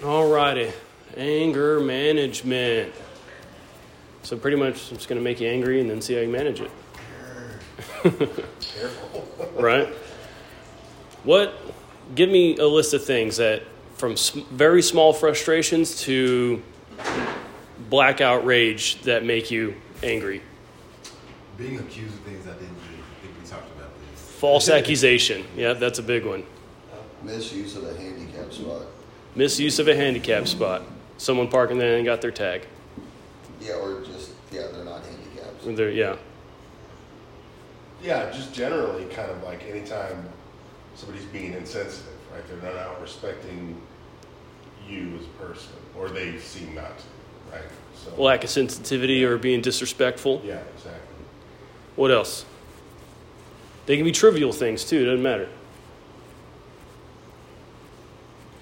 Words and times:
Alrighty, 0.00 0.72
anger 1.18 1.78
management. 1.78 2.94
So 4.22 4.38
pretty 4.38 4.56
much, 4.56 4.90
I'm 4.90 4.96
just 4.96 5.10
going 5.10 5.20
to 5.20 5.24
make 5.24 5.40
you 5.40 5.48
angry 5.48 5.78
and 5.82 5.90
then 5.90 6.00
see 6.00 6.14
how 6.14 6.20
you 6.20 6.28
manage 6.28 6.62
it. 6.62 6.70
right? 9.56 9.88
What? 11.24 11.54
Give 12.14 12.30
me 12.30 12.56
a 12.56 12.66
list 12.66 12.94
of 12.94 13.04
things 13.04 13.36
that, 13.36 13.62
from 13.96 14.16
very 14.52 14.80
small 14.80 15.12
frustrations 15.12 16.00
to 16.02 16.62
blackout 17.90 18.46
rage, 18.46 19.02
that 19.02 19.22
make 19.22 19.50
you 19.50 19.74
angry. 20.02 20.40
Being 21.58 21.78
accused 21.78 22.14
of 22.14 22.20
things 22.20 22.46
I 22.46 22.52
didn't 22.52 22.68
do. 22.68 22.72
I 22.72 23.26
think 23.26 23.34
we 23.42 23.46
talked 23.46 23.70
about 23.76 23.90
this. 24.12 24.22
False 24.22 24.70
accusation. 24.70 25.44
Yeah, 25.54 25.74
that's 25.74 25.98
a 25.98 26.02
big 26.02 26.24
one. 26.24 26.44
Misuse 27.22 27.76
of 27.76 27.84
a 27.84 27.94
handicap 27.98 28.50
spot. 28.50 28.86
Misuse 29.34 29.78
of 29.78 29.88
a 29.88 29.94
handicap 29.94 30.46
spot. 30.48 30.82
Someone 31.18 31.48
parking 31.48 31.78
there 31.78 31.96
and 31.96 32.04
got 32.04 32.20
their 32.20 32.30
tag. 32.30 32.66
Yeah, 33.60 33.74
or 33.74 34.02
just 34.02 34.30
yeah, 34.50 34.66
they're 34.72 34.84
not 34.84 35.02
handicaps. 35.04 35.64
They're, 35.66 35.90
yeah. 35.90 36.16
Yeah, 38.02 38.30
just 38.30 38.54
generally, 38.54 39.04
kind 39.06 39.30
of 39.30 39.42
like 39.42 39.62
anytime 39.68 40.28
somebody's 40.94 41.26
being 41.26 41.52
insensitive, 41.52 42.06
right? 42.32 42.42
They're 42.48 42.72
not 42.72 42.80
out 42.80 43.00
respecting 43.00 43.80
you 44.88 45.14
as 45.18 45.24
a 45.26 45.28
person, 45.44 45.72
or 45.96 46.08
they 46.08 46.38
seem 46.38 46.74
not 46.74 46.98
to, 46.98 47.04
right? 47.52 47.62
So, 47.94 48.20
Lack 48.20 48.42
of 48.44 48.50
sensitivity 48.50 49.22
or 49.24 49.36
being 49.36 49.60
disrespectful. 49.60 50.40
yeah, 50.44 50.60
exactly. 50.74 51.00
What 51.96 52.10
else? 52.10 52.46
They 53.84 53.96
can 53.96 54.04
be 54.06 54.12
trivial 54.12 54.52
things 54.52 54.84
too, 54.84 55.02
it 55.02 55.04
doesn't 55.04 55.22
matter. 55.22 55.48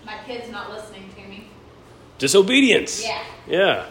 My 0.09 0.17
kid's 0.25 0.51
not 0.51 0.71
listening 0.71 1.11
to 1.17 1.29
me. 1.29 1.49
Disobedience. 2.17 3.05
Yeah. 3.05 3.23
Yeah. 3.47 3.87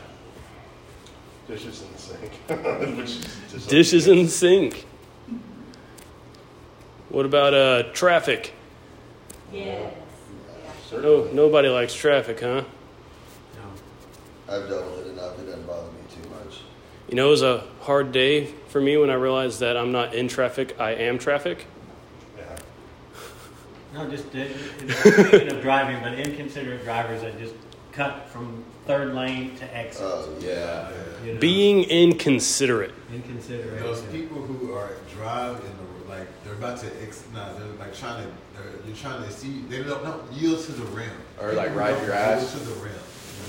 Dishes 1.47 1.83
in 1.83 1.93
the 1.93 1.99
sink, 1.99 2.33
which 2.97 3.09
is 3.09 3.39
just 3.51 3.69
Dishes 3.69 4.07
in 4.07 4.23
the 4.23 4.29
sink. 4.29 4.87
What 7.09 7.27
about 7.27 7.53
uh, 7.53 7.83
traffic? 7.93 8.51
Yes. 9.53 9.93
No, 10.91 11.25
nobody 11.25 11.69
likes 11.69 11.93
traffic, 11.93 12.39
huh? 12.39 12.63
No. 13.55 14.53
I've 14.55 14.67
dealt 14.67 14.97
with 14.97 15.05
it 15.05 15.11
enough. 15.11 15.37
It 15.37 15.45
doesn't 15.45 15.67
bother 15.67 15.91
me 15.91 15.99
too 16.09 16.27
much. 16.29 16.61
You 17.09 17.15
know, 17.15 17.27
it 17.27 17.31
was 17.31 17.43
a 17.43 17.63
hard 17.81 18.11
day 18.11 18.45
for 18.69 18.81
me 18.81 18.97
when 18.97 19.11
I 19.11 19.13
realized 19.13 19.59
that 19.59 19.77
I'm 19.77 19.91
not 19.91 20.15
in 20.15 20.27
traffic, 20.27 20.75
I 20.79 20.93
am 20.95 21.19
traffic. 21.19 21.67
Yeah. 23.97 24.03
No, 24.03 24.09
just 24.09 24.25
uh, 24.35 25.21
speaking 25.23 25.51
of 25.51 25.61
driving, 25.61 26.01
but 26.01 26.13
inconsiderate 26.19 26.83
drivers 26.83 27.21
that 27.21 27.37
just 27.39 27.53
cut 27.91 28.27
from 28.29 28.63
third 28.85 29.13
lane 29.15 29.55
to 29.57 29.75
exit. 29.77 30.01
Oh 30.03 30.29
yeah. 30.39 30.89
you 31.25 31.33
know? 31.33 31.39
Being 31.39 31.83
inconsiderate. 31.85 32.93
inconsiderate. 33.13 33.79
Those 33.81 34.01
people 34.03 34.37
who 34.41 34.73
are 34.73 34.91
driving 35.13 35.65
in 35.65 35.77
the 35.77 36.09
like 36.09 36.27
they're 36.45 36.53
about 36.53 36.77
to 36.79 36.87
ex, 37.03 37.23
nah, 37.33 37.51
they're 37.53 37.67
like 37.79 37.93
trying 37.93 38.23
to 38.23 38.29
they're, 38.55 38.71
you're 38.85 38.95
trying 38.95 39.21
to 39.23 39.31
see 39.31 39.61
they 39.69 39.83
don't 39.83 40.03
no, 40.03 40.23
yield 40.31 40.63
to 40.65 40.71
the 40.71 40.85
rim 40.85 41.09
Or, 41.41 41.51
like, 41.53 41.67
People 41.67 41.79
ride 41.81 41.91
don't 41.95 42.05
your 42.05 42.13
ass. 42.13 42.41
yield 42.55 42.63
to 42.67 42.69
the 42.73 42.85
rim. 42.85 42.93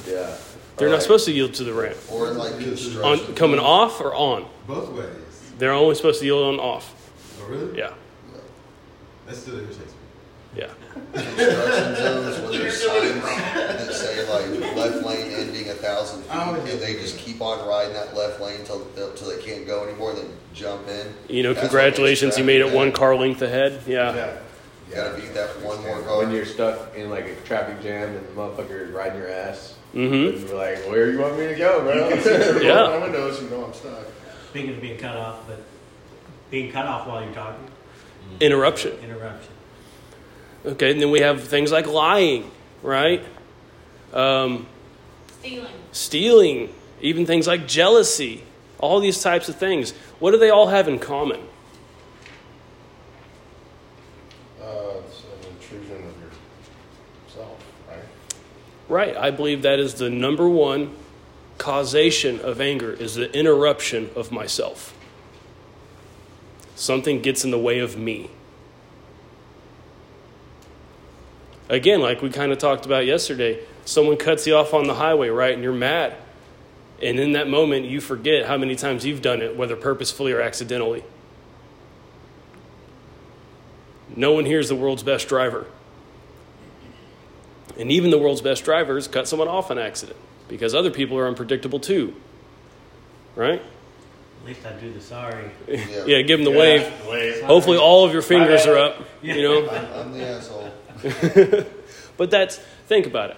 Yeah. 0.07 0.37
They're 0.77 0.89
Or 0.89 0.91
not 0.91 0.95
like- 0.97 1.03
supposed 1.03 1.25
to 1.27 1.33
yield 1.33 1.55
to 1.55 1.65
the 1.65 1.73
ramp. 1.73 1.97
Or 2.11 2.31
in 2.31 2.39
like 2.39 2.55
On, 2.55 2.63
construction. 2.63 3.35
coming 3.37 3.61
off 3.61 4.01
or 4.01 4.15
on? 4.15 4.47
Both 4.67 4.91
ways. 4.91 5.09
They're 5.59 5.73
only 5.73 5.95
supposed 5.95 6.19
to 6.21 6.27
yield 6.27 6.55
on 6.55 6.61
off. 6.61 6.95
Oh 7.43 7.47
really? 7.47 7.79
Yeah. 7.79 7.93
That 9.27 9.37
still 9.37 9.55
irritates 9.57 9.79
me. 9.79 9.85
Yeah. 10.57 10.71
construction 11.13 11.97
zones 11.97 12.41
where 12.41 12.53
there's 12.53 12.83
signs 12.83 13.23
that 13.23 13.93
say 13.93 14.29
like 14.29 14.75
left 14.77 15.05
lane 15.07 15.31
ending 15.33 15.69
a 15.69 15.75
thousand 15.75 16.23
feet, 16.23 16.31
Oh, 16.33 16.55
and 16.55 16.81
they 16.81 16.95
just 16.95 17.19
keep 17.19 17.41
on 17.41 17.67
riding 17.69 17.93
that 17.95 18.17
left 18.17 18.41
lane 18.41 18.65
till 18.65 18.85
till 18.95 19.29
they 19.29 19.43
can't 19.43 19.67
go 19.67 19.85
anymore, 19.87 20.15
then 20.15 20.27
jump 20.55 20.89
in. 20.89 21.15
You 21.29 21.43
know, 21.43 21.53
That's 21.53 21.65
what 21.65 21.71
congratulations, 21.71 22.39
you 22.39 22.45
made 22.45 22.61
it 22.61 22.73
one 22.73 22.93
car 22.93 23.15
length 23.15 23.43
ahead. 23.43 23.83
Yeah. 23.87 24.15
Yeah. 24.15 24.39
You 24.89 24.95
gotta 24.95 25.21
beat 25.21 25.35
that 25.35 25.51
one 25.63 25.83
more 25.83 26.01
car. 26.01 26.19
When 26.19 26.31
you're 26.33 26.47
stuck 26.47 26.95
in 26.97 27.11
like 27.11 27.27
a 27.27 27.35
traffic 27.43 27.83
jam 27.83 28.09
and 28.17 28.27
the 28.27 28.33
motherfucker 28.33 28.89
is 28.89 28.91
riding 28.91 29.19
your 29.19 29.31
ass. 29.31 29.75
Mm-hmm. 29.95 30.39
And 30.39 30.49
you're 30.49 30.57
like, 30.59 30.79
where 30.89 31.07
do 31.07 31.13
you 31.13 31.19
want 31.19 31.39
me 31.39 31.47
to 31.49 31.55
go, 31.55 31.81
bro? 31.83 32.09
Yeah. 32.63 32.73
Roll 32.81 32.91
my 33.01 33.05
windows, 33.05 33.43
you 33.43 33.51
know 33.51 33.65
I'm 33.67 33.75
stuck. 33.75 34.05
Speaking 34.49 34.71
of 34.75 34.81
being 34.81 34.99
cut 34.99 35.15
off, 35.17 35.47
but 35.47 35.61
being 36.51 36.73
cut 36.73 36.87
off 36.87 37.07
while 37.07 37.23
you're 37.23 37.35
talking, 37.35 37.67
Interruption. 38.41 38.93
interruption. 39.05 39.53
Okay, 40.69 40.91
and 40.91 41.01
then 41.01 41.11
we 41.11 41.21
have 41.21 41.45
things 41.45 41.73
like 41.73 41.87
lying, 41.87 42.51
right? 42.83 43.25
Um, 44.13 44.67
Stealing. 45.41 45.73
stealing, 45.93 46.75
even 47.01 47.25
things 47.25 47.47
like 47.47 47.67
jealousy, 47.67 48.45
all 48.79 49.01
these 49.01 49.23
types 49.23 49.49
of 49.49 49.57
things. 49.57 49.93
What 50.19 50.33
do 50.33 50.39
they 50.39 50.51
all 50.51 50.67
have 50.67 50.87
in 50.87 50.99
common? 50.99 51.41
Uh, 54.61 55.01
it's 55.07 55.23
an 55.23 55.51
intrusion 55.53 55.97
of 56.05 56.15
yourself, 57.27 57.57
right? 57.89 58.05
Right, 58.91 59.17
I 59.17 59.31
believe 59.31 59.63
that 59.63 59.79
is 59.79 59.95
the 59.95 60.11
number 60.11 60.47
one 60.47 60.95
causation 61.57 62.41
of 62.41 62.61
anger 62.61 62.93
is 62.93 63.15
the 63.15 63.35
interruption 63.35 64.11
of 64.15 64.31
myself. 64.31 64.95
Something 66.77 67.23
gets 67.23 67.43
in 67.43 67.51
the 67.51 67.59
way 67.59 67.79
of 67.79 67.97
me. 67.97 68.31
Again, 71.69 72.01
like 72.01 72.23
we 72.23 72.31
kind 72.31 72.51
of 72.53 72.59
talked 72.59 72.87
about 72.87 73.05
yesterday, 73.05 73.61
someone 73.85 74.17
cuts 74.17 74.47
you 74.47 74.57
off 74.57 74.73
on 74.73 74.87
the 74.87 74.95
highway, 74.95 75.29
right, 75.29 75.53
and 75.53 75.63
you're 75.63 75.73
mad. 75.73 76.15
And 77.03 77.21
in 77.21 77.33
that 77.33 77.49
moment, 77.49 77.87
you 77.87 78.01
forget 78.01 78.47
how 78.47 78.57
many 78.57 78.75
times 78.75 79.05
you've 79.05 79.23
done 79.23 79.43
it, 79.43 79.57
whether 79.57 79.77
purposefully 79.77 80.33
or 80.33 80.41
accidentally. 80.41 81.05
No 84.17 84.33
one 84.33 84.47
here 84.47 84.59
is 84.59 84.69
the 84.69 84.75
world's 84.75 85.03
best 85.03 85.29
driver. 85.29 85.67
And 87.79 87.93
even 87.93 88.11
the 88.11 88.19
world's 88.19 88.41
best 88.41 88.65
drivers 88.65 89.07
cut 89.07 89.29
someone 89.29 89.47
off 89.47 89.71
an 89.71 89.79
accident 89.79 90.19
because 90.49 90.75
other 90.75 90.91
people 90.91 91.17
are 91.19 91.29
unpredictable 91.29 91.79
too. 91.79 92.17
Right? 93.37 93.63
At 94.41 94.47
least 94.47 94.67
I 94.67 94.73
do 94.73 94.93
the 94.93 95.01
sorry. 95.01 95.51
Yeah. 95.69 96.05
Yeah, 96.07 96.23
give 96.23 96.41
them 96.41 96.45
the 96.45 96.51
Yeah, 96.53 96.59
wave. 96.59 97.07
Wave. 97.07 97.43
Hopefully, 97.43 97.77
all 97.77 98.05
of 98.05 98.13
your 98.13 98.23
fingers 98.23 98.67
are 98.67 98.79
up. 98.79 98.97
You 99.23 99.43
know? 99.43 99.69
I'm, 99.69 99.87
I'm 99.95 100.13
the 100.13 100.25
asshole. 100.27 100.73
But 102.17 102.33
that's, 102.33 102.57
think 102.89 103.07
about 103.07 103.31
it. 103.31 103.37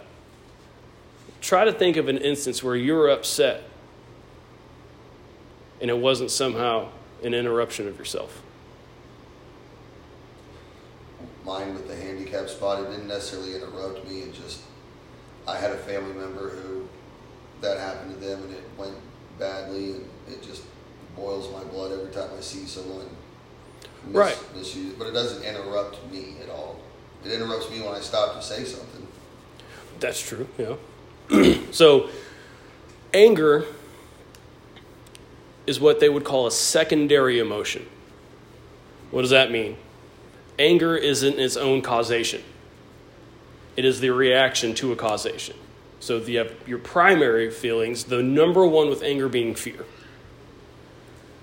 Try 1.42 1.66
to 1.66 1.72
think 1.72 1.98
of 1.98 2.08
an 2.08 2.16
instance 2.16 2.62
where 2.62 2.74
you 2.74 2.94
were 2.94 3.10
upset 3.10 3.62
and 5.82 5.90
it 5.90 5.98
wasn't 5.98 6.30
somehow 6.30 6.88
an 7.22 7.34
interruption 7.34 7.86
of 7.86 7.98
yourself. 7.98 8.42
Mine 11.44 11.74
with 11.74 11.88
the 11.88 11.96
handicap 11.96 12.48
spot, 12.48 12.82
it 12.82 12.90
didn't 12.90 13.08
necessarily 13.08 13.54
interrupt 13.54 14.08
me. 14.08 14.20
It 14.20 14.34
just, 14.34 14.62
I 15.46 15.58
had 15.58 15.70
a 15.72 15.76
family 15.78 16.14
member 16.14 16.50
who 16.50 16.88
that 17.60 17.78
happened 17.78 18.14
to 18.14 18.20
them 18.26 18.42
and 18.44 18.54
it 18.54 18.64
went 18.78 18.94
badly, 19.38 19.92
and 19.92 20.08
it 20.28 20.42
just 20.42 20.62
boils 21.16 21.52
my 21.52 21.64
blood 21.64 21.92
every 21.92 22.12
time 22.12 22.30
I 22.36 22.40
see 22.40 22.64
someone 22.66 23.06
mis- 24.06 24.14
Right. 24.16 24.38
misuse. 24.56 24.92
But 24.94 25.08
it 25.08 25.12
doesn't 25.12 25.42
interrupt 25.42 25.98
me 26.10 26.36
at 26.42 26.48
all. 26.50 26.76
It 27.24 27.32
interrupts 27.32 27.70
me 27.70 27.80
when 27.80 27.94
I 27.94 28.00
stop 28.00 28.34
to 28.36 28.42
say 28.42 28.64
something. 28.64 29.06
That's 29.98 30.26
true, 30.26 30.48
yeah. 30.58 31.54
so, 31.70 32.08
anger 33.12 33.66
is 35.66 35.78
what 35.78 36.00
they 36.00 36.08
would 36.08 36.24
call 36.24 36.46
a 36.46 36.50
secondary 36.50 37.38
emotion. 37.38 37.86
What 39.10 39.22
does 39.22 39.30
that 39.30 39.50
mean? 39.50 39.76
Anger 40.58 40.96
isn't 40.96 41.38
its 41.38 41.56
own 41.56 41.82
causation, 41.82 42.42
it 43.76 43.84
is 43.84 44.00
the 44.00 44.10
reaction 44.10 44.74
to 44.76 44.92
a 44.92 44.96
causation. 44.96 45.56
So, 46.00 46.16
your 46.16 46.78
primary 46.78 47.50
feelings, 47.50 48.04
the 48.04 48.22
number 48.22 48.66
one 48.66 48.88
with 48.88 49.02
anger 49.02 49.28
being 49.28 49.54
fear. 49.54 49.84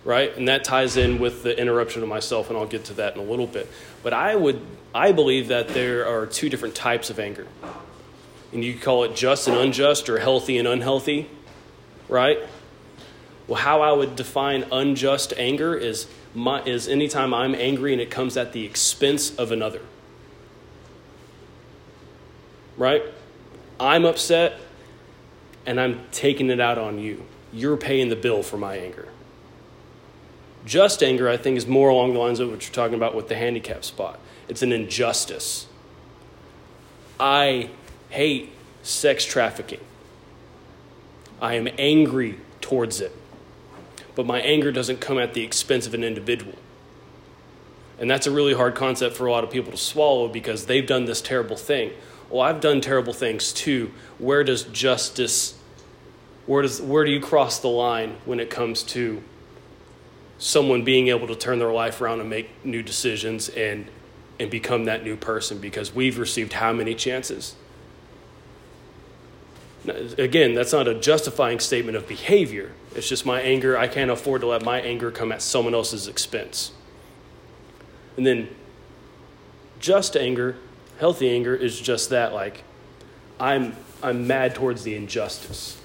Right? 0.08 0.36
And 0.36 0.48
that 0.48 0.64
ties 0.64 0.96
in 0.96 1.20
with 1.20 1.44
the 1.44 1.60
interruption 1.60 2.02
of 2.02 2.08
myself, 2.08 2.50
and 2.50 2.58
I'll 2.58 2.66
get 2.66 2.86
to 2.86 2.94
that 2.96 3.16
in 3.16 3.20
a 3.20 3.24
little 3.24 3.46
bit. 3.46 3.70
But 4.02 4.14
I 4.14 4.36
would, 4.36 4.62
I 4.96 5.12
believe 5.12 5.50
that 5.50 5.68
there 5.68 6.08
are 6.08 6.26
two 6.26 6.50
different 6.50 6.76
types 6.76 7.10
of 7.10 7.20
anger 7.20 7.46
and 8.52 8.64
you 8.64 8.76
call 8.76 9.04
it 9.04 9.16
just 9.16 9.48
and 9.48 9.58
unjust 9.58 10.10
or 10.10 10.20
healthy 10.20 10.58
and 10.58 10.68
unhealthy, 10.68 11.30
right? 12.08 12.40
Well, 13.48 13.60
how 13.60 13.82
I 13.82 13.92
would 13.92 14.16
define 14.16 14.66
unjust 14.72 15.34
anger 15.38 15.76
is 15.76 16.08
my, 16.34 16.64
is 16.64 16.88
anytime 16.88 17.34
I'm 17.34 17.56
angry 17.56 17.94
and 17.94 18.02
it 18.02 18.10
comes 18.10 18.38
at 18.38 18.54
the 18.54 18.66
expense 18.66 19.36
of 19.36 19.52
another. 19.52 19.82
Right? 22.78 23.04
I'm 23.80 24.06
upset 24.06 24.60
and 25.66 25.80
I'm 25.80 26.06
taking 26.12 26.50
it 26.50 26.60
out 26.60 26.78
on 26.78 27.00
you. 27.00 27.26
You're 27.52 27.78
paying 27.78 28.10
the 28.10 28.16
bill 28.16 28.44
for 28.44 28.58
my 28.58 28.78
anger. 28.78 29.08
Just 30.68 31.02
anger, 31.02 31.30
I 31.30 31.38
think, 31.38 31.58
is 31.58 31.66
more 31.66 31.88
along 31.88 32.14
the 32.14 32.20
lines 32.20 32.42
of 32.42 32.52
what 32.52 32.62
you're 32.64 32.74
talking 32.74 32.96
about 32.96 33.16
with 33.16 33.30
the 33.30 33.36
handicap 33.36 33.86
spot. 33.86 34.20
It's 34.50 34.62
an 34.62 34.74
injustice. 34.74 35.68
I 37.20 37.70
hate 38.10 38.52
sex 38.84 39.24
trafficking. 39.24 39.80
I 41.42 41.54
am 41.54 41.70
angry 41.78 42.40
towards 42.60 43.00
it. 43.00 43.16
But 44.14 44.26
my 44.26 44.42
anger 44.42 44.72
doesn't 44.72 45.00
come 45.00 45.18
at 45.18 45.34
the 45.34 45.44
expense 45.44 45.88
of 45.88 45.94
an 45.94 46.04
individual. 46.04 46.56
And 47.98 48.12
that's 48.12 48.28
a 48.28 48.32
really 48.32 48.54
hard 48.54 48.76
concept 48.76 49.16
for 49.16 49.26
a 49.26 49.32
lot 49.32 49.46
of 49.46 49.50
people 49.50 49.72
to 49.72 49.78
swallow 49.78 50.28
because 50.28 50.66
they've 50.66 50.86
done 50.86 51.06
this 51.06 51.22
terrible 51.22 51.56
thing. 51.56 51.94
Well, 52.30 52.42
I've 52.42 52.60
done 52.60 52.82
terrible 52.82 53.14
things 53.14 53.54
too. 53.54 53.92
Where 54.18 54.44
does 54.44 54.64
justice 54.64 55.58
where 56.46 56.62
does 56.62 56.82
where 56.82 57.04
do 57.04 57.12
you 57.12 57.20
cross 57.20 57.60
the 57.60 57.68
line 57.68 58.16
when 58.26 58.40
it 58.40 58.50
comes 58.50 58.82
to 58.82 59.22
someone 60.38 60.84
being 60.84 61.08
able 61.08 61.28
to 61.28 61.36
turn 61.36 61.60
their 61.60 61.72
life 61.72 62.02
around 62.02 62.20
and 62.20 62.30
make 62.30 62.50
new 62.66 62.84
decisions 62.84 63.50
and 63.50 63.88
and 64.40 64.52
become 64.52 64.86
that 64.86 65.04
new 65.04 65.16
person 65.16 65.58
because 65.58 65.94
we've 65.94 66.20
received 66.20 66.54
how 66.54 66.72
many 66.72 66.94
chances? 66.94 67.56
Again, 70.18 70.54
that's 70.54 70.74
not 70.74 70.88
a 70.88 70.94
justifying 70.94 71.60
statement 71.60 71.98
of 71.98 72.08
behavior. 72.08 72.74
It's 72.94 73.08
just 73.08 73.26
my 73.26 73.42
anger. 73.42 73.78
I 73.78 73.88
can't 73.88 74.12
afford 74.12 74.42
to 74.42 74.48
let 74.48 74.64
my 74.64 74.82
anger 74.82 75.12
come 75.12 75.32
at 75.32 75.42
someone 75.42 75.74
else's 75.74 76.08
expense. 76.08 76.72
And 78.16 78.26
then 78.26 78.50
just 79.80 80.18
anger, 80.18 80.58
healthy 81.00 81.30
anger 81.30 81.56
is 81.56 81.80
just 81.80 82.10
that 82.10 82.34
like 82.34 82.64
I'm 83.40 83.76
I'm 84.04 84.28
mad 84.28 84.56
towards 84.56 84.84
the 84.84 84.96
injustice. 84.96 85.80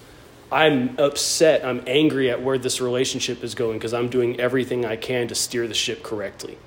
I'm 0.52 0.98
upset, 0.98 1.64
I'm 1.64 1.82
angry 1.86 2.30
at 2.30 2.42
where 2.42 2.58
this 2.58 2.80
relationship 2.80 3.42
is 3.42 3.54
going 3.54 3.78
because 3.78 3.94
I'm 3.94 4.08
doing 4.08 4.38
everything 4.38 4.84
I 4.84 4.96
can 4.96 5.26
to 5.28 5.34
steer 5.34 5.66
the 5.66 5.74
ship 5.74 6.02
correctly. 6.02 6.58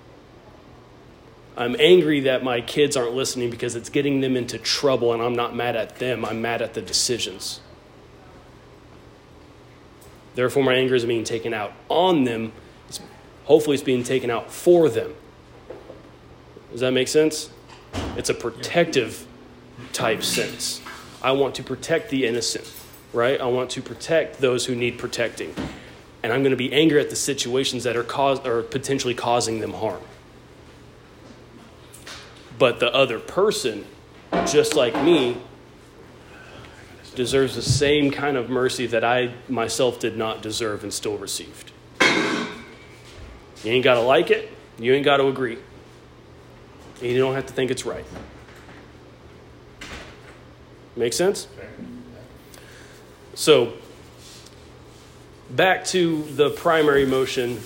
I'm 1.56 1.76
angry 1.80 2.22
that 2.22 2.44
my 2.44 2.62
kids 2.62 2.98
aren't 2.98 3.14
listening 3.14 3.52
because 3.52 3.76
it's 3.76 3.90
getting 3.90 4.22
them 4.22 4.36
into 4.36 4.58
trouble, 4.58 5.14
and 5.14 5.22
I'm 5.22 5.36
not 5.36 5.56
mad 5.56 5.76
at 5.76 6.00
them, 6.00 6.26
I'm 6.26 6.42
mad 6.42 6.62
at 6.62 6.74
the 6.74 6.82
decisions. 6.82 7.62
Therefore, 10.34 10.64
my 10.64 10.74
anger 10.74 10.96
is 10.96 11.06
being 11.06 11.24
taken 11.24 11.54
out 11.54 11.72
on 11.88 12.26
them. 12.26 12.52
It's, 12.90 13.00
hopefully, 13.46 13.76
it's 13.76 13.84
being 13.84 14.04
taken 14.04 14.30
out 14.30 14.52
for 14.52 14.90
them. 14.90 15.14
Does 16.72 16.82
that 16.82 16.92
make 16.92 17.08
sense? 17.08 17.52
It's 18.18 18.30
a 18.30 18.34
protective 18.34 19.26
type 19.94 20.24
sense. 20.24 20.82
I 21.24 21.32
want 21.32 21.56
to 21.56 21.64
protect 21.64 22.10
the 22.10 22.26
innocent, 22.26 22.70
right? 23.16 23.40
I 23.40 23.46
want 23.46 23.72
to 23.72 23.82
protect 23.82 24.40
those 24.40 24.66
who 24.66 24.76
need 24.76 25.00
protecting. 25.00 25.56
And 26.22 26.34
I'm 26.34 26.42
going 26.42 26.52
to 26.52 26.58
be 26.58 26.74
angry 26.74 27.00
at 27.00 27.10
the 27.10 27.16
situations 27.16 27.84
that 27.86 27.96
are, 27.96 28.04
cause, 28.04 28.46
are 28.46 28.62
potentially 28.62 29.14
causing 29.14 29.62
them 29.62 29.74
harm. 29.74 30.02
But 32.60 32.80
the 32.80 32.94
other 32.94 33.20
person, 33.20 33.86
just 34.46 34.76
like 34.76 35.02
me, 35.02 35.38
deserves 37.16 37.56
the 37.56 37.62
same 37.62 38.12
kind 38.12 38.36
of 38.36 38.50
mercy 38.50 38.86
that 38.88 39.04
I 39.04 39.34
myself 39.48 40.00
did 40.00 40.18
not 40.18 40.42
deserve 40.42 40.84
and 40.84 40.94
still 40.94 41.18
received. 41.18 41.72
You 42.02 43.72
ain't 43.72 43.84
got 43.84 43.96
to 43.96 44.02
like 44.02 44.32
it, 44.32 44.52
you 44.78 44.94
ain't 44.94 45.06
got 45.06 45.18
to 45.18 45.28
agree. 45.28 45.58
And 47.02 47.12
you 47.12 47.18
don't 47.18 47.36
have 47.36 47.46
to 47.46 47.54
think 47.54 47.72
it's 47.72 47.86
right. 47.86 48.06
Make 50.96 51.14
sense? 51.14 51.48
So, 53.36 53.74
back 55.50 55.84
to 55.88 56.24
the 56.24 56.52
primary 56.52 57.06
motion. 57.06 57.60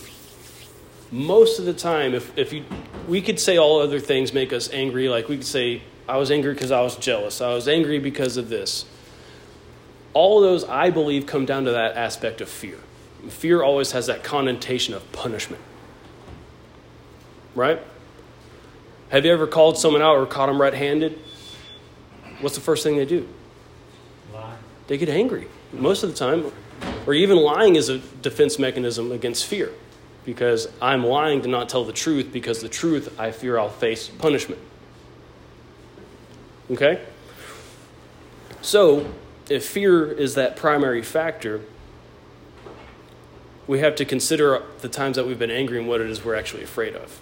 Most 1.12 1.60
of 1.60 1.66
the 1.66 1.74
time, 1.74 2.16
if, 2.16 2.36
if 2.36 2.52
you, 2.52 2.66
we 3.08 3.22
could 3.22 3.40
say 3.40 3.58
all 3.58 3.80
other 3.80 4.00
things 4.00 4.34
make 4.34 4.52
us 4.52 4.72
angry, 4.74 5.10
like 5.10 5.30
we 5.30 5.38
could 5.38 5.46
say, 5.46 5.84
I 6.08 6.18
was 6.18 6.32
angry 6.32 6.54
because 6.54 6.72
I 6.72 6.82
was 6.82 6.96
jealous, 6.98 7.40
I 7.40 7.54
was 7.54 7.68
angry 7.68 8.00
because 8.00 8.36
of 8.36 8.50
this. 8.50 8.86
All 10.14 10.42
those, 10.42 10.64
I 10.64 10.90
believe, 10.90 11.28
come 11.28 11.46
down 11.46 11.66
to 11.66 11.72
that 11.72 11.96
aspect 11.96 12.42
of 12.42 12.50
fear. 12.50 12.80
Fear 13.28 13.62
always 13.62 13.92
has 13.92 14.08
that 14.08 14.24
connotation 14.24 14.96
of 14.96 15.10
punishment. 15.12 15.62
Right? 17.54 17.80
Have 19.10 19.24
you 19.24 19.32
ever 19.32 19.46
called 19.46 19.78
someone 19.78 20.02
out 20.02 20.16
or 20.16 20.26
caught 20.26 20.48
them 20.48 20.60
red 20.60 20.74
handed? 20.74 21.20
What's 22.42 22.56
the 22.56 22.62
first 22.62 22.84
thing 22.84 22.98
they 22.98 23.06
do? 23.06 23.28
Lie. 24.34 24.56
They 24.88 24.98
get 24.98 25.10
angry 25.10 25.48
most 25.74 26.04
of 26.04 26.10
the 26.10 26.16
time. 26.16 26.52
Or 27.06 27.14
even 27.14 27.38
lying 27.38 27.76
is 27.76 27.90
a 27.90 27.98
defense 27.98 28.60
mechanism 28.60 29.12
against 29.12 29.46
fear 29.46 29.72
because 30.26 30.68
I'm 30.82 31.04
lying 31.04 31.42
to 31.42 31.48
not 31.48 31.70
tell 31.70 31.84
the 31.84 31.94
truth 31.94 32.32
because 32.32 32.62
the 32.62 32.70
truth 32.70 33.20
I 33.20 33.32
fear 33.32 33.58
I'll 33.58 33.70
face 33.70 34.08
punishment. 34.08 34.62
Okay? 36.72 37.02
So, 38.62 39.12
if 39.50 39.66
fear 39.66 40.12
is 40.12 40.36
that 40.36 40.56
primary 40.56 41.02
factor, 41.02 41.62
we 43.66 43.80
have 43.80 43.96
to 43.96 44.06
consider 44.06 44.64
the 44.82 44.90
times 44.90 45.16
that 45.16 45.26
we've 45.26 45.40
been 45.40 45.52
angry 45.52 45.80
and 45.80 45.88
what 45.88 46.02
it 46.02 46.10
is 46.10 46.24
we're 46.24 46.36
actually 46.36 46.64
afraid 46.64 46.96
of. 46.96 47.20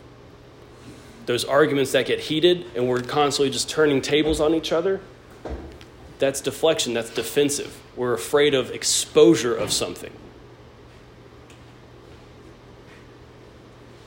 Those 1.26 1.46
arguments 1.46 1.92
that 1.92 2.06
get 2.06 2.22
heated 2.22 2.66
and 2.76 2.88
we're 2.88 3.02
constantly 3.02 3.52
just 3.52 3.70
turning 3.70 4.02
tables 4.02 4.40
on 4.40 4.54
each 4.54 4.72
other, 4.72 5.02
that's 6.20 6.42
deflection, 6.42 6.94
that's 6.94 7.10
defensive. 7.10 7.80
We're 7.96 8.14
afraid 8.14 8.54
of 8.54 8.72
exposure 8.72 9.56
of 9.56 9.72
something. 9.72 10.12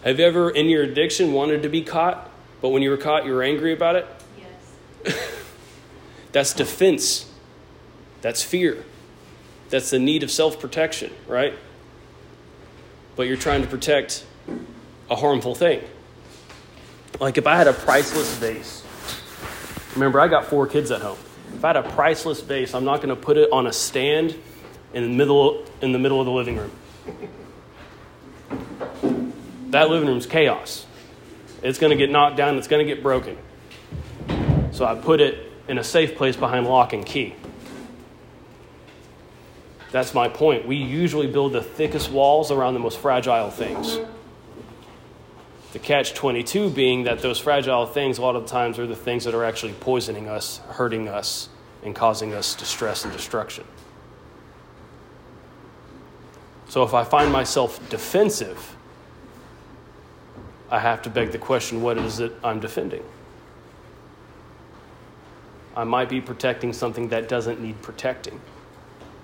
Have 0.03 0.19
you 0.19 0.25
ever, 0.25 0.51
in 0.51 0.69
your 0.69 0.83
addiction, 0.83 1.33
wanted 1.33 1.63
to 1.63 1.69
be 1.69 1.83
caught, 1.83 2.31
but 2.63 2.71
when 2.71 2.83
you 2.83 2.91
were 2.91 2.97
caught, 2.97 3.27
you 3.27 3.33
were 3.33 3.43
angry 3.43 3.73
about 3.73 3.97
it? 3.97 4.07
Yes. 5.05 5.15
That's 6.33 6.55
defense. 6.55 7.31
That's 8.23 8.43
fear. 8.43 8.85
That's 9.69 9.91
the 9.91 9.99
need 9.99 10.23
of 10.23 10.31
self 10.31 10.59
protection, 10.59 11.13
right? 11.29 11.55
But 13.15 13.25
you're 13.25 13.37
trying 13.37 13.63
to 13.63 13.69
protect 13.69 14.25
a 15.11 15.17
harmful 15.17 15.55
thing. 15.55 15.83
Like 17.21 17.37
if 17.37 17.47
I 17.47 17.57
had 17.57 17.69
a 17.69 17.73
priceless 17.73 18.37
vase, 18.37 18.83
remember, 19.95 20.21
I 20.21 20.29
got 20.29 20.47
four 20.47 20.67
kids 20.67 20.91
at 20.91 21.03
home. 21.03 21.19
If 21.55 21.65
I 21.65 21.69
had 21.69 21.77
a 21.77 21.83
priceless 21.83 22.41
vase, 22.41 22.75
I'm 22.75 22.85
not 22.85 22.99
going 23.03 23.15
to 23.15 23.21
put 23.21 23.37
it 23.37 23.51
on 23.53 23.67
a 23.67 23.73
stand 23.73 24.37
in 24.95 25.03
the 25.03 25.09
middle, 25.09 25.67
in 25.81 25.93
the 25.93 25.99
middle 25.99 26.21
of 26.21 26.27
the 26.27 26.33
living 26.33 26.57
room. 26.57 26.71
That 29.71 29.91
living 29.91 30.09
room's 30.09 30.27
chaos. 30.27 30.87
It's 31.63 31.79
going 31.79 31.91
to 31.91 31.97
get 31.97 32.11
knocked 32.11 32.37
down, 32.37 32.57
it's 32.57 32.69
going 32.69 32.87
to 32.87 32.95
get 32.95 33.03
broken. 33.03 33.37
So 34.73 34.85
I 34.85 34.95
put 34.95 35.21
it 35.21 35.53
in 35.69 35.79
a 35.79 35.85
safe 35.85 36.17
place 36.17 36.37
behind 36.37 36.67
lock 36.67 36.93
and 36.93 37.05
key. 37.05 37.35
That's 39.93 40.15
my 40.15 40.29
point. 40.29 40.67
We 40.67 40.77
usually 40.77 41.27
build 41.27 41.53
the 41.53 41.63
thickest 41.63 42.11
walls 42.11 42.51
around 42.51 42.75
the 42.75 42.81
most 42.81 42.99
fragile 42.99 43.51
things. 43.51 43.99
The 45.73 45.79
catch 45.79 46.15
22 46.15 46.71
being 46.71 47.05
that 47.05 47.21
those 47.21 47.39
fragile 47.39 47.87
things, 47.87 48.19
a 48.19 48.23
lot 48.23 48.35
of 48.35 48.47
times, 48.47 48.79
are 48.79 48.87
the 48.87 48.97
things 48.97 49.25
that 49.25 49.35
are 49.35 49.45
actually 49.45 49.73
poisoning 49.75 50.29
us, 50.29 50.59
hurting 50.71 51.09
us, 51.09 51.49
and 51.85 51.95
causing 51.95 52.35
us 52.35 52.55
distress 52.55 53.05
and 53.05 53.13
destruction. 53.13 53.65
So 56.69 56.83
if 56.83 56.93
I 56.93 57.05
find 57.05 57.33
myself 57.33 57.89
defensive, 57.89 58.77
I 60.71 60.79
have 60.79 61.03
to 61.03 61.11
beg 61.11 61.33
the 61.33 61.39
question 61.39 61.83
what 61.83 61.99
is 61.99 62.21
it 62.21 62.33
I'm 62.45 62.61
defending? 62.61 63.03
I 65.77 65.85
might 65.85 66.09
be 66.09 66.21
protecting 66.21 66.73
something 66.73 67.09
that 67.09 67.29
doesn't 67.29 67.61
need 67.61 67.81
protecting. 67.81 68.41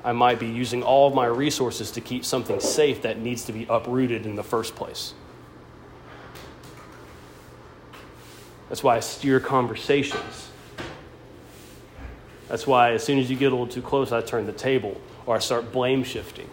I 0.04 0.12
might 0.12 0.38
be 0.38 0.46
using 0.46 0.82
all 0.82 1.08
of 1.08 1.14
my 1.14 1.26
resources 1.26 1.90
to 1.92 2.00
keep 2.00 2.24
something 2.24 2.60
safe 2.60 3.02
that 3.02 3.18
needs 3.18 3.44
to 3.46 3.52
be 3.52 3.66
uprooted 3.68 4.26
in 4.26 4.36
the 4.36 4.44
first 4.44 4.76
place. 4.76 5.12
That's 8.68 8.82
why 8.82 8.96
I 8.96 9.00
steer 9.00 9.40
conversations. 9.40 10.48
That's 12.48 12.66
why, 12.66 12.92
as 12.92 13.02
soon 13.02 13.18
as 13.18 13.30
you 13.30 13.36
get 13.36 13.46
a 13.46 13.56
little 13.56 13.66
too 13.66 13.82
close, 13.82 14.12
I 14.12 14.20
turn 14.20 14.46
the 14.46 14.52
table 14.52 15.00
or 15.26 15.36
I 15.36 15.38
start 15.40 15.72
blame 15.72 16.04
shifting. 16.04 16.48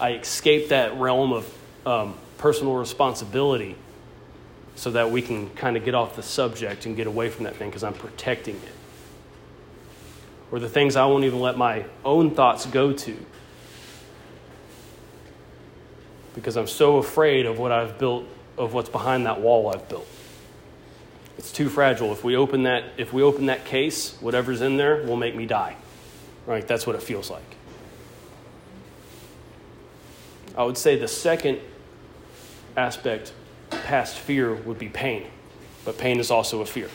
I 0.00 0.14
escape 0.14 0.68
that 0.68 0.96
realm 0.98 1.32
of 1.32 1.58
um, 1.86 2.14
personal 2.38 2.74
responsibility 2.74 3.76
so 4.76 4.90
that 4.90 5.10
we 5.10 5.22
can 5.22 5.50
kind 5.50 5.76
of 5.76 5.84
get 5.84 5.94
off 5.94 6.16
the 6.16 6.22
subject 6.22 6.86
and 6.86 6.96
get 6.96 7.06
away 7.06 7.30
from 7.30 7.44
that 7.44 7.56
thing 7.56 7.68
because 7.68 7.84
I'm 7.84 7.94
protecting 7.94 8.56
it. 8.56 8.72
Or 10.50 10.58
the 10.58 10.68
things 10.68 10.96
I 10.96 11.06
won't 11.06 11.24
even 11.24 11.40
let 11.40 11.56
my 11.56 11.84
own 12.04 12.34
thoughts 12.34 12.66
go 12.66 12.92
to 12.92 13.16
because 16.34 16.56
I'm 16.56 16.66
so 16.66 16.96
afraid 16.96 17.46
of 17.46 17.58
what 17.58 17.70
I've 17.70 17.98
built, 17.98 18.24
of 18.58 18.74
what's 18.74 18.88
behind 18.88 19.26
that 19.26 19.40
wall 19.40 19.72
I've 19.72 19.88
built. 19.88 20.08
It's 21.36 21.50
too 21.50 21.68
fragile. 21.68 22.12
If 22.12 22.22
we 22.22 22.36
open 22.36 22.62
that, 22.64 22.84
if 22.96 23.12
we 23.12 23.22
open 23.22 23.46
that 23.46 23.64
case, 23.64 24.16
whatever's 24.20 24.60
in 24.60 24.76
there 24.76 25.02
will 25.02 25.16
make 25.16 25.34
me 25.34 25.46
die. 25.46 25.76
Right? 26.46 26.66
That's 26.66 26.86
what 26.86 26.94
it 26.94 27.02
feels 27.02 27.30
like. 27.30 27.56
I 30.56 30.62
would 30.62 30.78
say 30.78 30.96
the 30.96 31.08
second 31.08 31.58
aspect 32.76 33.32
past 33.70 34.16
fear 34.16 34.54
would 34.54 34.78
be 34.78 34.88
pain, 34.88 35.26
but 35.84 35.98
pain 35.98 36.20
is 36.20 36.30
also 36.30 36.60
a 36.60 36.66
fear. 36.66 36.88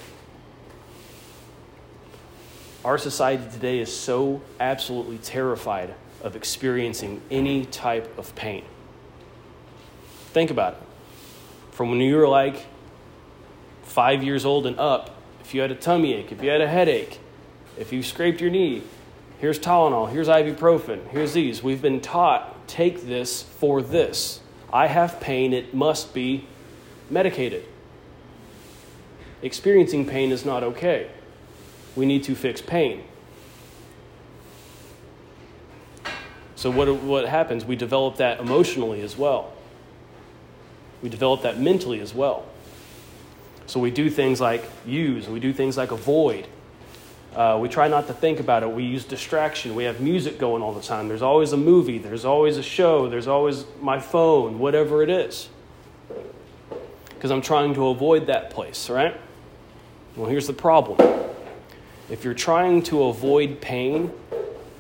our 2.86 2.98
society 2.98 3.44
today 3.52 3.80
is 3.80 3.96
so 3.96 4.42
absolutely 4.60 5.18
terrified 5.18 5.94
of 6.24 6.36
experiencing 6.36 7.22
any 7.30 7.66
type 7.66 8.18
of 8.18 8.34
pain. 8.36 8.64
Think 10.32 10.50
about 10.50 10.74
it. 10.74 10.80
From 11.72 11.90
when 11.90 12.00
you 12.00 12.16
were 12.16 12.28
like 12.28 12.66
five 13.90 14.24
years 14.24 14.46
old 14.46 14.66
and 14.66 14.80
up, 14.80 15.16
if 15.42 15.54
you 15.54 15.62
had 15.62 15.72
a 15.72 15.76
tummy 15.76 16.14
ache, 16.14 16.32
if 16.32 16.44
you 16.44 16.50
had 16.50 16.62
a 16.62 16.68
headache, 16.68 17.20
if 17.78 17.92
you 17.92 18.04
scraped 18.04 18.40
your 18.40 18.52
knee, 18.52 18.84
here's 19.40 19.60
Tylenol, 19.60 20.12
here's 20.12 20.28
ibuprofen, 20.28 21.08
here's 21.10 21.34
these. 21.34 21.64
We've 21.64 21.82
been 21.82 22.00
taught 22.00 22.68
take 22.68 23.08
this 23.08 23.42
for 23.42 23.82
this. 23.82 24.42
I 24.72 24.88
have 24.88 25.20
pain, 25.20 25.54
it 25.54 25.74
must 25.74 26.14
be 26.14 26.46
medicated. 27.10 27.66
Experiencing 29.42 30.06
pain 30.06 30.32
is 30.32 30.46
not 30.46 30.64
okay. 30.64 31.10
We 31.96 32.06
need 32.06 32.24
to 32.26 32.36
fix 32.36 32.62
pain. 32.62 33.04
So, 36.56 36.70
what, 36.70 36.94
what 37.02 37.28
happens? 37.28 37.64
We 37.64 37.78
develop 37.78 38.18
that 38.18 38.40
emotionally 38.40 39.02
as 39.02 39.18
well. 39.18 39.54
We 41.02 41.10
develop 41.10 41.42
that 41.44 41.58
mentally 41.58 42.02
as 42.02 42.14
well. 42.14 42.49
So, 43.70 43.80
we 43.80 43.92
do 43.92 44.10
things 44.10 44.42
like 44.42 44.68
use, 44.84 45.30
we 45.30 45.40
do 45.40 45.54
things 45.54 45.78
like 45.78 45.92
avoid. 45.92 46.48
Uh, 47.36 47.60
we 47.62 47.70
try 47.70 47.88
not 47.88 48.08
to 48.08 48.14
think 48.14 48.40
about 48.40 48.64
it. 48.64 48.72
We 48.72 48.84
use 48.84 49.06
distraction. 49.06 49.76
We 49.76 49.84
have 49.84 50.02
music 50.02 50.40
going 50.40 50.64
all 50.64 50.74
the 50.74 50.82
time. 50.82 51.08
There's 51.08 51.22
always 51.22 51.54
a 51.54 51.58
movie, 51.58 52.00
there's 52.00 52.26
always 52.26 52.58
a 52.58 52.64
show, 52.64 53.08
there's 53.08 53.28
always 53.28 53.66
my 53.80 54.00
phone, 54.00 54.58
whatever 54.58 55.04
it 55.04 55.12
is. 55.12 55.50
Because 57.10 57.30
I'm 57.30 57.44
trying 57.44 57.76
to 57.76 57.90
avoid 57.90 58.26
that 58.26 58.50
place, 58.50 58.90
right? 58.90 59.16
Well, 60.16 60.28
here's 60.28 60.48
the 60.48 60.54
problem. 60.54 60.98
If 62.10 62.24
you're 62.24 62.34
trying 62.34 62.82
to 62.86 63.04
avoid 63.04 63.62
pain, 63.62 64.12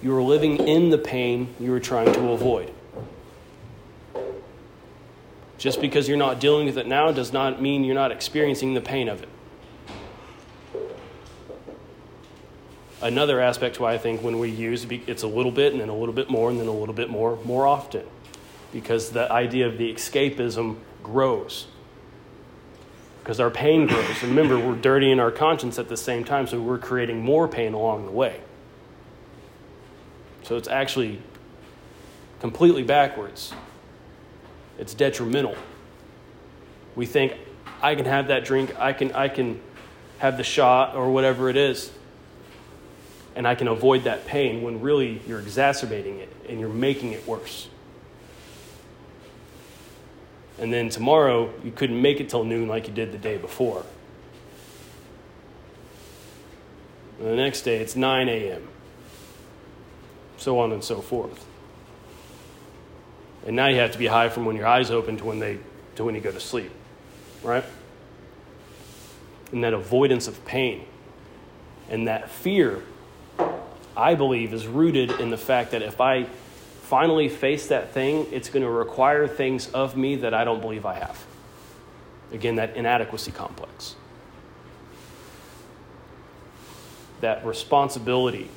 you 0.01 0.15
are 0.15 0.23
living 0.23 0.67
in 0.67 0.89
the 0.89 0.97
pain 0.97 1.53
you 1.59 1.71
are 1.75 1.79
trying 1.79 2.11
to 2.13 2.31
avoid. 2.31 2.73
Just 5.59 5.81
because 5.81 6.07
you're 6.07 6.17
not 6.17 6.39
dealing 6.39 6.65
with 6.65 6.77
it 6.77 6.87
now 6.87 7.11
does 7.11 7.31
not 7.31 7.61
mean 7.61 7.83
you're 7.83 7.93
not 7.93 8.11
experiencing 8.11 8.73
the 8.73 8.81
pain 8.81 9.07
of 9.07 9.21
it. 9.21 9.29
Another 13.01 13.39
aspect 13.39 13.79
why 13.79 13.93
I 13.93 13.97
think 13.97 14.23
when 14.23 14.39
we 14.39 14.49
use 14.49 14.85
it's 14.89 15.23
a 15.23 15.27
little 15.27 15.51
bit 15.51 15.73
and 15.73 15.81
then 15.81 15.89
a 15.89 15.95
little 15.95 16.15
bit 16.15 16.29
more 16.29 16.49
and 16.49 16.59
then 16.59 16.67
a 16.67 16.73
little 16.73 16.95
bit 16.95 17.09
more 17.09 17.37
more 17.45 17.67
often 17.67 18.05
because 18.73 19.11
the 19.11 19.31
idea 19.31 19.67
of 19.67 19.77
the 19.77 19.93
escapism 19.93 20.77
grows 21.03 21.67
because 23.29 23.39
our 23.39 23.51
pain 23.51 23.85
grows. 23.85 24.23
Remember, 24.23 24.57
we're 24.57 24.75
dirtying 24.75 25.19
our 25.19 25.29
conscience 25.29 25.77
at 25.77 25.87
the 25.87 25.97
same 25.97 26.23
time, 26.23 26.47
so 26.47 26.59
we're 26.59 26.79
creating 26.79 27.21
more 27.21 27.47
pain 27.47 27.73
along 27.73 28.05
the 28.05 28.11
way. 28.11 28.41
So 30.41 30.57
it's 30.57 30.67
actually 30.67 31.21
completely 32.39 32.81
backwards. 32.81 33.53
It's 34.79 34.95
detrimental. 34.95 35.55
We 36.95 37.05
think 37.05 37.33
I 37.81 37.93
can 37.93 38.05
have 38.05 38.29
that 38.29 38.43
drink, 38.45 38.75
I 38.79 38.93
can 38.93 39.11
I 39.11 39.27
can 39.27 39.61
have 40.17 40.37
the 40.37 40.43
shot 40.43 40.95
or 40.95 41.11
whatever 41.11 41.49
it 41.49 41.55
is, 41.55 41.91
and 43.35 43.47
I 43.47 43.53
can 43.53 43.67
avoid 43.67 44.05
that 44.05 44.25
pain 44.25 44.63
when 44.63 44.81
really 44.81 45.21
you're 45.27 45.39
exacerbating 45.39 46.17
it 46.19 46.29
and 46.49 46.59
you're 46.59 46.69
making 46.69 47.11
it 47.11 47.27
worse 47.27 47.69
and 50.59 50.73
then 50.73 50.89
tomorrow 50.89 51.51
you 51.63 51.71
couldn't 51.71 52.01
make 52.01 52.19
it 52.19 52.29
till 52.29 52.43
noon 52.43 52.67
like 52.67 52.87
you 52.87 52.93
did 52.93 53.11
the 53.11 53.17
day 53.17 53.37
before. 53.37 53.85
And 57.19 57.27
the 57.27 57.35
next 57.35 57.61
day 57.61 57.77
it's 57.77 57.95
9 57.95 58.27
a.m. 58.27 58.67
So 60.37 60.59
on 60.59 60.71
and 60.71 60.83
so 60.83 61.01
forth. 61.01 61.45
And 63.45 63.55
now 63.55 63.67
you 63.67 63.77
have 63.77 63.91
to 63.91 63.97
be 63.97 64.07
high 64.07 64.29
from 64.29 64.45
when 64.45 64.55
your 64.55 64.67
eyes 64.67 64.91
open 64.91 65.17
to 65.17 65.25
when 65.25 65.39
they 65.39 65.59
to 65.95 66.03
when 66.03 66.15
you 66.15 66.21
go 66.21 66.31
to 66.31 66.39
sleep. 66.39 66.71
Right? 67.43 67.63
And 69.51 69.63
that 69.63 69.73
avoidance 69.73 70.27
of 70.27 70.45
pain 70.45 70.85
and 71.89 72.07
that 72.07 72.29
fear, 72.29 72.83
I 73.97 74.15
believe, 74.15 74.53
is 74.53 74.67
rooted 74.67 75.11
in 75.11 75.29
the 75.29 75.37
fact 75.37 75.71
that 75.71 75.81
if 75.81 75.99
I 75.99 76.27
finally 76.83 77.29
face 77.29 77.67
that 77.67 77.91
thing, 77.91 78.27
it's 78.31 78.49
going 78.49 78.63
to 78.63 78.69
require 78.69 79.27
things 79.27 79.69
of 79.71 79.97
me 79.97 80.17
that 80.17 80.33
I 80.33 80.43
don't 80.43 80.61
believe 80.61 80.85
I 80.85 80.95
have. 80.95 81.25
Again, 82.31 82.55
that 82.55 82.75
inadequacy 82.75 83.31
complex. 83.31 83.95
That 87.21 87.45
responsibility. 87.45 88.49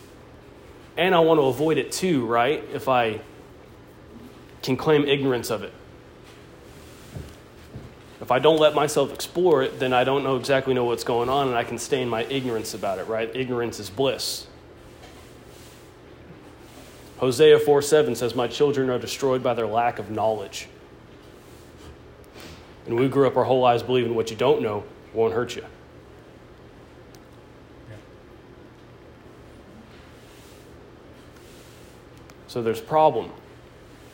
And 0.96 1.14
I 1.14 1.20
want 1.20 1.38
to 1.38 1.44
avoid 1.44 1.78
it 1.78 1.90
too, 1.92 2.26
right? 2.26 2.62
If 2.72 2.88
I 2.88 3.20
can 4.62 4.76
claim 4.76 5.04
ignorance 5.06 5.50
of 5.50 5.62
it. 5.62 5.72
If 8.20 8.30
I 8.30 8.38
don't 8.38 8.58
let 8.58 8.74
myself 8.74 9.12
explore 9.12 9.62
it, 9.64 9.80
then 9.80 9.92
I 9.92 10.04
don't 10.04 10.22
know 10.22 10.36
exactly 10.36 10.74
know 10.74 10.84
what's 10.84 11.02
going 11.02 11.28
on 11.28 11.48
and 11.48 11.56
I 11.56 11.64
can 11.64 11.76
stay 11.76 12.00
in 12.02 12.08
my 12.08 12.22
ignorance 12.24 12.72
about 12.72 12.98
it, 12.98 13.08
right? 13.08 13.28
Ignorance 13.34 13.80
is 13.80 13.90
bliss. 13.90 14.46
Hosea 17.18 17.58
4 17.58 17.82
7 17.82 18.14
says, 18.14 18.34
My 18.34 18.46
children 18.46 18.90
are 18.90 18.98
destroyed 18.98 19.42
by 19.42 19.54
their 19.54 19.66
lack 19.66 19.98
of 19.98 20.10
knowledge. 20.10 20.68
And 22.86 22.96
we 22.96 23.08
grew 23.08 23.26
up 23.26 23.36
our 23.36 23.44
whole 23.44 23.60
lives 23.60 23.82
believing 23.82 24.14
what 24.14 24.30
you 24.30 24.36
don't 24.36 24.62
know 24.62 24.84
won't 25.14 25.34
hurt 25.34 25.56
you. 25.56 25.64
So 32.46 32.62
there's 32.62 32.80
problem. 32.80 33.30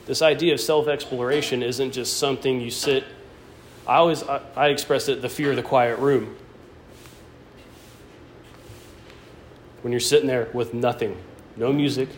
This 0.09 0.23
idea 0.23 0.55
of 0.55 0.61
self 0.61 0.89
exploration 0.89 1.63
isn't 1.63 1.93
just 1.93 2.17
something 2.17 2.63
you 2.63 2.71
sit. 2.71 3.05
I 3.87 3.97
always 3.97 4.23
I, 4.23 4.41
I 4.57 4.69
express 4.69 5.07
it 5.09 5.21
the 5.21 5.29
fear 5.29 5.51
of 5.51 5.57
the 5.57 5.63
quiet 5.63 5.99
room. 5.99 6.35
When 9.83 9.93
you're 9.93 10.01
sitting 10.01 10.27
there 10.27 10.49
with 10.55 10.73
nothing, 10.73 11.15
no 11.59 11.75
music, 11.75 12.09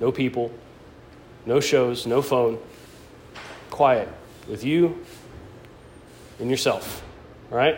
no 0.00 0.10
people, 0.10 0.50
no 1.44 1.60
shows, 1.60 2.06
no 2.06 2.22
phone, 2.22 2.58
quiet 3.68 4.08
with 4.48 4.64
you 4.64 5.04
and 6.40 6.48
yourself. 6.48 7.04
All 7.52 7.58
right? 7.58 7.76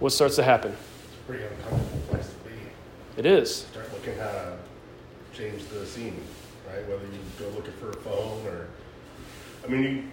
What 0.00 0.10
starts 0.10 0.34
to 0.34 0.42
happen? 0.42 0.72
It's 0.72 1.20
a 1.20 1.26
pretty 1.28 1.44
uncomfortable 1.44 2.00
place 2.08 2.26
to 2.26 2.50
be. 2.50 2.56
It 3.16 3.24
is. 3.24 3.54
Start 3.54 3.92
looking 3.92 4.18
how 4.18 4.32
to 4.32 4.56
change 5.32 5.64
the 5.66 5.86
scene, 5.86 6.20
right? 6.76 6.88
Whether 6.88 7.06
you 7.06 7.18
go 7.38 7.48
looking 7.56 7.72
for 7.74 7.90
a 7.90 7.96
phone 7.96 8.46
or, 8.46 8.68
I 9.64 9.68
mean, 9.68 9.82
you, 9.82 10.04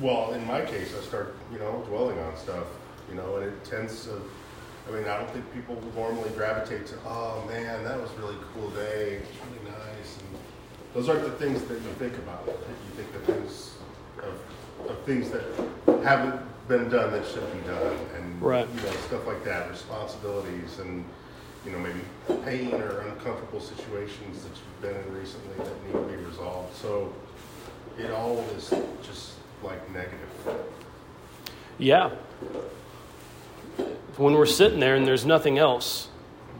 well, 0.00 0.32
in 0.32 0.46
my 0.46 0.64
case, 0.64 0.94
I 0.96 1.02
start, 1.02 1.34
you 1.52 1.58
know, 1.58 1.84
dwelling 1.88 2.18
on 2.18 2.36
stuff, 2.36 2.66
you 3.08 3.16
know, 3.16 3.36
and 3.36 3.46
it 3.46 3.64
tends 3.64 4.04
to 4.04 4.20
I 4.88 4.90
mean, 4.90 5.04
I 5.04 5.18
don't 5.18 5.30
think 5.30 5.52
people 5.52 5.78
normally 5.94 6.30
gravitate 6.30 6.86
to, 6.86 6.94
oh 7.04 7.44
man, 7.46 7.84
that 7.84 8.00
was 8.00 8.10
a 8.12 8.16
really 8.20 8.36
cool 8.54 8.70
day, 8.70 9.20
it's 9.20 9.28
really 9.44 9.70
nice. 9.70 10.18
And 10.18 10.38
those 10.94 11.10
aren't 11.10 11.24
the 11.24 11.32
things 11.32 11.62
that 11.64 11.74
you 11.74 11.92
think 11.98 12.16
about. 12.16 12.46
You 12.46 13.02
think 13.02 13.12
the 13.12 13.32
things 13.32 13.74
of, 14.22 14.88
of 14.90 14.98
things 15.04 15.28
that 15.28 15.44
haven't 16.02 16.40
been 16.68 16.88
done 16.88 17.12
that 17.12 17.26
should 17.26 17.52
be 17.52 17.68
done, 17.68 17.98
and 18.16 18.40
right. 18.40 18.66
you 18.66 18.80
know 18.80 18.90
stuff 19.08 19.26
like 19.26 19.44
that, 19.44 19.68
responsibilities, 19.68 20.78
and 20.78 21.04
you 21.64 21.72
know 21.72 21.78
maybe 21.78 22.00
pain 22.44 22.74
or 22.74 23.00
uncomfortable 23.00 23.60
situations 23.60 24.42
that 24.42 24.50
you've 24.50 24.82
been 24.82 24.96
in 24.96 25.18
recently 25.18 25.64
that 25.64 25.86
need 25.86 25.92
to 25.92 26.16
be 26.16 26.24
resolved. 26.24 26.74
So 26.76 27.12
it 27.98 28.10
all 28.10 28.38
is 28.56 28.72
just 29.02 29.32
like 29.62 29.90
negative. 29.92 30.28
Yeah, 31.78 32.10
when 34.18 34.34
we're 34.34 34.46
sitting 34.46 34.80
there 34.80 34.96
and 34.96 35.06
there's 35.06 35.24
nothing 35.24 35.58
else, 35.58 36.08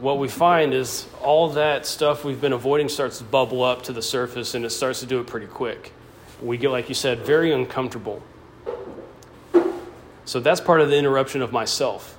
what 0.00 0.18
we 0.18 0.28
find 0.28 0.72
is 0.72 1.06
all 1.20 1.50
that 1.50 1.86
stuff 1.86 2.24
we've 2.24 2.40
been 2.40 2.52
avoiding 2.52 2.88
starts 2.88 3.18
to 3.18 3.24
bubble 3.24 3.64
up 3.64 3.82
to 3.82 3.92
the 3.92 4.02
surface 4.02 4.54
and 4.54 4.64
it 4.64 4.70
starts 4.70 5.00
to 5.00 5.06
do 5.06 5.18
it 5.20 5.26
pretty 5.26 5.46
quick. 5.46 5.92
We 6.40 6.56
get, 6.56 6.70
like 6.70 6.88
you 6.88 6.94
said, 6.94 7.20
very 7.20 7.52
uncomfortable. 7.52 8.22
So 10.24 10.38
that's 10.38 10.60
part 10.60 10.80
of 10.80 10.88
the 10.88 10.96
interruption 10.96 11.42
of 11.42 11.52
myself 11.52 12.16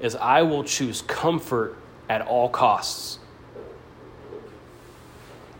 is 0.00 0.14
I 0.14 0.42
will 0.42 0.62
choose 0.62 1.02
comfort 1.02 1.76
at 2.08 2.22
all 2.22 2.48
costs. 2.48 3.18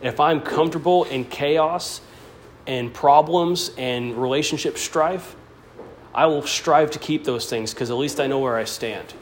If 0.00 0.20
I'm 0.20 0.40
comfortable 0.40 1.04
in 1.04 1.24
chaos 1.24 2.00
and 2.66 2.92
problems 2.92 3.72
and 3.76 4.16
relationship 4.16 4.78
strife, 4.78 5.34
I 6.14 6.26
will 6.26 6.42
strive 6.42 6.90
to 6.92 6.98
keep 6.98 7.24
those 7.24 7.48
things 7.48 7.74
because 7.74 7.90
at 7.90 7.96
least 7.96 8.20
I 8.20 8.26
know 8.26 8.38
where 8.38 8.56
I 8.56 8.64
stand. 8.64 9.12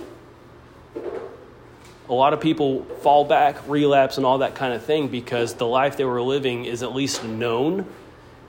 A 2.08 2.14
lot 2.14 2.32
of 2.32 2.40
people 2.40 2.84
fall 3.02 3.24
back, 3.24 3.56
relapse, 3.68 4.16
and 4.16 4.24
all 4.24 4.38
that 4.38 4.54
kind 4.54 4.72
of 4.72 4.84
thing 4.84 5.08
because 5.08 5.54
the 5.54 5.66
life 5.66 5.96
they 5.96 6.04
were 6.04 6.22
living 6.22 6.64
is 6.64 6.82
at 6.82 6.94
least 6.94 7.24
known 7.24 7.86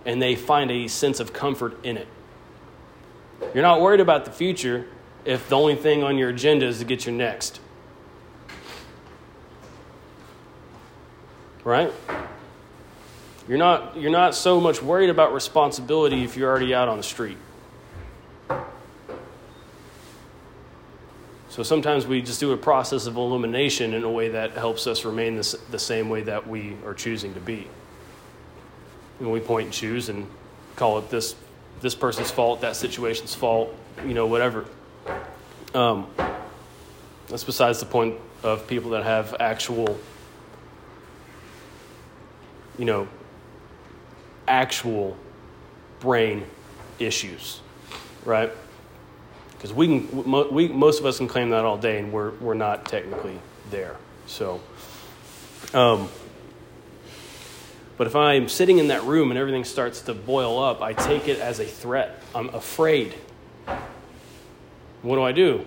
and 0.05 0.21
they 0.21 0.35
find 0.35 0.69
a 0.69 0.87
sense 0.87 1.19
of 1.19 1.33
comfort 1.33 1.83
in 1.83 1.97
it. 1.97 2.07
You're 3.53 3.63
not 3.63 3.81
worried 3.81 3.99
about 3.99 4.25
the 4.25 4.31
future 4.31 4.87
if 5.25 5.49
the 5.49 5.57
only 5.57 5.75
thing 5.75 6.03
on 6.03 6.17
your 6.17 6.29
agenda 6.29 6.65
is 6.67 6.79
to 6.79 6.85
get 6.85 7.05
your 7.05 7.15
next. 7.15 7.59
Right? 11.67 11.91
You're 13.45 13.57
not, 13.57 13.97
you're 13.97 14.09
not 14.09 14.33
so 14.33 14.61
much 14.61 14.81
worried 14.81 15.09
about 15.09 15.33
responsibility 15.33 16.23
if 16.23 16.37
you're 16.37 16.49
already 16.49 16.73
out 16.73 16.87
on 16.87 16.95
the 16.95 17.03
street. 17.03 17.37
So 21.49 21.63
sometimes 21.63 22.07
we 22.07 22.21
just 22.21 22.39
do 22.39 22.53
a 22.53 22.57
process 22.57 23.05
of 23.05 23.17
elimination 23.17 23.93
in 23.93 24.05
a 24.05 24.09
way 24.09 24.29
that 24.29 24.51
helps 24.51 24.87
us 24.87 25.03
remain 25.03 25.35
the, 25.35 25.59
the 25.69 25.79
same 25.79 26.07
way 26.07 26.21
that 26.21 26.47
we 26.47 26.77
are 26.85 26.93
choosing 26.93 27.33
to 27.33 27.41
be. 27.41 27.67
And 29.19 29.29
we 29.29 29.41
point 29.41 29.65
and 29.65 29.73
choose 29.73 30.07
and 30.07 30.25
call 30.77 30.99
it 30.99 31.09
this, 31.09 31.35
this 31.81 31.95
person's 31.95 32.31
fault, 32.31 32.61
that 32.61 32.77
situation's 32.77 33.35
fault, 33.35 33.75
you 34.05 34.13
know, 34.13 34.27
whatever. 34.27 34.63
Um, 35.73 36.07
that's 37.27 37.43
besides 37.43 37.81
the 37.81 37.87
point 37.87 38.15
of 38.41 38.67
people 38.67 38.91
that 38.91 39.03
have 39.03 39.35
actual, 39.41 39.97
you 42.77 42.85
know, 42.85 43.07
actual 44.47 45.17
brain 45.99 46.45
issues, 46.99 47.61
right? 48.25 48.51
Because 49.51 49.73
we 49.73 49.87
can, 49.87 50.51
we, 50.53 50.67
most 50.67 50.99
of 50.99 51.05
us 51.05 51.17
can 51.17 51.27
claim 51.27 51.49
that 51.49 51.65
all 51.65 51.77
day, 51.77 51.99
and 51.99 52.13
we're, 52.13 52.31
we're 52.35 52.53
not 52.53 52.85
technically 52.85 53.39
there. 53.71 53.95
So, 54.27 54.61
um, 55.73 56.09
but 57.97 58.05
if 58.05 58.15
I'm 58.15 58.47
sitting 58.47 58.77
in 58.77 58.89
that 58.89 59.03
room 59.03 59.31
and 59.31 59.39
everything 59.39 59.63
starts 59.63 60.01
to 60.01 60.13
boil 60.13 60.63
up, 60.63 60.81
I 60.81 60.93
take 60.93 61.27
it 61.27 61.39
as 61.39 61.59
a 61.59 61.65
threat. 61.65 62.21
I'm 62.35 62.49
afraid. 62.49 63.15
What 65.01 65.15
do 65.15 65.23
I 65.23 65.31
do? 65.31 65.65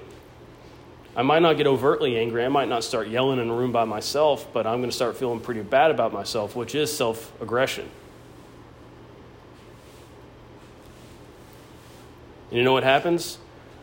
I 1.20 1.22
might 1.22 1.42
not 1.42 1.58
get 1.58 1.66
overtly 1.66 2.16
angry. 2.16 2.46
I 2.46 2.48
might 2.48 2.70
not 2.70 2.82
start 2.82 3.08
yelling 3.08 3.40
in 3.40 3.50
a 3.50 3.54
room 3.54 3.72
by 3.72 3.84
myself, 3.84 4.50
but 4.54 4.66
I'm 4.66 4.78
going 4.78 4.88
to 4.88 4.96
start 4.96 5.18
feeling 5.18 5.38
pretty 5.38 5.60
bad 5.60 5.90
about 5.90 6.14
myself, 6.14 6.56
which 6.56 6.74
is 6.74 6.90
self 6.90 7.30
aggression. 7.42 7.86
And 12.48 12.56
you 12.56 12.64
know 12.64 12.72
what 12.72 12.84
happens? 12.84 13.36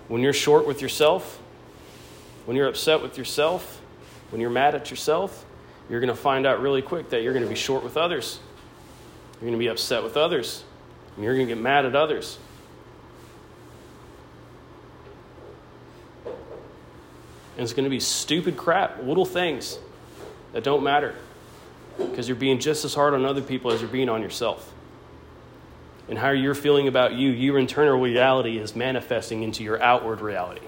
When 0.08 0.24
you're 0.24 0.34
short 0.34 0.66
with 0.66 0.82
yourself, 0.82 1.40
when 2.46 2.58
you're 2.58 2.68
upset 2.68 3.04
with 3.04 3.20
yourself, 3.20 3.82
when 4.32 4.42
you're 4.42 4.50
mad 4.50 4.74
at 4.74 4.90
yourself, 4.90 5.46
you're 5.92 6.00
going 6.00 6.08
to 6.08 6.16
find 6.16 6.48
out 6.48 6.60
really 6.60 6.82
quick 6.82 7.12
that 7.12 7.22
you're 7.22 7.34
going 7.34 7.46
to 7.46 7.50
be 7.50 7.56
short 7.56 7.84
with 7.84 7.98
others. 7.98 8.40
You're 9.34 9.42
going 9.42 9.54
to 9.54 9.60
be 9.60 9.68
upset 9.68 10.02
with 10.02 10.18
others. 10.18 10.64
And 11.16 11.24
you're 11.24 11.36
going 11.36 11.46
to 11.48 11.54
get 11.54 11.62
mad 11.62 11.86
at 11.86 11.96
others. 11.96 12.40
And 17.58 17.64
it's 17.64 17.74
going 17.74 17.86
to 17.86 17.90
be 17.90 18.00
stupid 18.00 18.56
crap, 18.56 19.02
little 19.02 19.26
things 19.26 19.80
that 20.54 20.64
don't 20.64 20.84
matter. 20.84 21.16
Because 21.98 22.28
you're 22.28 22.38
being 22.38 22.60
just 22.60 22.86
as 22.86 22.94
hard 22.94 23.16
on 23.16 23.26
other 23.26 23.42
people 23.42 23.72
as 23.72 23.82
you're 23.82 23.90
being 23.90 24.10
on 24.10 24.22
yourself. 24.22 24.72
And 26.08 26.20
how 26.20 26.30
you're 26.30 26.54
feeling 26.54 26.88
about 26.88 27.14
you, 27.14 27.32
your 27.32 27.58
internal 27.58 28.00
reality 28.00 28.60
is 28.60 28.76
manifesting 28.76 29.42
into 29.42 29.64
your 29.64 29.82
outward 29.82 30.22
reality. 30.22 30.68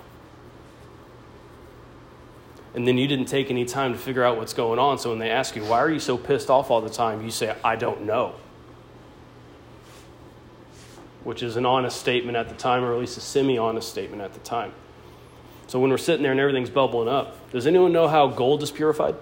And 2.74 2.88
then 2.88 2.98
you 2.98 3.08
didn't 3.08 3.26
take 3.26 3.52
any 3.52 3.66
time 3.66 3.94
to 3.94 4.00
figure 4.00 4.24
out 4.24 4.38
what's 4.38 4.54
going 4.54 4.80
on. 4.80 4.98
So 4.98 5.12
when 5.12 5.20
they 5.20 5.30
ask 5.30 5.56
you, 5.56 5.64
why 5.64 5.80
are 5.80 5.92
you 5.92 6.00
so 6.00 6.18
pissed 6.18 6.50
off 6.50 6.72
all 6.72 6.82
the 6.82 6.90
time? 6.90 7.24
You 7.24 7.32
say, 7.32 7.56
I 7.64 7.76
don't 7.76 8.02
know. 8.02 8.34
Which 11.24 11.44
is 11.44 11.56
an 11.56 11.66
honest 11.66 12.00
statement 12.00 12.36
at 12.36 12.50
the 12.50 12.56
time, 12.56 12.84
or 12.84 12.94
at 12.94 13.00
least 13.00 13.18
a 13.18 13.22
semi 13.22 13.60
honest 13.60 13.90
statement 13.90 14.24
at 14.24 14.34
the 14.34 14.40
time. 14.40 14.74
So 15.70 15.80
when 15.80 15.92
we're 15.92 16.00
sitting 16.00 16.24
there 16.24 16.32
and 16.32 16.42
everything's 16.42 16.72
bubbling 16.72 17.08
up, 17.08 17.52
does 17.52 17.68
anyone 17.68 17.92
know 17.92 18.08
how 18.08 18.26
gold 18.26 18.64
is 18.64 18.72
purified? 18.72 19.16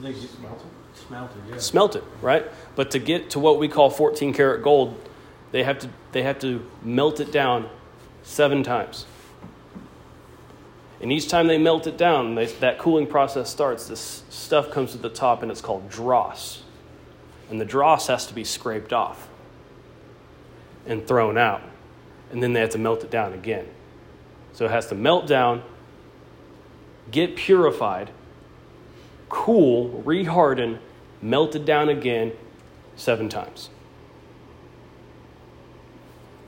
They 0.00 0.12
get 0.12 0.28
smelted. 0.28 0.66
Smelted, 0.94 1.42
yeah. 1.48 1.58
smelt 1.58 1.94
it, 1.94 2.02
right? 2.20 2.44
But 2.74 2.90
to 2.90 2.98
get 2.98 3.30
to 3.30 3.38
what 3.38 3.60
we 3.60 3.68
call 3.68 3.88
14 3.88 4.34
karat 4.34 4.64
gold, 4.64 5.00
they 5.52 5.62
have 5.62 5.78
to 5.78 5.88
they 6.10 6.24
have 6.24 6.40
to 6.40 6.66
melt 6.82 7.20
it 7.20 7.30
down 7.30 7.70
seven 8.24 8.64
times. 8.64 9.06
And 11.00 11.12
each 11.12 11.28
time 11.28 11.46
they 11.46 11.56
melt 11.56 11.86
it 11.86 11.96
down, 11.96 12.34
they, 12.34 12.46
that 12.46 12.80
cooling 12.80 13.06
process 13.06 13.48
starts. 13.48 13.86
This 13.86 14.24
stuff 14.28 14.72
comes 14.72 14.90
to 14.90 14.98
the 14.98 15.08
top, 15.08 15.42
and 15.42 15.52
it's 15.52 15.60
called 15.60 15.88
dross. 15.88 16.64
And 17.48 17.60
the 17.60 17.64
dross 17.64 18.08
has 18.08 18.26
to 18.26 18.34
be 18.34 18.42
scraped 18.42 18.92
off 18.92 19.28
and 20.84 21.06
thrown 21.06 21.38
out, 21.38 21.62
and 22.30 22.42
then 22.42 22.52
they 22.52 22.60
have 22.60 22.70
to 22.70 22.78
melt 22.78 23.02
it 23.02 23.10
down 23.10 23.32
again. 23.32 23.66
So 24.52 24.64
it 24.64 24.70
has 24.70 24.86
to 24.88 24.94
melt 24.94 25.26
down, 25.26 25.62
get 27.10 27.36
purified, 27.36 28.10
cool, 29.28 30.02
reharden, 30.04 30.78
melted 31.22 31.64
down 31.64 31.88
again 31.88 32.32
seven 32.96 33.28
times. 33.28 33.70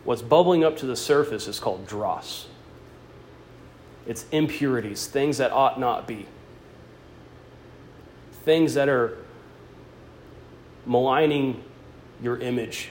What's 0.04 0.22
bubbling 0.22 0.64
up 0.64 0.76
to 0.78 0.86
the 0.86 0.96
surface 0.96 1.46
is 1.46 1.60
called 1.60 1.86
dross. 1.86 2.48
It's 4.06 4.26
impurities, 4.32 5.06
things 5.06 5.38
that 5.38 5.52
ought 5.52 5.78
not 5.78 6.08
be, 6.08 6.26
things 8.44 8.74
that 8.74 8.88
are 8.88 9.18
maligning 10.86 11.62
your 12.22 12.38
image, 12.38 12.88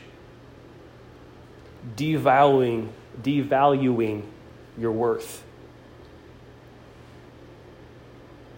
devaluing, 1.95 2.89
devaluing 3.21 4.23
your 4.77 4.91
worth. 4.91 5.43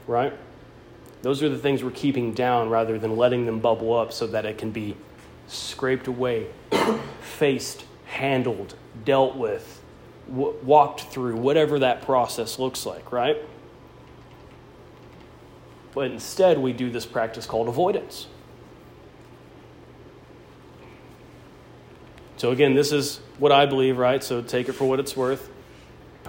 Right? 0.08 0.34
Those 1.22 1.44
are 1.44 1.50
the 1.50 1.58
things 1.58 1.84
we're 1.84 1.92
keeping 1.92 2.34
down 2.34 2.70
rather 2.70 2.98
than 2.98 3.16
letting 3.16 3.46
them 3.46 3.60
bubble 3.60 3.94
up 3.94 4.12
so 4.12 4.28
that 4.28 4.46
it 4.46 4.58
can 4.58 4.72
be 4.72 4.96
scraped 5.48 6.08
away, 6.08 6.48
faced, 7.22 7.86
handled, 8.06 8.76
dealt 9.06 9.36
with, 9.36 9.82
w- 10.30 10.56
walked 10.64 11.02
through, 11.02 11.36
whatever 11.36 11.80
that 11.80 12.02
process 12.02 12.58
looks 12.58 12.86
like, 12.86 13.12
right? 13.12 13.38
But 15.94 16.12
instead, 16.12 16.58
we 16.58 16.74
do 16.74 16.90
this 16.90 17.06
practice 17.06 17.46
called 17.46 17.68
avoidance. 17.68 18.28
So, 22.42 22.50
again, 22.50 22.74
this 22.74 22.92
is 22.92 23.20
what 23.38 23.52
I 23.52 23.68
believe, 23.68 24.00
right? 24.00 24.24
So, 24.24 24.42
take 24.42 24.68
it 24.68 24.72
for 24.72 24.86
what 24.86 25.00
it's 25.00 25.16
worth. 25.16 25.48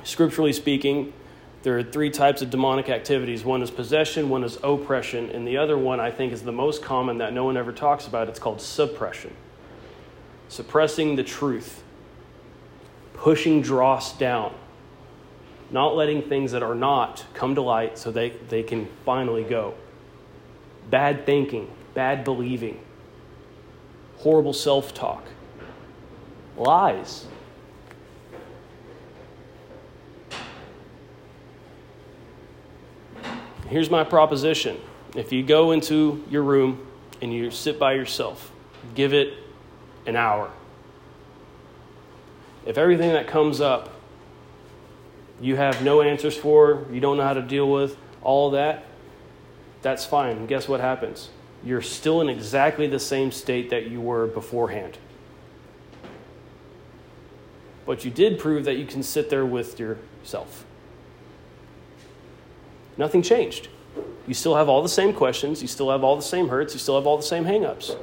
Scripturally 0.04 0.52
speaking, 0.52 1.14
there 1.62 1.78
are 1.78 1.82
three 1.82 2.10
types 2.10 2.42
of 2.42 2.50
demonic 2.50 2.90
activities 2.90 3.46
one 3.46 3.62
is 3.62 3.70
possession, 3.70 4.28
one 4.28 4.44
is 4.44 4.58
oppression, 4.62 5.30
and 5.30 5.48
the 5.48 5.56
other 5.56 5.78
one 5.78 6.00
I 6.00 6.10
think 6.10 6.34
is 6.34 6.42
the 6.42 6.52
most 6.52 6.82
common 6.82 7.16
that 7.16 7.32
no 7.32 7.44
one 7.44 7.56
ever 7.56 7.72
talks 7.72 8.06
about. 8.06 8.28
It's 8.28 8.38
called 8.38 8.60
suppression. 8.60 9.32
Suppressing 10.50 11.16
the 11.16 11.24
truth, 11.24 11.82
pushing 13.14 13.62
dross 13.62 14.14
down, 14.18 14.52
not 15.70 15.96
letting 15.96 16.20
things 16.20 16.52
that 16.52 16.62
are 16.62 16.74
not 16.74 17.24
come 17.32 17.54
to 17.54 17.62
light 17.62 17.96
so 17.96 18.10
they, 18.10 18.34
they 18.50 18.62
can 18.62 18.86
finally 19.06 19.44
go. 19.44 19.72
Bad 20.90 21.24
thinking, 21.24 21.70
bad 21.94 22.22
believing, 22.22 22.78
horrible 24.18 24.52
self 24.52 24.92
talk, 24.92 25.24
lies. 26.62 27.26
Here's 33.68 33.90
my 33.90 34.04
proposition. 34.04 34.78
If 35.16 35.32
you 35.32 35.42
go 35.42 35.72
into 35.72 36.22
your 36.30 36.42
room 36.42 36.86
and 37.20 37.32
you 37.32 37.50
sit 37.50 37.78
by 37.78 37.94
yourself, 37.94 38.52
give 38.94 39.14
it 39.14 39.34
an 40.06 40.16
hour. 40.16 40.50
If 42.66 42.78
everything 42.78 43.12
that 43.12 43.26
comes 43.26 43.60
up 43.60 43.92
you 45.42 45.56
have 45.56 45.82
no 45.82 46.00
answers 46.00 46.36
for, 46.36 46.86
you 46.90 47.00
don't 47.00 47.16
know 47.16 47.24
how 47.24 47.34
to 47.34 47.42
deal 47.42 47.68
with, 47.68 47.96
all 48.22 48.52
that, 48.52 48.84
that's 49.82 50.04
fine. 50.04 50.46
Guess 50.46 50.68
what 50.68 50.80
happens? 50.80 51.30
You're 51.64 51.82
still 51.82 52.20
in 52.20 52.28
exactly 52.28 52.86
the 52.86 53.00
same 53.00 53.32
state 53.32 53.70
that 53.70 53.90
you 53.90 54.00
were 54.00 54.28
beforehand. 54.28 54.98
But 57.84 58.04
you 58.04 58.10
did 58.10 58.38
prove 58.38 58.64
that 58.64 58.76
you 58.76 58.86
can 58.86 59.02
sit 59.02 59.28
there 59.30 59.44
with 59.44 59.78
yourself. 59.78 60.64
Nothing 62.96 63.22
changed. 63.22 63.68
You 64.26 64.34
still 64.34 64.54
have 64.54 64.68
all 64.68 64.82
the 64.82 64.88
same 64.88 65.12
questions, 65.12 65.62
you 65.62 65.68
still 65.68 65.90
have 65.90 66.04
all 66.04 66.14
the 66.14 66.22
same 66.22 66.48
hurts, 66.48 66.74
you 66.74 66.80
still 66.80 66.94
have 66.94 67.06
all 67.06 67.16
the 67.16 67.22
same 67.22 67.44
hangups. 67.44 67.96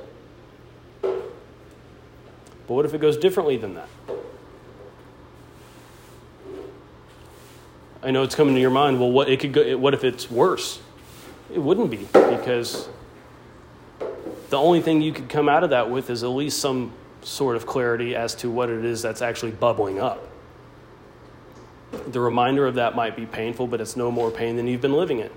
But 1.01 2.75
what 2.75 2.85
if 2.85 2.93
it 2.93 3.01
goes 3.01 3.17
differently 3.17 3.57
than 3.57 3.75
that? 3.75 3.87
I 8.01 8.11
know 8.11 8.23
it's 8.23 8.35
coming 8.35 8.55
to 8.55 8.61
your 8.61 8.69
mind. 8.69 8.99
Well, 8.99 9.11
what 9.11 9.29
it 9.29 9.39
could 9.39 9.53
go? 9.53 9.77
What 9.77 9.93
if 9.93 10.03
it's 10.03 10.31
worse? 10.31 10.79
It 11.53 11.59
wouldn't 11.59 11.89
be 11.89 12.07
because 12.13 12.87
the 14.49 14.57
only 14.57 14.81
thing 14.81 15.01
you 15.01 15.11
could 15.11 15.29
come 15.29 15.49
out 15.49 15.63
of 15.63 15.71
that 15.71 15.89
with 15.89 16.09
is 16.09 16.23
at 16.23 16.27
least 16.27 16.59
some 16.59 16.93
sort 17.21 17.55
of 17.55 17.65
clarity 17.65 18.15
as 18.15 18.35
to 18.35 18.49
what 18.49 18.69
it 18.69 18.85
is 18.85 19.01
that's 19.01 19.21
actually 19.21 19.51
bubbling 19.51 19.99
up. 19.99 20.27
The 22.07 22.19
reminder 22.19 22.67
of 22.67 22.75
that 22.75 22.95
might 22.95 23.15
be 23.15 23.25
painful, 23.25 23.67
but 23.67 23.81
it's 23.81 23.95
no 23.95 24.11
more 24.11 24.29
pain 24.29 24.55
than 24.55 24.67
you've 24.67 24.81
been 24.81 24.93
living 24.93 25.19
it. 25.19 25.31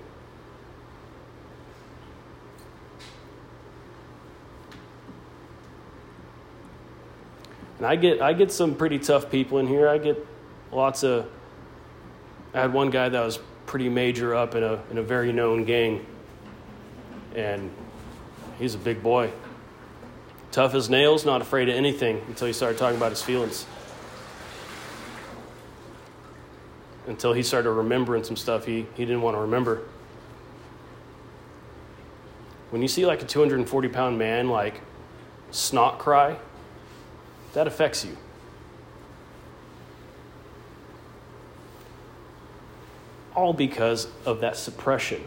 And 7.83 7.87
I 7.87 7.97
get 7.97 8.21
I 8.21 8.31
get 8.31 8.49
some 8.49 8.75
pretty 8.75 8.97
tough 8.97 9.29
people 9.29 9.57
in 9.57 9.67
here. 9.67 9.89
I 9.89 9.97
get 9.97 10.25
lots 10.71 11.03
of 11.03 11.29
I 12.53 12.61
had 12.61 12.71
one 12.71 12.91
guy 12.91 13.09
that 13.09 13.19
was 13.19 13.39
pretty 13.65 13.89
major 13.89 14.33
up 14.33 14.55
in 14.55 14.63
a 14.63 14.81
in 14.89 14.99
a 14.99 15.03
very 15.03 15.33
known 15.33 15.65
gang. 15.65 16.05
And 17.35 17.69
he's 18.57 18.75
a 18.75 18.77
big 18.77 19.03
boy. 19.03 19.31
Tough 20.53 20.75
as 20.75 20.87
nails, 20.87 21.25
not 21.25 21.41
afraid 21.41 21.67
of 21.67 21.75
anything 21.75 22.23
until 22.27 22.45
he 22.45 22.53
started 22.53 22.77
talking 22.77 22.95
about 22.95 23.09
his 23.09 23.23
feelings. 23.23 23.65
Until 27.07 27.33
he 27.33 27.41
started 27.41 27.71
remembering 27.71 28.23
some 28.23 28.35
stuff 28.35 28.63
he, 28.63 28.85
he 28.93 29.03
didn't 29.03 29.23
want 29.23 29.35
to 29.35 29.41
remember. 29.41 29.81
When 32.69 32.83
you 32.83 32.87
see 32.87 33.03
like 33.07 33.23
a 33.23 33.25
240 33.25 33.87
pound 33.87 34.19
man 34.19 34.47
like 34.47 34.79
snot 35.49 35.97
cry, 35.97 36.37
that 37.53 37.65
affects 37.65 38.05
you. 38.05 38.15
All 43.35 43.53
because 43.53 44.07
of 44.23 44.41
that 44.41 44.55
suppression 44.55 45.23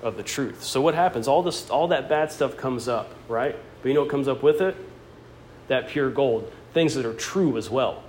of 0.00 0.16
the 0.16 0.22
truth. 0.22 0.64
So 0.64 0.80
what 0.80 0.94
happens? 0.94 1.28
All 1.28 1.42
this 1.42 1.68
all 1.68 1.88
that 1.88 2.08
bad 2.08 2.32
stuff 2.32 2.56
comes 2.56 2.88
up, 2.88 3.14
right? 3.28 3.54
But 3.82 3.88
you 3.88 3.94
know 3.94 4.02
what 4.02 4.10
comes 4.10 4.28
up 4.28 4.42
with 4.42 4.60
it? 4.60 4.76
That 5.68 5.88
pure 5.88 6.10
gold. 6.10 6.52
Things 6.72 6.94
that 6.94 7.06
are 7.06 7.14
true 7.14 7.56
as 7.56 7.70
well. 7.70 8.02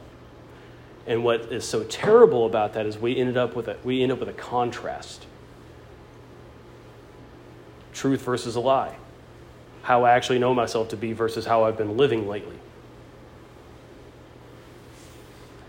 And 1.07 1.23
what 1.23 1.51
is 1.51 1.67
so 1.67 1.83
terrible 1.83 2.45
about 2.45 2.73
that 2.73 2.85
is 2.85 2.97
we 2.97 3.17
ended 3.17 3.37
up 3.37 3.55
with 3.55 3.67
a 3.67 3.77
we 3.83 4.03
end 4.03 4.11
up 4.11 4.19
with 4.19 4.29
a 4.29 4.33
contrast. 4.33 5.25
Truth 7.93 8.21
versus 8.21 8.55
a 8.55 8.59
lie. 8.59 8.95
How 9.81 10.03
I 10.03 10.11
actually 10.11 10.39
know 10.39 10.53
myself 10.53 10.89
to 10.89 10.97
be 10.97 11.13
versus 11.13 11.45
how 11.45 11.63
I've 11.63 11.77
been 11.77 11.97
living 11.97 12.27
lately. 12.27 12.59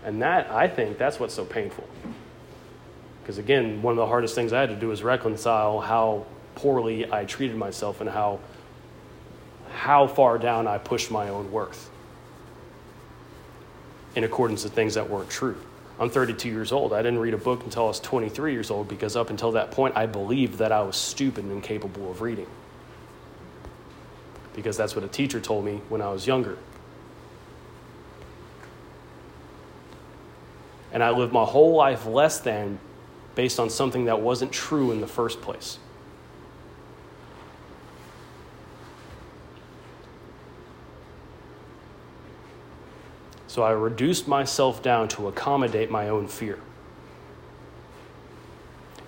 And 0.03 0.21
that, 0.21 0.49
I 0.51 0.67
think, 0.67 0.97
that's 0.97 1.19
what's 1.19 1.33
so 1.33 1.45
painful. 1.45 1.87
Because 3.21 3.37
again, 3.37 3.81
one 3.81 3.93
of 3.93 3.97
the 3.97 4.07
hardest 4.07 4.33
things 4.35 4.51
I 4.51 4.61
had 4.61 4.69
to 4.69 4.75
do 4.75 4.87
was 4.87 5.03
reconcile 5.03 5.79
how 5.79 6.25
poorly 6.55 7.11
I 7.11 7.25
treated 7.25 7.55
myself 7.55 8.01
and 8.01 8.09
how, 8.09 8.39
how 9.81 10.05
far 10.05 10.37
down 10.37 10.67
I 10.67 10.77
pushed 10.77 11.09
my 11.09 11.29
own 11.29 11.51
worth 11.51 11.89
in 14.13 14.23
accordance 14.23 14.61
to 14.61 14.69
things 14.69 14.93
that 14.93 15.09
weren't 15.09 15.31
true. 15.31 15.57
I'm 15.99 16.11
32 16.11 16.49
years 16.49 16.71
old. 16.71 16.93
I 16.93 17.01
didn't 17.01 17.17
read 17.17 17.33
a 17.33 17.39
book 17.39 17.63
until 17.63 17.85
I 17.85 17.87
was 17.87 17.99
23 17.99 18.53
years 18.53 18.69
old 18.69 18.87
because 18.87 19.15
up 19.15 19.31
until 19.31 19.53
that 19.53 19.71
point, 19.71 19.97
I 19.97 20.05
believed 20.05 20.59
that 20.59 20.71
I 20.71 20.83
was 20.83 20.95
stupid 20.95 21.45
and 21.45 21.53
incapable 21.53 22.11
of 22.11 22.21
reading. 22.21 22.45
Because 24.53 24.77
that's 24.77 24.95
what 24.95 25.03
a 25.03 25.07
teacher 25.07 25.39
told 25.39 25.65
me 25.65 25.81
when 25.89 25.99
I 25.99 26.11
was 26.11 26.27
younger. 26.27 26.59
And 30.93 31.01
I 31.01 31.09
lived 31.09 31.33
my 31.33 31.43
whole 31.43 31.73
life 31.73 32.05
less 32.05 32.39
than 32.39 32.77
based 33.33 33.59
on 33.59 33.71
something 33.71 34.05
that 34.05 34.21
wasn't 34.21 34.51
true 34.51 34.91
in 34.91 35.01
the 35.01 35.07
first 35.07 35.41
place. 35.41 35.79
So 43.51 43.63
I 43.63 43.71
reduced 43.71 44.29
myself 44.29 44.81
down 44.81 45.09
to 45.09 45.27
accommodate 45.27 45.91
my 45.91 46.07
own 46.07 46.29
fear. 46.29 46.57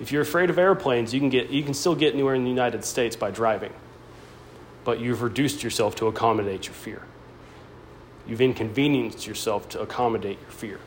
If 0.01 0.11
you're 0.11 0.21
afraid 0.21 0.49
of 0.49 0.59
airplanes, 0.59 1.13
you 1.13 1.21
can, 1.21 1.29
get, 1.29 1.49
you 1.49 1.63
can 1.63 1.73
still 1.73 1.95
get 1.95 2.13
anywhere 2.13 2.35
in 2.35 2.43
the 2.43 2.49
United 2.49 2.83
States 2.83 3.15
by 3.15 3.31
driving, 3.31 3.71
but 4.83 4.99
you've 4.99 5.21
reduced 5.21 5.63
yourself 5.63 5.95
to 5.95 6.07
accommodate 6.07 6.65
your 6.65 6.73
fear. 6.73 7.03
You've 8.27 8.41
inconvenienced 8.41 9.25
yourself 9.25 9.69
to 9.69 9.79
accommodate 9.79 10.37
your 10.41 10.51
fear. 10.51 10.79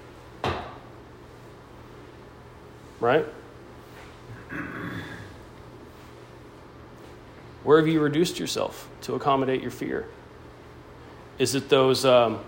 Right? 3.00 3.24
Where 7.64 7.78
have 7.78 7.88
you 7.88 8.00
reduced 8.00 8.38
yourself 8.38 8.86
to 9.00 9.14
accommodate 9.14 9.62
your 9.62 9.70
fear? 9.70 10.06
Is 11.38 11.54
it 11.54 11.70
those 11.70 12.04
um, 12.04 12.40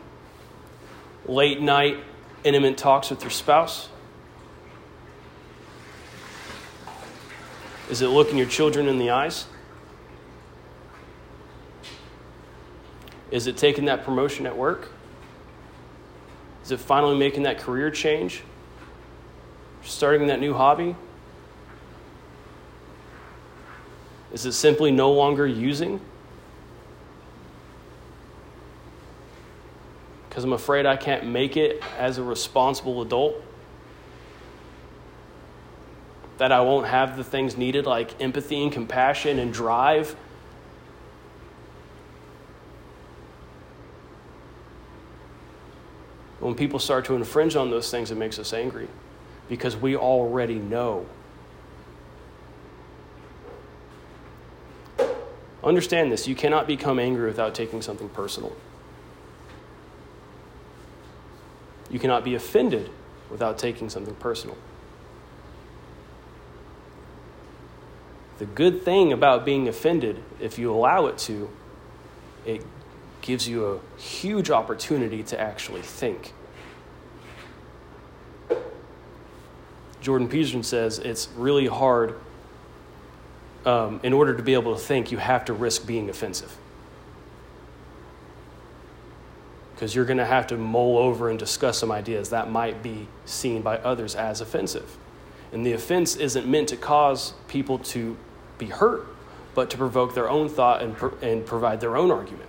late 1.29 1.61
night 1.61 1.99
intimate 2.43 2.77
talks 2.77 3.11
with 3.11 3.23
your 3.23 3.31
spouse? 3.31 3.89
Is 7.91 8.03
it 8.03 8.09
looking 8.09 8.37
your 8.37 8.47
children 8.47 8.89
in 8.89 8.99
the 8.99 9.11
eyes? 9.11 9.47
Is 13.31 13.47
it 13.47 13.57
taking 13.57 13.85
that 13.87 14.05
promotion 14.05 14.47
at 14.47 14.57
work? 14.57 14.91
Is 16.65 16.73
it 16.73 16.81
finally 16.81 17.17
making 17.17 17.45
that 17.45 17.59
career 17.59 17.91
change? 17.91 18.43
Starting 19.83 20.27
that 20.27 20.41
new 20.41 20.55
hobby? 20.55 20.97
Is 24.33 24.45
it 24.45 24.53
simply 24.53 24.91
no 24.91 25.13
longer 25.13 25.47
using? 25.47 26.01
Because 30.39 30.45
I'm 30.45 30.53
afraid 30.53 30.87
I 30.87 30.97
can't 30.97 31.27
make 31.27 31.57
it 31.57 31.83
as 31.99 32.19
a 32.19 32.23
responsible 32.23 33.03
adult? 33.03 33.43
That 36.37 36.53
I 36.53 36.61
won't 36.61 36.87
have 36.87 37.17
the 37.17 37.25
things 37.25 37.57
needed 37.57 37.87
like 37.87 38.21
empathy 38.23 38.63
and 38.63 38.71
compassion 38.71 39.41
and 39.41 39.53
drive? 39.53 40.15
When 46.39 46.55
people 46.55 46.79
start 46.79 47.05
to 47.07 47.17
infringe 47.17 47.57
on 47.57 47.71
those 47.71 47.91
things, 47.91 48.13
it 48.13 48.15
makes 48.15 48.39
us 48.39 48.53
angry 48.53 48.87
because 49.49 49.77
we 49.77 49.97
already 49.97 50.61
know. 50.61 51.05
Understand 55.65 56.13
this 56.13 56.29
you 56.29 56.37
cannot 56.37 56.69
become 56.69 57.01
angry 57.01 57.27
without 57.27 57.57
taking 57.57 57.83
something 57.83 58.09
personal. 58.11 58.55
You 61.91 61.99
cannot 61.99 62.25
be 62.25 62.35
offended 62.35 62.91
without 63.31 63.59
taking 63.59 63.89
something 63.89 64.15
personal. 64.17 64.57
The 68.39 68.47
good 68.47 68.83
thing 68.83 69.13
about 69.13 69.45
being 69.45 69.69
offended, 69.69 70.23
if 70.41 70.59
you 70.59 70.73
allow 70.73 71.07
it 71.07 71.19
to, 71.19 71.51
it 72.47 72.65
gives 73.21 73.49
you 73.49 73.67
a 73.67 74.01
huge 74.01 74.51
opportunity 74.51 75.23
to 75.25 75.41
actually 75.41 75.83
think. 75.83 76.33
Jordan 80.01 80.29
Peterson 80.29 80.63
says 80.63 80.99
it's 80.99 81.29
really 81.37 81.67
hard. 81.67 82.19
Um, 83.67 83.99
in 84.05 84.13
order 84.13 84.37
to 84.37 84.43
be 84.43 84.55
able 84.55 84.75
to 84.75 84.81
think, 84.81 85.11
you 85.11 85.19
have 85.19 85.45
to 85.47 85.53
risk 85.53 85.85
being 85.85 86.09
offensive. 86.09 86.57
Because 89.79 89.95
you're 89.95 90.05
going 90.05 90.19
to 90.19 90.27
have 90.27 90.49
to 90.49 90.57
mull 90.57 90.99
over 90.99 91.31
and 91.31 91.39
discuss 91.39 91.79
some 91.79 91.93
ideas 91.93 92.31
that 92.31 92.51
might 92.51 92.83
be 92.83 93.07
seen 93.27 93.63
by 93.63 93.79
others 93.79 94.17
as 94.17 94.41
offensive. 94.41 94.97
And 95.53 95.65
the 95.65 95.73
offense 95.73 96.17
isn't 96.17 96.49
meant 96.49 96.69
to 96.71 96.77
cause 96.77 97.35
people 97.47 97.79
to 97.79 98.17
be 98.59 98.67
hurt, 98.67 99.07
but 99.55 99.71
to 99.71 99.77
provoke 99.77 100.15
their 100.15 100.29
own 100.29 100.49
thought 100.49 100.83
and, 100.83 100.97
and 101.23 101.47
provide 101.47 101.81
their 101.81 101.97
own 101.97 102.11
argument, 102.11 102.49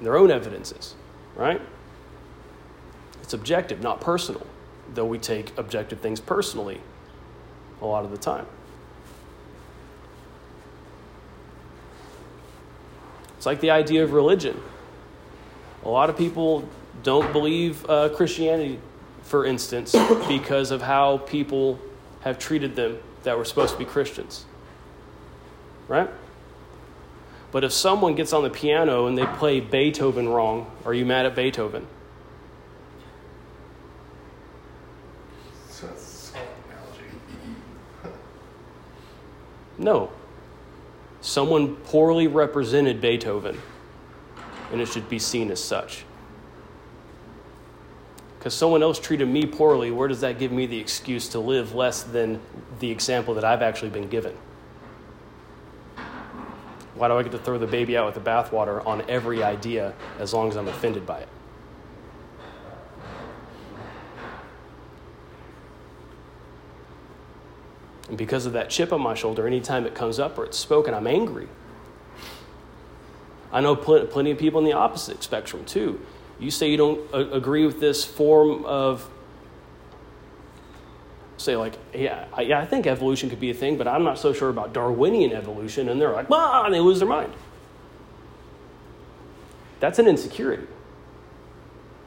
their 0.00 0.16
own 0.16 0.32
evidences, 0.32 0.96
right? 1.36 1.60
It's 3.22 3.34
objective, 3.34 3.80
not 3.80 4.00
personal 4.00 4.44
though 4.94 5.04
we 5.04 5.18
take 5.18 5.56
objective 5.58 6.00
things 6.00 6.20
personally 6.20 6.80
a 7.80 7.86
lot 7.86 8.04
of 8.04 8.10
the 8.10 8.16
time. 8.16 8.46
It's 13.36 13.46
like 13.46 13.60
the 13.60 13.70
idea 13.70 14.02
of 14.02 14.12
religion. 14.12 14.60
A 15.84 15.88
lot 15.88 16.10
of 16.10 16.16
people 16.16 16.68
don't 17.02 17.32
believe 17.32 17.88
uh, 17.88 18.08
Christianity, 18.10 18.80
for 19.22 19.44
instance, 19.44 19.92
because 20.28 20.70
of 20.70 20.82
how 20.82 21.18
people 21.18 21.78
have 22.20 22.38
treated 22.38 22.76
them 22.76 22.98
that 23.22 23.36
were 23.36 23.44
supposed 23.44 23.72
to 23.72 23.78
be 23.78 23.84
Christians. 23.84 24.44
Right? 25.86 26.10
But 27.50 27.64
if 27.64 27.72
someone 27.72 28.14
gets 28.14 28.32
on 28.32 28.42
the 28.42 28.50
piano 28.50 29.06
and 29.06 29.16
they 29.16 29.24
play 29.24 29.60
Beethoven 29.60 30.28
wrong, 30.28 30.70
are 30.84 30.92
you 30.92 31.06
mad 31.06 31.26
at 31.26 31.34
Beethoven? 31.34 31.86
No. 39.78 40.10
Someone 41.20 41.76
poorly 41.76 42.26
represented 42.26 43.00
Beethoven, 43.00 43.60
and 44.72 44.80
it 44.80 44.86
should 44.86 45.08
be 45.08 45.18
seen 45.18 45.50
as 45.50 45.62
such. 45.62 46.04
Because 48.38 48.54
someone 48.54 48.82
else 48.82 49.00
treated 49.00 49.26
me 49.26 49.46
poorly, 49.46 49.90
where 49.90 50.08
does 50.08 50.20
that 50.20 50.38
give 50.38 50.52
me 50.52 50.66
the 50.66 50.78
excuse 50.78 51.28
to 51.30 51.40
live 51.40 51.74
less 51.74 52.02
than 52.04 52.40
the 52.78 52.90
example 52.90 53.34
that 53.34 53.44
I've 53.44 53.62
actually 53.62 53.90
been 53.90 54.08
given? 54.08 54.34
Why 56.94 57.08
do 57.08 57.14
I 57.14 57.22
get 57.22 57.32
to 57.32 57.38
throw 57.38 57.58
the 57.58 57.66
baby 57.66 57.96
out 57.96 58.06
with 58.06 58.22
the 58.22 58.30
bathwater 58.30 58.84
on 58.86 59.02
every 59.08 59.42
idea 59.42 59.94
as 60.18 60.34
long 60.34 60.48
as 60.48 60.56
I'm 60.56 60.68
offended 60.68 61.06
by 61.06 61.20
it? 61.20 61.28
And 68.08 68.16
because 68.16 68.46
of 68.46 68.52
that 68.54 68.70
chip 68.70 68.92
on 68.92 69.00
my 69.00 69.14
shoulder, 69.14 69.46
anytime 69.46 69.86
it 69.86 69.94
comes 69.94 70.18
up 70.18 70.38
or 70.38 70.44
it's 70.44 70.58
spoken, 70.58 70.94
I'm 70.94 71.06
angry. 71.06 71.48
I 73.52 73.60
know 73.60 73.74
pl- 73.76 74.06
plenty 74.06 74.30
of 74.30 74.38
people 74.38 74.58
in 74.60 74.64
the 74.64 74.72
opposite 74.74 75.22
spectrum 75.22 75.64
too. 75.64 76.00
You 76.38 76.50
say 76.50 76.70
you 76.70 76.76
don't 76.76 77.00
a- 77.12 77.32
agree 77.32 77.66
with 77.66 77.80
this 77.80 78.04
form 78.04 78.64
of, 78.64 79.08
say, 81.36 81.56
like, 81.56 81.74
yeah, 81.94 82.26
I, 82.32 82.42
yeah, 82.42 82.60
I 82.60 82.66
think 82.66 82.86
evolution 82.86 83.30
could 83.30 83.40
be 83.40 83.50
a 83.50 83.54
thing, 83.54 83.76
but 83.76 83.88
I'm 83.88 84.04
not 84.04 84.18
so 84.18 84.32
sure 84.32 84.50
about 84.50 84.72
Darwinian 84.72 85.32
evolution. 85.32 85.88
And 85.88 86.00
they're 86.00 86.12
like, 86.12 86.28
bah, 86.28 86.64
and 86.64 86.74
they 86.74 86.80
lose 86.80 86.98
their 86.98 87.08
mind. 87.08 87.32
That's 89.80 89.98
an 89.98 90.06
insecurity. 90.06 90.66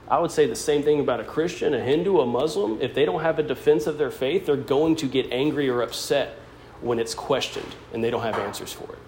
I 0.10 0.20
would 0.20 0.32
say 0.32 0.46
the 0.46 0.58
same 0.58 0.84
thing 0.84 1.00
about 1.00 1.22
a 1.22 1.24
Christian, 1.24 1.74
a 1.74 1.80
Hindu, 1.80 2.20
a 2.20 2.26
Muslim. 2.26 2.82
If 2.82 2.94
they 2.94 3.06
don't 3.06 3.22
have 3.22 3.40
a 3.40 3.44
defense 3.44 3.88
of 3.88 3.98
their 3.98 4.12
faith, 4.12 4.46
they're 4.46 4.58
going 4.58 4.98
to 4.98 5.08
get 5.08 5.32
angry 5.32 5.70
or 5.70 5.82
upset 5.82 6.38
when 6.82 7.00
it's 7.00 7.16
questioned 7.16 7.76
and 7.94 8.04
they 8.04 8.10
don't 8.10 8.24
have 8.24 8.38
answers 8.38 8.74
for 8.74 8.92
it. 8.92 9.00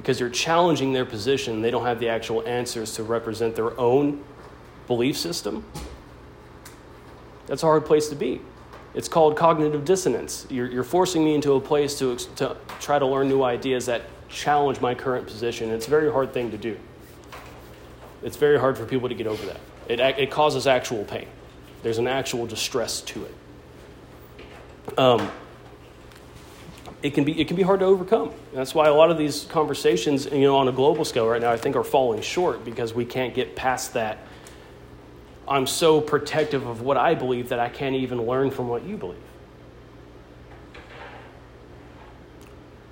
Because 0.00 0.18
you're 0.18 0.30
challenging 0.30 0.94
their 0.94 1.04
position, 1.04 1.60
they 1.60 1.70
don't 1.70 1.84
have 1.84 2.00
the 2.00 2.08
actual 2.08 2.42
answers 2.48 2.94
to 2.94 3.02
represent 3.02 3.54
their 3.54 3.78
own 3.78 4.24
belief 4.86 5.18
system. 5.18 5.62
That's 7.46 7.62
a 7.62 7.66
hard 7.66 7.84
place 7.84 8.08
to 8.08 8.14
be. 8.14 8.40
It's 8.94 9.08
called 9.08 9.36
cognitive 9.36 9.84
dissonance. 9.84 10.46
You're, 10.48 10.70
you're 10.70 10.84
forcing 10.84 11.22
me 11.22 11.34
into 11.34 11.52
a 11.52 11.60
place 11.60 11.98
to, 11.98 12.16
to 12.36 12.56
try 12.80 12.98
to 12.98 13.04
learn 13.04 13.28
new 13.28 13.42
ideas 13.42 13.84
that 13.86 14.02
challenge 14.30 14.80
my 14.80 14.94
current 14.94 15.26
position. 15.26 15.68
It's 15.68 15.86
a 15.86 15.90
very 15.90 16.10
hard 16.10 16.32
thing 16.32 16.50
to 16.50 16.56
do. 16.56 16.78
It's 18.22 18.38
very 18.38 18.58
hard 18.58 18.78
for 18.78 18.86
people 18.86 19.10
to 19.10 19.14
get 19.14 19.26
over 19.26 19.44
that. 19.46 19.60
It, 19.86 20.00
it 20.00 20.30
causes 20.30 20.66
actual 20.66 21.04
pain. 21.04 21.26
There's 21.82 21.98
an 21.98 22.06
actual 22.06 22.46
distress 22.46 23.02
to 23.02 23.26
it. 23.26 24.98
Um, 24.98 25.30
it 27.02 27.14
can 27.14 27.24
be 27.24 27.40
it 27.40 27.46
can 27.46 27.56
be 27.56 27.62
hard 27.62 27.80
to 27.80 27.86
overcome. 27.86 28.32
That's 28.52 28.74
why 28.74 28.88
a 28.88 28.94
lot 28.94 29.10
of 29.10 29.18
these 29.18 29.44
conversations, 29.44 30.26
you 30.26 30.42
know, 30.42 30.56
on 30.56 30.68
a 30.68 30.72
global 30.72 31.04
scale 31.04 31.26
right 31.26 31.40
now, 31.40 31.50
I 31.50 31.56
think 31.56 31.76
are 31.76 31.84
falling 31.84 32.20
short 32.20 32.64
because 32.64 32.92
we 32.94 33.04
can't 33.04 33.34
get 33.34 33.56
past 33.56 33.94
that. 33.94 34.18
I'm 35.48 35.66
so 35.66 36.00
protective 36.00 36.66
of 36.66 36.82
what 36.82 36.96
I 36.96 37.14
believe 37.14 37.48
that 37.48 37.58
I 37.58 37.68
can't 37.68 37.96
even 37.96 38.24
learn 38.24 38.50
from 38.50 38.68
what 38.68 38.84
you 38.84 38.96
believe. 38.96 39.18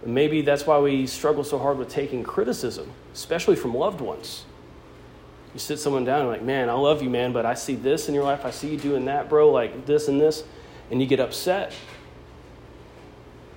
Maybe 0.04 0.42
that's 0.42 0.66
why 0.66 0.78
we 0.78 1.06
struggle 1.06 1.44
so 1.44 1.58
hard 1.58 1.76
with 1.76 1.88
taking 1.88 2.22
criticism, 2.22 2.90
especially 3.12 3.56
from 3.56 3.74
loved 3.74 4.00
ones. 4.00 4.44
You 5.52 5.60
sit 5.60 5.78
someone 5.78 6.04
down 6.04 6.20
and 6.20 6.28
like, 6.28 6.42
man, 6.42 6.68
I 6.68 6.74
love 6.74 7.02
you, 7.02 7.10
man, 7.10 7.32
but 7.32 7.44
I 7.44 7.54
see 7.54 7.74
this 7.74 8.08
in 8.08 8.14
your 8.14 8.24
life. 8.24 8.44
I 8.44 8.50
see 8.50 8.70
you 8.70 8.78
doing 8.78 9.04
that, 9.06 9.28
bro, 9.28 9.50
like 9.50 9.86
this 9.86 10.08
and 10.08 10.20
this. 10.20 10.44
And 10.90 11.00
you 11.00 11.06
get 11.06 11.20
upset. 11.20 11.72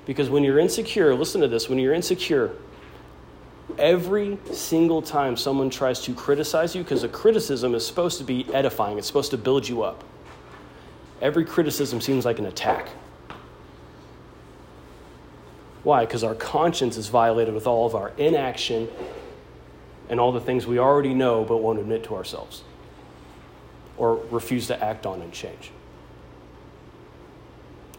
Because 0.05 0.29
when 0.29 0.43
you're 0.43 0.59
insecure, 0.59 1.13
listen 1.13 1.41
to 1.41 1.47
this, 1.47 1.69
when 1.69 1.79
you're 1.79 1.93
insecure, 1.93 2.55
every 3.77 4.37
single 4.51 5.01
time 5.01 5.37
someone 5.37 5.69
tries 5.69 6.01
to 6.01 6.13
criticize 6.13 6.75
you, 6.75 6.83
because 6.83 7.03
a 7.03 7.09
criticism 7.09 7.75
is 7.75 7.85
supposed 7.85 8.17
to 8.17 8.23
be 8.23 8.45
edifying, 8.53 8.97
it's 8.97 9.07
supposed 9.07 9.31
to 9.31 9.37
build 9.37 9.67
you 9.67 9.83
up. 9.83 10.03
Every 11.21 11.45
criticism 11.45 12.01
seems 12.01 12.25
like 12.25 12.39
an 12.39 12.47
attack. 12.47 12.89
Why? 15.83 16.05
Because 16.05 16.23
our 16.23 16.35
conscience 16.35 16.97
is 16.97 17.07
violated 17.07 17.53
with 17.53 17.67
all 17.67 17.85
of 17.85 17.95
our 17.95 18.09
inaction 18.17 18.87
and 20.09 20.19
all 20.19 20.31
the 20.31 20.41
things 20.41 20.67
we 20.67 20.77
already 20.77 21.13
know 21.13 21.43
but 21.43 21.57
won't 21.57 21.79
admit 21.79 22.03
to 22.05 22.15
ourselves 22.15 22.63
or 23.97 24.15
refuse 24.29 24.67
to 24.67 24.83
act 24.83 25.05
on 25.05 25.21
and 25.21 25.31
change. 25.31 25.71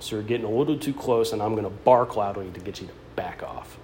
So 0.02 0.16
you're 0.16 0.24
getting 0.24 0.46
a 0.46 0.50
little 0.50 0.76
too 0.76 0.92
close, 0.92 1.32
and 1.32 1.40
I'm 1.40 1.52
going 1.52 1.62
to 1.62 1.70
bark 1.70 2.16
loudly 2.16 2.50
to 2.50 2.60
get 2.60 2.80
you 2.80 2.88
to 2.88 2.92
back 3.14 3.42
off. 3.44 3.78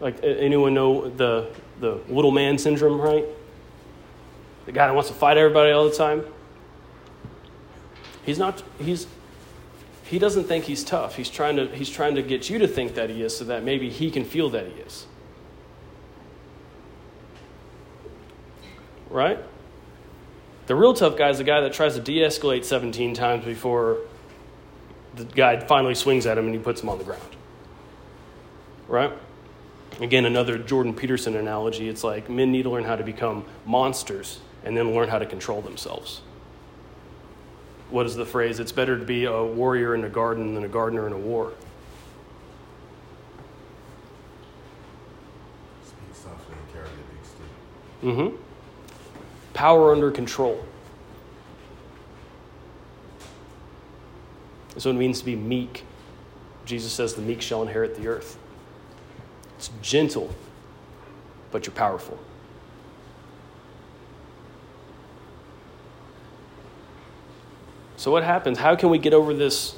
Like 0.00 0.22
anyone 0.22 0.72
know 0.72 1.10
the 1.10 1.50
the 1.80 2.00
little 2.08 2.30
man 2.30 2.56
syndrome, 2.56 2.98
right? 2.98 3.26
The 4.64 4.72
guy 4.72 4.86
that 4.86 4.94
wants 4.94 5.10
to 5.10 5.14
fight 5.14 5.36
everybody 5.36 5.70
all 5.70 5.88
the 5.88 5.94
time. 5.94 6.24
He's 8.24 8.38
not. 8.38 8.62
He's 8.80 9.06
he 10.04 10.18
doesn't 10.18 10.44
think 10.44 10.64
he's 10.64 10.82
tough. 10.82 11.16
He's 11.16 11.28
trying 11.28 11.56
to 11.56 11.66
he's 11.68 11.90
trying 11.90 12.14
to 12.14 12.22
get 12.22 12.48
you 12.48 12.58
to 12.58 12.66
think 12.66 12.94
that 12.94 13.10
he 13.10 13.22
is, 13.22 13.36
so 13.36 13.44
that 13.44 13.64
maybe 13.64 13.90
he 13.90 14.10
can 14.10 14.24
feel 14.24 14.48
that 14.50 14.66
he 14.66 14.80
is. 14.80 15.06
Right? 19.10 19.38
The 20.66 20.74
real 20.74 20.94
tough 20.94 21.16
guy 21.16 21.28
is 21.28 21.38
the 21.38 21.44
guy 21.44 21.60
that 21.60 21.72
tries 21.72 21.94
to 21.94 22.00
de 22.00 22.20
escalate 22.20 22.64
17 22.64 23.14
times 23.14 23.44
before 23.44 23.98
the 25.14 25.24
guy 25.24 25.60
finally 25.60 25.94
swings 25.94 26.26
at 26.26 26.38
him 26.38 26.46
and 26.46 26.54
he 26.54 26.60
puts 26.60 26.82
him 26.82 26.88
on 26.88 26.98
the 26.98 27.04
ground. 27.04 27.22
Right? 28.88 29.12
Again, 30.00 30.24
another 30.24 30.58
Jordan 30.58 30.94
Peterson 30.94 31.36
analogy. 31.36 31.88
It's 31.88 32.02
like 32.02 32.28
men 32.28 32.50
need 32.50 32.64
to 32.64 32.70
learn 32.70 32.84
how 32.84 32.96
to 32.96 33.04
become 33.04 33.44
monsters 33.64 34.40
and 34.64 34.76
then 34.76 34.94
learn 34.94 35.08
how 35.08 35.18
to 35.18 35.26
control 35.26 35.60
themselves. 35.60 36.22
What 37.90 38.06
is 38.06 38.16
the 38.16 38.26
phrase? 38.26 38.58
It's 38.58 38.72
better 38.72 38.98
to 38.98 39.04
be 39.04 39.26
a 39.26 39.44
warrior 39.44 39.94
in 39.94 40.02
a 40.04 40.08
garden 40.08 40.54
than 40.54 40.64
a 40.64 40.68
gardener 40.68 41.06
in 41.06 41.12
a 41.12 41.18
war. 41.18 41.52
Speak 45.84 46.14
softly 46.14 46.56
and 46.56 46.72
carry 46.72 46.86
a 46.86 47.14
big 47.14 47.24
stick. 47.24 47.46
Mm-hmm. 48.02 48.53
Power 49.54 49.92
under 49.92 50.10
control. 50.10 50.62
That's 54.70 54.84
what 54.84 54.94
it 54.94 54.98
means 54.98 55.20
to 55.20 55.24
be 55.24 55.36
meek. 55.36 55.84
Jesus 56.66 56.92
says 56.92 57.14
the 57.14 57.22
meek 57.22 57.40
shall 57.40 57.62
inherit 57.62 57.96
the 57.96 58.08
earth. 58.08 58.36
It's 59.56 59.70
gentle, 59.80 60.34
but 61.52 61.66
you're 61.66 61.74
powerful. 61.74 62.18
So 67.96 68.10
what 68.10 68.24
happens? 68.24 68.58
How 68.58 68.76
can 68.76 68.90
we 68.90 68.98
get 68.98 69.14
over 69.14 69.32
this 69.32 69.76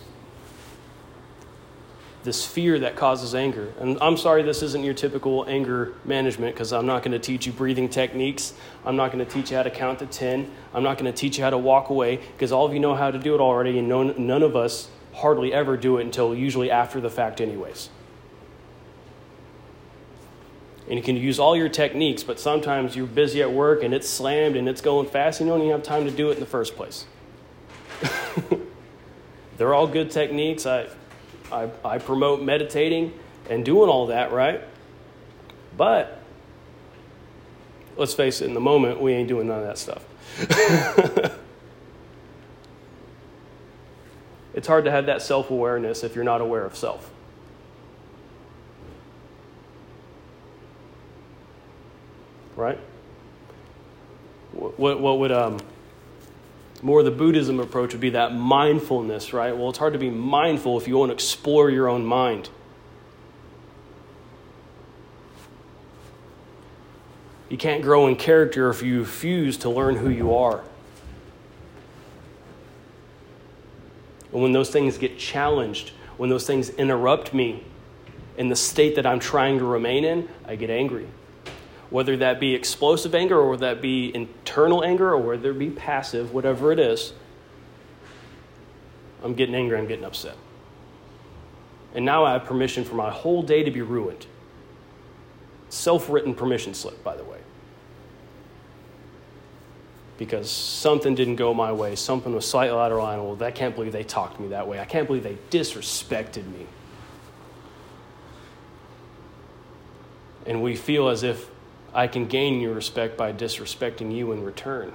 this 2.27 2.45
fear 2.45 2.79
that 2.81 2.97
causes 2.97 3.35
anger? 3.35 3.73
And 3.81 3.97
I'm 4.03 4.19
sorry 4.19 4.43
this 4.43 4.63
isn't 4.63 4.85
your 4.85 4.93
typical 4.93 5.47
anger 5.49 5.95
management 6.05 6.55
because 6.55 6.75
I'm 6.75 6.85
not 6.85 7.03
going 7.03 7.13
to 7.13 7.19
teach 7.19 7.47
you 7.47 7.53
breathing 7.53 7.89
techniques. 7.89 8.53
I'm 8.85 8.97
not 8.97 9.11
going 9.11 9.25
to 9.25 9.31
teach 9.31 9.51
you 9.51 9.57
how 9.57 9.63
to 9.63 9.71
count 9.71 10.01
to 10.01 10.07
10. 10.07 10.51
I'm 10.75 10.83
not 10.83 10.99
going 10.99 11.11
to 11.11 11.19
teach 11.19 11.39
you 11.39 11.45
how 11.45 11.51
to 11.51 11.57
walk 11.57 11.89
away 11.89 12.17
because 12.17 12.53
all 12.53 12.67
of 12.67 12.75
you 12.75 12.81
know 12.81 12.95
how 12.95 13.11
to 13.11 13.19
do 13.19 13.35
it 13.35 13.41
already 13.41 13.79
and 13.79 13.89
none, 13.89 14.15
none 14.19 14.43
of 14.43 14.55
us 14.55 14.91
hardly 15.15 15.55
ever 15.55 15.79
do 15.79 15.97
it 15.97 16.03
until 16.03 16.35
usually 16.35 16.71
after 16.71 17.01
the 17.01 17.09
fact 17.09 17.41
anyways. 17.41 17.89
And 20.89 20.99
you 20.99 21.03
can 21.03 21.17
use 21.17 21.39
all 21.39 21.57
your 21.57 21.69
techniques, 21.69 22.23
but 22.23 22.39
sometimes 22.39 22.95
you're 22.95 23.07
busy 23.07 23.41
at 23.41 23.51
work 23.51 23.83
and 23.83 23.95
it's 23.95 24.09
slammed 24.09 24.57
and 24.57 24.69
it's 24.69 24.81
going 24.81 25.09
fast 25.09 25.41
and 25.41 25.49
you 25.49 25.55
don't 25.55 25.63
even 25.63 25.73
have 25.73 25.83
time 25.83 26.05
to 26.05 26.11
do 26.11 26.29
it 26.31 26.35
in 26.35 26.41
the 26.41 26.47
first 26.47 26.77
place. 26.77 27.07
They're 29.57 29.75
all 29.75 29.87
good 29.87 30.11
techniques. 30.11 30.67
I, 30.67 30.89
I, 31.53 31.71
I 31.85 31.99
promote 31.99 32.43
meditating 32.43 33.13
and 33.49 33.65
doing 33.65 33.89
all 33.89 34.07
that, 34.09 34.33
right? 34.33 34.63
But 35.77 36.21
let's 37.97 38.15
face 38.15 38.41
it, 38.41 38.47
in 38.47 38.55
the 38.55 38.61
moment, 38.61 39.01
we 39.01 39.13
ain't 39.13 39.29
doing 39.29 39.49
none 39.49 39.61
of 39.61 39.67
that 39.67 39.79
stuff. 39.79 40.05
it's 44.55 44.67
hard 44.67 44.85
to 44.85 44.91
have 44.91 45.07
that 45.07 45.23
self 45.23 45.51
awareness 45.51 46.05
if 46.05 46.15
you're 46.15 46.25
not 46.25 46.41
aware 46.41 46.65
of 46.65 46.77
self. 46.77 47.11
Right? 52.57 52.79
What, 54.53 55.01
what 55.01 55.19
would 55.19 55.33
um, 55.33 55.59
more 56.87 57.03
the 57.03 57.11
Buddhism 57.11 57.59
approach 57.59 57.91
would 57.95 58.01
be 58.01 58.11
that 58.11 58.33
mindfulness, 58.33 59.33
right? 59.33 59.57
Well, 59.57 59.71
it's 59.71 59.79
hard 59.79 59.95
to 59.95 59.99
be 59.99 60.09
mindful 60.09 60.79
if 60.79 60.87
you 60.87 60.97
want 60.97 61.11
to 61.11 61.15
explore 61.15 61.69
your 61.69 61.89
own 61.89 62.05
mind. 62.05 62.49
You 67.49 67.57
can't 67.57 67.83
grow 67.83 68.07
in 68.07 68.15
character 68.15 68.71
if 68.71 68.83
you 68.83 69.01
refuse 69.01 69.57
to 69.59 69.69
learn 69.69 69.97
who 69.97 70.09
you 70.09 70.33
are. 70.33 70.63
And 74.33 74.41
when 74.41 74.53
those 74.53 74.71
things 74.71 74.97
get 74.97 75.19
challenged, 75.19 75.91
when 76.19 76.31
those 76.31 76.47
things 76.47 76.71
interrupt 76.71 77.35
me 77.35 77.65
in 78.37 78.49
the 78.49 78.57
state 78.57 78.95
that 78.95 79.07
I'm 79.07 79.19
trying 79.19 79.59
to 79.59 79.65
remain 79.65 80.05
in, 80.05 80.29
I 80.47 80.55
get 80.55 80.71
angry 80.71 81.09
whether 81.91 82.17
that 82.17 82.41
be 82.41 82.55
explosive 82.55 83.15
anger 83.15 83.39
or 83.39 83.51
whether 83.51 83.75
that 83.75 83.81
be 83.81 84.15
internal 84.15 84.85
anger 84.85 85.11
or 85.11 85.19
whether 85.19 85.51
it 85.51 85.59
be 85.59 85.71
passive, 85.71 86.33
whatever 86.33 86.73
it 86.73 86.79
is, 86.79 87.13
I'm 89.23 89.35
getting 89.35 89.55
angry, 89.55 89.79
I'm 89.79 89.87
getting 89.87 90.05
upset. 90.05 90.37
And 91.95 92.05
now 92.05 92.25
I 92.25 92.33
have 92.35 92.45
permission 92.45 92.85
for 92.85 92.95
my 92.95 93.11
whole 93.11 93.43
day 93.43 93.63
to 93.63 93.71
be 93.71 93.83
ruined. 93.83 94.27
Self 95.69 96.11
written 96.11 96.35
permission 96.35 96.75
slip, 96.75 97.03
by 97.03 97.17
the 97.17 97.25
way. 97.25 97.39
Because 100.19 100.51
something 100.51 101.15
didn't 101.15 101.37
go 101.37 101.53
my 101.55 101.73
way, 101.73 101.95
something 101.95 102.35
was 102.35 102.49
slightly 102.49 102.77
out 102.77 102.93
of 102.93 102.99
line. 102.99 103.23
Well, 103.23 103.43
I 103.43 103.51
can't 103.51 103.75
believe 103.75 103.93
they 103.93 104.05
talked 104.05 104.37
to 104.37 104.43
me 104.43 104.49
that 104.49 104.67
way. 104.67 104.81
I 104.81 104.85
can't 104.85 105.07
believe 105.07 105.23
they 105.23 105.39
disrespected 105.51 106.47
me. 106.47 106.67
And 110.47 110.63
we 110.63 110.77
feel 110.77 111.09
as 111.09 111.23
if 111.23 111.51
I 111.97 112.09
can 112.09 112.27
gain 112.27 112.61
your 112.61 112.75
respect 112.75 113.17
by 113.17 113.33
disrespecting 113.33 114.15
you 114.15 114.31
in 114.33 114.45
return. 114.45 114.93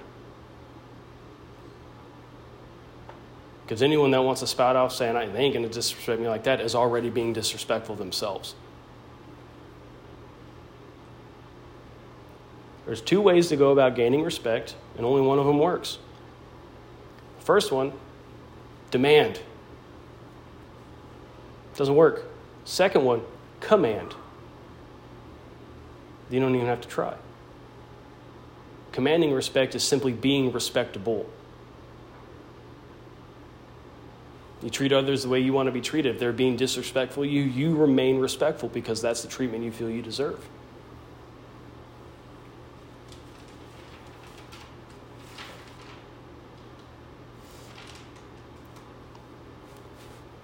Because 3.64 3.82
anyone 3.82 4.12
that 4.12 4.22
wants 4.22 4.42
to 4.42 4.48
spout 4.48 4.76
off 4.76 4.94
saying, 4.94 5.16
they 5.34 5.40
ain't 5.40 5.56
going 5.56 5.68
to 5.68 5.74
disrespect 5.74 6.22
me 6.22 6.28
like 6.28 6.44
that 6.44 6.62
is 6.62 6.76
already 6.76 7.10
being 7.10 7.34
disrespectful 7.34 7.96
themselves. 7.96 8.54
There's 12.86 13.02
two 13.02 13.20
ways 13.20 13.48
to 13.50 13.56
go 13.56 13.72
about 13.72 13.96
gaining 13.96 14.24
respect, 14.24 14.76
and 14.96 15.04
only 15.04 15.22
one 15.22 15.40
of 15.40 15.48
them 15.48 15.58
works. 15.58 15.98
First 17.40 17.72
one, 17.72 17.94
demand. 18.92 19.40
Doesn't 21.76 21.96
work. 21.96 22.26
Second 22.64 23.06
one, 23.06 23.22
command. 23.60 24.14
You 26.32 26.40
don't 26.40 26.56
even 26.56 26.68
have 26.68 26.82
to 26.82 26.88
try. 26.88 27.16
Commanding 28.94 29.34
respect 29.34 29.76
is 29.76 29.84
simply 29.84 30.14
being 30.14 30.52
respectable. 30.52 31.30
You 34.64 34.70
treat 34.70 34.94
others 34.94 35.24
the 35.24 35.30
way 35.30 35.40
you 35.40 35.54
want 35.54 35.68
to 35.68 35.72
be 35.72 35.82
treated. 35.82 36.16
If 36.16 36.20
they're 36.20 36.32
being 36.32 36.56
disrespectful, 36.56 37.26
you 37.26 37.42
you 37.42 37.76
remain 37.76 38.20
respectful 38.20 38.70
because 38.70 39.02
that's 39.02 39.22
the 39.22 39.28
treatment 39.28 39.64
you 39.64 39.72
feel 39.72 39.90
you 39.90 40.02
deserve. 40.02 40.44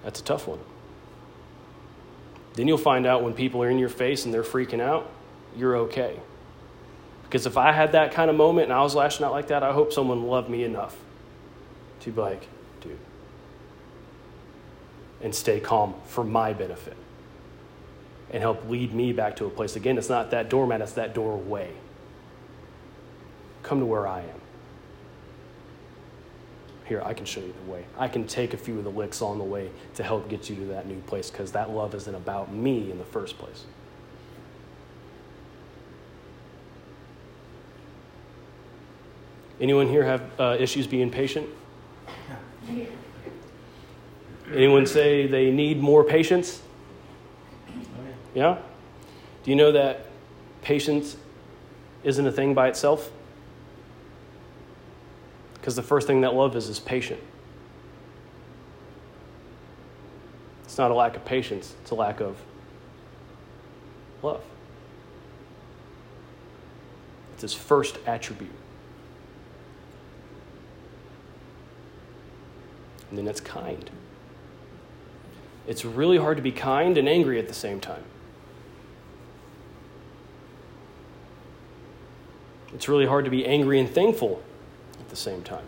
That's 0.03 0.21
a 0.21 0.23
tough 0.23 0.47
one. 0.47 0.59
Then 2.53 2.67
you'll 2.67 2.77
find 2.77 3.05
out 3.05 3.23
when 3.23 3.33
people 3.33 3.61
are 3.61 3.69
in 3.69 3.77
your 3.77 3.89
face 3.89 4.25
and 4.25 4.33
they're 4.33 4.41
freaking 4.41 4.79
out, 4.79 5.11
you're 5.57 5.75
okay. 5.77 6.19
Because 7.23 7.45
if 7.45 7.57
I 7.57 7.73
had 7.73 7.91
that 7.91 8.13
kind 8.13 8.29
of 8.29 8.35
moment 8.35 8.65
and 8.65 8.73
I 8.73 8.81
was 8.81 8.95
lashing 8.95 9.25
out 9.25 9.33
like 9.33 9.47
that, 9.47 9.63
I 9.63 9.73
hope 9.73 9.91
someone 9.91 10.23
loved 10.27 10.49
me 10.49 10.63
enough 10.63 10.95
to 12.01 12.11
be 12.11 12.21
like, 12.21 12.47
dude, 12.79 12.97
and 15.21 15.35
stay 15.35 15.59
calm 15.59 15.95
for 16.05 16.23
my 16.23 16.53
benefit 16.53 16.95
and 18.31 18.41
help 18.41 18.69
lead 18.69 18.93
me 18.93 19.13
back 19.13 19.35
to 19.37 19.45
a 19.45 19.49
place. 19.49 19.75
Again, 19.75 19.97
it's 19.97 20.09
not 20.09 20.31
that 20.31 20.49
doormat, 20.49 20.81
it's 20.81 20.93
that 20.93 21.13
doorway. 21.13 21.71
Come 23.63 23.79
to 23.79 23.85
where 23.85 24.07
I 24.07 24.21
am. 24.21 24.41
Here, 26.85 27.01
I 27.03 27.13
can 27.13 27.25
show 27.25 27.41
you 27.41 27.53
the 27.65 27.71
way. 27.71 27.85
I 27.97 28.07
can 28.07 28.25
take 28.25 28.53
a 28.53 28.57
few 28.57 28.77
of 28.77 28.85
the 28.85 28.89
licks 28.89 29.21
on 29.21 29.37
the 29.37 29.43
way 29.43 29.69
to 29.95 30.03
help 30.03 30.29
get 30.29 30.49
you 30.49 30.55
to 30.55 30.65
that 30.67 30.87
new 30.87 31.01
place 31.01 31.29
because 31.29 31.51
that 31.51 31.69
love 31.69 31.93
isn't 31.93 32.15
about 32.15 32.53
me 32.53 32.89
in 32.89 32.97
the 32.97 33.03
first 33.03 33.37
place. 33.37 33.65
Anyone 39.59 39.87
here 39.87 40.03
have 40.03 40.21
uh, 40.39 40.57
issues 40.59 40.85
being 40.85 41.09
patient? 41.09 41.47
Anyone 44.53 44.85
say 44.85 45.27
they 45.27 45.51
need 45.51 45.79
more 45.79 46.03
patience? 46.03 46.61
Yeah? 48.33 48.59
Do 49.43 49.51
you 49.51 49.55
know 49.55 49.71
that 49.71 50.05
patience 50.61 51.17
isn't 52.03 52.25
a 52.25 52.31
thing 52.31 52.53
by 52.53 52.67
itself? 52.67 53.09
Because 55.55 55.75
the 55.75 55.83
first 55.83 56.07
thing 56.07 56.21
that 56.21 56.33
love 56.33 56.55
is 56.55 56.69
is 56.69 56.79
patient. 56.79 57.19
It's 60.65 60.77
not 60.77 60.91
a 60.91 60.93
lack 60.93 61.15
of 61.15 61.25
patience, 61.25 61.73
it's 61.81 61.91
a 61.91 61.95
lack 61.95 62.19
of 62.21 62.37
love. 64.21 64.43
It's 67.33 67.41
his 67.41 67.53
first 67.53 67.97
attribute. 68.05 68.51
And 73.09 73.17
then 73.17 73.27
it's 73.27 73.39
kind. 73.39 73.89
It's 75.67 75.83
really 75.83 76.17
hard 76.17 76.37
to 76.37 76.43
be 76.43 76.51
kind 76.51 76.97
and 76.97 77.07
angry 77.07 77.39
at 77.39 77.47
the 77.47 77.53
same 77.53 77.79
time. 77.79 78.03
It's 82.73 82.87
really 82.87 83.05
hard 83.05 83.25
to 83.25 83.31
be 83.31 83.45
angry 83.45 83.79
and 83.79 83.89
thankful 83.89 84.41
at 84.99 85.09
the 85.09 85.15
same 85.15 85.41
time. 85.41 85.65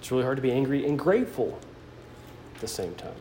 It's 0.00 0.10
really 0.10 0.24
hard 0.24 0.36
to 0.36 0.42
be 0.42 0.52
angry 0.52 0.86
and 0.86 0.98
grateful 0.98 1.58
at 2.54 2.60
the 2.60 2.68
same 2.68 2.94
time. 2.96 3.14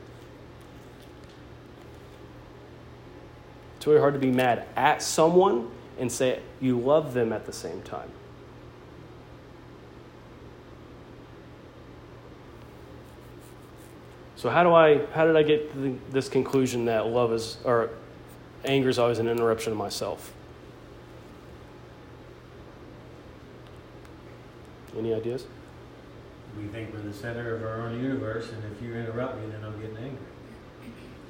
It's 3.77 3.87
really 3.87 3.99
hard 3.99 4.13
to 4.13 4.19
be 4.19 4.31
mad 4.31 4.65
at 4.75 5.01
someone 5.01 5.69
and 5.99 6.11
say 6.11 6.39
you 6.59 6.79
love 6.79 7.13
them 7.13 7.31
at 7.33 7.45
the 7.45 7.53
same 7.53 7.81
time. 7.81 8.09
So 14.35 14.49
how 14.49 14.63
do 14.63 14.73
I 14.73 15.05
how 15.13 15.27
did 15.27 15.35
I 15.35 15.43
get 15.43 15.71
to 15.73 15.99
this 16.09 16.27
conclusion 16.27 16.85
that 16.85 17.05
love 17.05 17.31
is 17.31 17.57
or 17.63 17.91
anger 18.65 18.89
is 18.89 18.97
always 18.97 19.19
an 19.19 19.27
interruption 19.27 19.71
of 19.71 19.77
myself? 19.77 20.33
Any 24.97 25.13
ideas? 25.13 25.45
We 26.57 26.67
think 26.67 26.91
we're 26.91 27.01
the 27.01 27.13
center 27.13 27.55
of 27.55 27.63
our 27.63 27.81
own 27.81 28.01
universe, 28.01 28.51
and 28.51 28.63
if 28.75 28.81
you 28.81 28.95
interrupt 28.95 29.39
me, 29.39 29.49
then 29.51 29.63
I'm 29.63 29.79
getting 29.79 29.97
angry. 29.97 30.17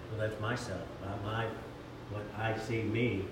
So 0.09 0.17
that's 0.17 0.39
myself, 0.39 0.81
my, 1.01 1.31
my 1.31 1.45
what 2.11 2.23
I 2.37 2.57
see 2.57 2.81
me 2.81 3.25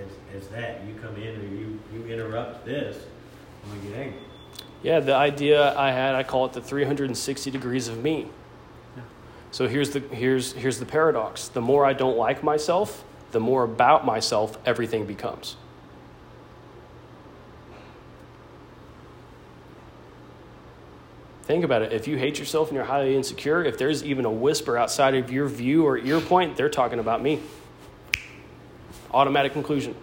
as, 0.00 0.42
as 0.42 0.48
that. 0.48 0.84
You 0.86 0.94
come 1.00 1.16
in 1.16 1.36
or 1.36 1.44
you, 1.44 1.80
you 1.92 2.06
interrupt 2.12 2.64
this, 2.64 2.96
get 3.84 3.94
angry. 3.94 4.20
Yeah, 4.82 5.00
the 5.00 5.14
idea 5.14 5.76
I 5.76 5.90
had, 5.90 6.14
I 6.14 6.22
call 6.22 6.46
it 6.46 6.52
the 6.52 6.62
360 6.62 7.50
degrees 7.50 7.88
of 7.88 8.02
me. 8.02 8.28
So 9.50 9.66
here's 9.66 9.90
the, 9.90 10.00
here's, 10.00 10.52
here's 10.52 10.78
the 10.78 10.86
paradox. 10.86 11.48
The 11.48 11.60
more 11.60 11.84
I 11.84 11.92
don't 11.92 12.16
like 12.16 12.42
myself, 12.42 13.04
the 13.32 13.40
more 13.40 13.64
about 13.64 14.06
myself 14.06 14.56
everything 14.64 15.06
becomes. 15.06 15.56
Think 21.42 21.64
about 21.64 21.82
it. 21.82 21.92
If 21.92 22.06
you 22.06 22.16
hate 22.16 22.38
yourself 22.38 22.68
and 22.68 22.76
you're 22.76 22.84
highly 22.84 23.16
insecure, 23.16 23.64
if 23.64 23.76
there's 23.76 24.04
even 24.04 24.24
a 24.24 24.30
whisper 24.30 24.78
outside 24.78 25.16
of 25.16 25.32
your 25.32 25.48
view 25.48 25.84
or 25.84 25.98
ear 25.98 26.20
point, 26.20 26.56
they're 26.56 26.68
talking 26.68 27.00
about 27.00 27.20
me. 27.20 27.40
Automatic 29.12 29.52
conclusion. 29.52 29.94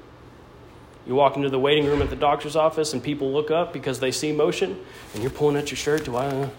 You 1.07 1.15
walk 1.15 1.37
into 1.37 1.49
the 1.49 1.59
waiting 1.59 1.85
room 1.85 2.01
at 2.01 2.09
the 2.09 2.17
doctor's 2.17 2.57
office 2.57 2.93
and 2.93 3.01
people 3.01 3.31
look 3.31 3.49
up 3.49 3.71
because 3.71 3.99
they 3.99 4.11
see 4.11 4.33
motion 4.33 4.77
and 5.13 5.23
you're 5.23 5.31
pulling 5.31 5.55
at 5.55 5.71
your 5.71 5.77
shirt. 5.77 6.03
Do 6.03 6.17
I? 6.17 6.25
Uh, 6.25 6.49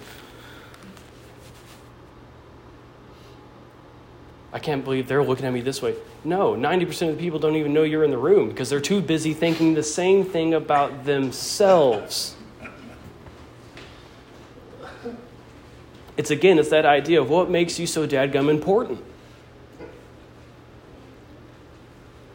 I 4.50 4.58
can't 4.58 4.82
believe 4.82 5.06
they're 5.06 5.22
looking 5.22 5.44
at 5.44 5.52
me 5.52 5.60
this 5.60 5.82
way. 5.82 5.94
No, 6.24 6.54
90% 6.54 7.10
of 7.10 7.16
the 7.16 7.22
people 7.22 7.38
don't 7.38 7.56
even 7.56 7.74
know 7.74 7.82
you're 7.82 8.04
in 8.04 8.10
the 8.10 8.18
room 8.18 8.48
because 8.48 8.70
they're 8.70 8.80
too 8.80 9.02
busy 9.02 9.34
thinking 9.34 9.74
the 9.74 9.82
same 9.82 10.24
thing 10.24 10.54
about 10.54 11.04
themselves. 11.04 12.34
It's 16.16 16.30
again, 16.30 16.58
it's 16.58 16.70
that 16.70 16.86
idea 16.86 17.20
of 17.20 17.28
what 17.28 17.50
makes 17.50 17.78
you 17.78 17.86
so 17.86 18.06
dadgum 18.06 18.48
important. 18.50 19.04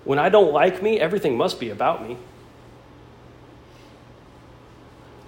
When 0.05 0.19
I 0.19 0.29
don't 0.29 0.51
like 0.51 0.81
me, 0.81 0.99
everything 0.99 1.37
must 1.37 1.59
be 1.59 1.69
about 1.69 2.07
me. 2.07 2.17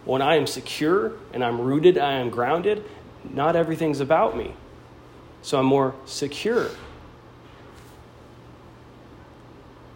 When 0.04 0.22
I 0.22 0.36
am 0.36 0.46
secure 0.46 1.14
and 1.34 1.44
I'm 1.44 1.60
rooted, 1.60 1.98
I 1.98 2.14
am 2.14 2.30
grounded, 2.30 2.84
not 3.24 3.56
everything's 3.56 4.00
about 4.00 4.38
me. 4.38 4.54
So 5.42 5.60
I'm 5.60 5.66
more 5.66 5.96
secure. 6.06 6.70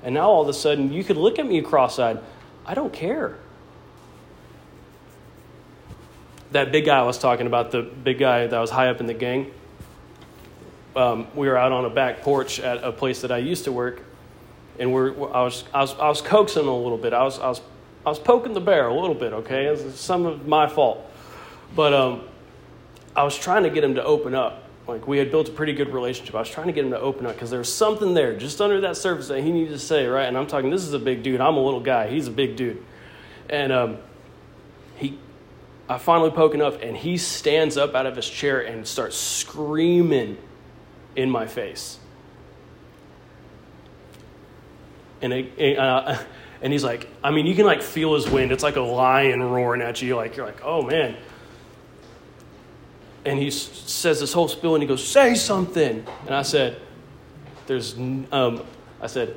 And 0.04 0.16
now 0.16 0.30
all 0.30 0.42
of 0.42 0.48
a 0.48 0.54
sudden, 0.54 0.94
you 0.94 1.04
could 1.04 1.18
look 1.18 1.40
at 1.40 1.46
me 1.46 1.62
cross 1.62 2.00
eyed. 2.00 2.20
I 2.66 2.74
don't 2.74 2.94
care. 2.94 3.38
That 6.52 6.72
big 6.72 6.86
guy 6.86 6.98
I 6.98 7.04
was 7.04 7.20
talking 7.20 7.48
about, 7.48 7.72
the 7.72 7.82
big 7.82 8.18
guy 8.18 8.48
that 8.48 8.60
was 8.60 8.72
high 8.72 8.90
up 8.90 9.02
in 9.02 9.08
the 9.08 9.14
gang, 9.14 9.52
um, 10.96 11.28
we 11.36 11.48
were 11.48 11.58
out 11.58 11.72
on 11.72 11.86
a 11.86 11.90
back 11.90 12.22
porch 12.22 12.60
at 12.60 12.84
a 12.84 12.92
place 12.92 13.22
that 13.22 13.32
I 13.32 13.38
used 13.38 13.66
to 13.66 13.72
work, 13.72 14.02
and 14.80 14.94
we're, 14.94 15.12
I, 15.32 15.44
was, 15.44 15.64
I, 15.74 15.82
was, 15.82 15.94
I 16.00 16.08
was 16.08 16.22
coaxing 16.22 16.64
him 16.64 16.70
a 16.70 16.78
little 16.78 16.98
bit. 16.98 17.14
I 17.14 17.24
was, 17.24 17.38
I 17.40 17.50
was 17.50 17.62
I 18.06 18.10
was 18.10 18.20
poking 18.20 18.54
the 18.54 18.62
bear 18.62 18.88
a 18.88 18.94
little 18.94 19.16
bit, 19.16 19.34
okay? 19.34 19.66
It's 19.66 20.00
some 20.00 20.26
of 20.26 20.48
my 20.48 20.68
fault. 20.68 21.06
But 21.76 21.94
um, 21.94 22.24
I 23.16 23.24
was 23.24 23.38
trying 23.38 23.64
to 23.64 23.70
get 23.70 23.84
him 23.84 23.96
to 23.96 24.04
open 24.04 24.34
up. 24.34 24.64
Like, 24.88 25.08
we 25.08 25.18
had 25.18 25.30
built 25.30 25.50
a 25.50 25.52
pretty 25.52 25.74
good 25.74 25.94
relationship. 25.94 26.34
I 26.34 26.40
was 26.40 26.50
trying 26.50 26.68
to 26.68 26.74
get 26.74 26.86
him 26.86 26.92
to 26.92 27.00
open 27.00 27.26
up 27.28 27.36
because 27.36 27.50
there 27.50 27.60
was 27.60 27.72
something 27.72 28.14
there 28.14 28.36
just 28.36 28.62
under 28.62 28.82
that 28.82 28.98
surface 28.98 29.28
that 29.28 29.44
he 29.44 29.52
needed 29.52 29.72
to 29.72 29.80
say, 29.80 30.08
right? 30.08 30.26
And 30.26 30.38
I'm 30.38 30.48
talking, 30.48 30.72
this 30.72 30.84
is 30.84 30.94
a 30.94 31.00
big 31.00 31.22
dude. 31.22 31.42
I'm 31.42 31.58
a 31.58 31.64
little 31.64 31.82
guy. 31.82 32.10
He's 32.10 32.28
a 32.28 32.32
big 32.32 32.56
dude. 32.56 32.84
And 33.50 33.72
um, 33.72 33.98
he, 34.96 35.20
I 35.88 35.98
finally 36.00 36.32
poke 36.32 36.56
enough, 36.56 36.82
and 36.82 36.96
he 36.96 37.18
stands 37.18 37.78
up 37.78 37.94
out 37.94 38.06
of 38.06 38.16
his 38.16 38.28
chair 38.28 38.62
and 38.62 38.88
starts 38.88 39.18
screaming 39.18 40.38
in 41.16 41.30
my 41.30 41.46
face. 41.46 42.00
And, 45.22 45.34
uh, 45.34 46.18
and 46.62 46.74
he's 46.74 46.84
like, 46.84 47.10
I 47.24 47.32
mean, 47.32 47.46
you 47.46 47.56
can 47.56 47.66
like 47.66 47.82
feel 47.82 48.16
his 48.16 48.30
wind. 48.30 48.52
It's 48.52 48.64
like 48.64 48.76
a 48.76 48.82
lion 48.82 49.42
roaring 49.42 49.82
at 49.82 50.02
you. 50.02 50.16
Like, 50.16 50.36
you're 50.36 50.46
like, 50.46 50.62
oh 50.64 50.82
man. 50.82 51.16
And 53.26 53.38
he 53.38 53.52
says 53.52 54.20
this 54.20 54.34
whole 54.34 54.48
spiel 54.48 54.76
and 54.76 54.82
he 54.82 54.88
goes, 54.88 55.06
say 55.06 55.36
something. 55.36 56.06
And 56.26 56.36
I 56.36 56.42
said, 56.42 56.82
there's, 57.68 57.98
um, 57.98 58.66
I 59.02 59.08
said, 59.08 59.36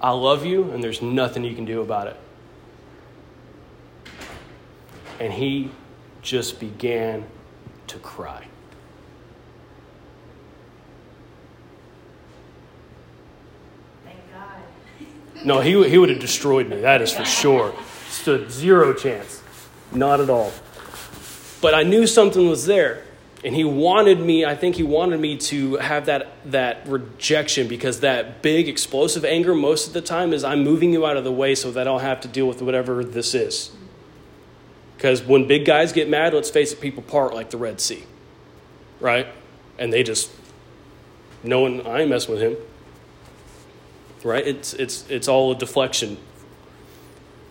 I 0.00 0.10
love 0.10 0.46
you 0.46 0.70
and 0.70 0.82
there's 0.82 1.02
nothing 1.02 1.44
you 1.44 1.54
can 1.54 1.64
do 1.64 1.82
about 1.82 2.06
it. 2.06 2.16
And 5.20 5.32
he 5.32 5.70
just 6.22 6.60
began 6.60 7.24
to 7.88 7.98
cry. 7.98 8.46
No, 15.44 15.60
he, 15.60 15.88
he 15.88 15.98
would 15.98 16.08
have 16.08 16.18
destroyed 16.18 16.68
me. 16.68 16.80
That 16.80 17.00
is 17.00 17.12
for 17.12 17.24
sure. 17.24 17.74
Stood 18.08 18.50
zero 18.50 18.92
chance. 18.92 19.42
Not 19.92 20.20
at 20.20 20.30
all. 20.30 20.52
But 21.60 21.74
I 21.74 21.82
knew 21.82 22.06
something 22.06 22.48
was 22.48 22.66
there. 22.66 23.04
And 23.44 23.54
he 23.54 23.62
wanted 23.62 24.18
me, 24.18 24.44
I 24.44 24.56
think 24.56 24.74
he 24.74 24.82
wanted 24.82 25.20
me 25.20 25.36
to 25.36 25.76
have 25.76 26.06
that, 26.06 26.26
that 26.50 26.88
rejection 26.88 27.68
because 27.68 28.00
that 28.00 28.42
big 28.42 28.68
explosive 28.68 29.24
anger 29.24 29.54
most 29.54 29.86
of 29.86 29.92
the 29.92 30.00
time 30.00 30.32
is 30.32 30.42
I'm 30.42 30.64
moving 30.64 30.92
you 30.92 31.06
out 31.06 31.16
of 31.16 31.22
the 31.22 31.32
way 31.32 31.54
so 31.54 31.70
that 31.70 31.82
I 31.82 31.84
don't 31.84 32.00
have 32.00 32.20
to 32.22 32.28
deal 32.28 32.48
with 32.48 32.60
whatever 32.62 33.04
this 33.04 33.34
is. 33.34 33.70
Because 34.96 35.22
when 35.22 35.46
big 35.46 35.64
guys 35.64 35.92
get 35.92 36.08
mad, 36.08 36.34
let's 36.34 36.50
face 36.50 36.72
it, 36.72 36.80
people 36.80 37.04
part 37.04 37.32
like 37.32 37.50
the 37.50 37.58
Red 37.58 37.80
Sea. 37.80 38.02
Right? 38.98 39.28
And 39.78 39.92
they 39.92 40.02
just, 40.02 40.32
no 41.44 41.60
one, 41.60 41.86
I 41.86 42.00
ain't 42.00 42.10
messing 42.10 42.34
with 42.34 42.42
him 42.42 42.56
right? 44.24 44.46
It's 44.46 44.74
it's 44.74 45.08
it's 45.08 45.28
all 45.28 45.52
a 45.52 45.54
deflection. 45.54 46.18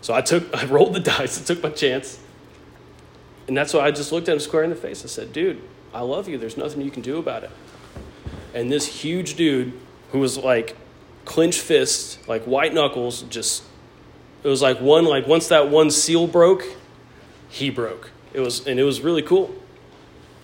So 0.00 0.14
I 0.14 0.20
took 0.20 0.54
I 0.56 0.66
rolled 0.66 0.94
the 0.94 1.00
dice, 1.00 1.40
I 1.40 1.44
took 1.44 1.62
my 1.62 1.70
chance. 1.70 2.20
And 3.46 3.56
that's 3.56 3.72
why 3.72 3.80
I 3.80 3.90
just 3.90 4.12
looked 4.12 4.28
at 4.28 4.34
him 4.34 4.40
square 4.40 4.62
in 4.62 4.70
the 4.70 4.76
face. 4.76 5.04
I 5.04 5.08
said, 5.08 5.32
dude, 5.32 5.62
I 5.94 6.02
love 6.02 6.28
you. 6.28 6.36
There's 6.36 6.58
nothing 6.58 6.82
you 6.82 6.90
can 6.90 7.00
do 7.00 7.16
about 7.16 7.44
it. 7.44 7.50
And 8.52 8.70
this 8.70 8.86
huge 8.86 9.36
dude 9.36 9.72
who 10.12 10.18
was 10.18 10.36
like 10.36 10.76
clenched 11.24 11.60
fists, 11.60 12.18
like 12.28 12.44
white 12.44 12.74
knuckles, 12.74 13.22
just 13.22 13.62
it 14.42 14.48
was 14.48 14.62
like 14.62 14.80
one 14.80 15.04
like 15.04 15.26
once 15.26 15.48
that 15.48 15.70
one 15.70 15.90
seal 15.90 16.26
broke, 16.26 16.64
he 17.48 17.70
broke. 17.70 18.10
It 18.32 18.40
was 18.40 18.66
and 18.66 18.78
it 18.78 18.84
was 18.84 19.00
really 19.00 19.22
cool. 19.22 19.54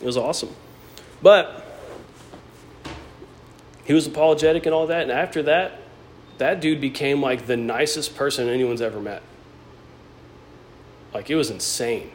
It 0.00 0.06
was 0.06 0.16
awesome. 0.16 0.54
But 1.22 1.60
he 3.84 3.92
was 3.92 4.06
apologetic 4.06 4.66
and 4.66 4.74
all 4.74 4.86
that, 4.86 5.02
and 5.02 5.10
after 5.10 5.42
that, 5.44 5.80
that 6.38 6.60
dude 6.60 6.80
became 6.80 7.20
like 7.20 7.46
the 7.46 7.56
nicest 7.56 8.16
person 8.16 8.48
anyone's 8.48 8.82
ever 8.82 9.00
met. 9.00 9.22
Like 11.12 11.30
it 11.30 11.36
was 11.36 11.50
insane. 11.50 12.10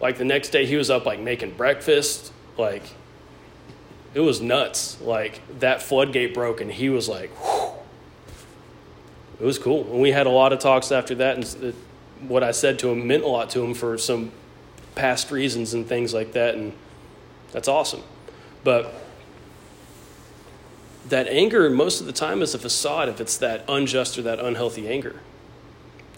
Like 0.00 0.18
the 0.18 0.24
next 0.24 0.50
day 0.50 0.66
he 0.66 0.76
was 0.76 0.90
up 0.90 1.06
like 1.06 1.20
making 1.20 1.52
breakfast, 1.52 2.32
like 2.56 2.82
it 4.14 4.20
was 4.20 4.40
nuts. 4.40 5.00
Like 5.00 5.40
that 5.60 5.82
floodgate 5.82 6.34
broke 6.34 6.60
and 6.60 6.70
he 6.70 6.88
was 6.88 7.08
like 7.08 7.30
whew. 7.36 7.72
It 9.40 9.44
was 9.44 9.58
cool. 9.58 9.84
And 9.92 10.00
we 10.00 10.10
had 10.10 10.26
a 10.26 10.30
lot 10.30 10.52
of 10.52 10.58
talks 10.58 10.90
after 10.90 11.14
that 11.16 11.36
and 11.36 11.64
it, 11.64 11.74
what 12.26 12.42
I 12.42 12.50
said 12.50 12.80
to 12.80 12.90
him 12.90 13.06
meant 13.06 13.22
a 13.22 13.28
lot 13.28 13.50
to 13.50 13.62
him 13.62 13.74
for 13.74 13.96
some 13.96 14.32
past 14.96 15.30
reasons 15.30 15.74
and 15.74 15.86
things 15.86 16.12
like 16.12 16.32
that 16.32 16.56
and 16.56 16.72
that's 17.52 17.68
awesome. 17.68 18.02
But 18.64 18.92
that 21.08 21.28
anger 21.28 21.68
most 21.70 22.00
of 22.00 22.06
the 22.06 22.12
time 22.12 22.42
is 22.42 22.54
a 22.54 22.58
facade 22.58 23.08
if 23.08 23.20
it's 23.20 23.36
that 23.38 23.64
unjust 23.68 24.18
or 24.18 24.22
that 24.22 24.40
unhealthy 24.40 24.88
anger. 24.88 25.20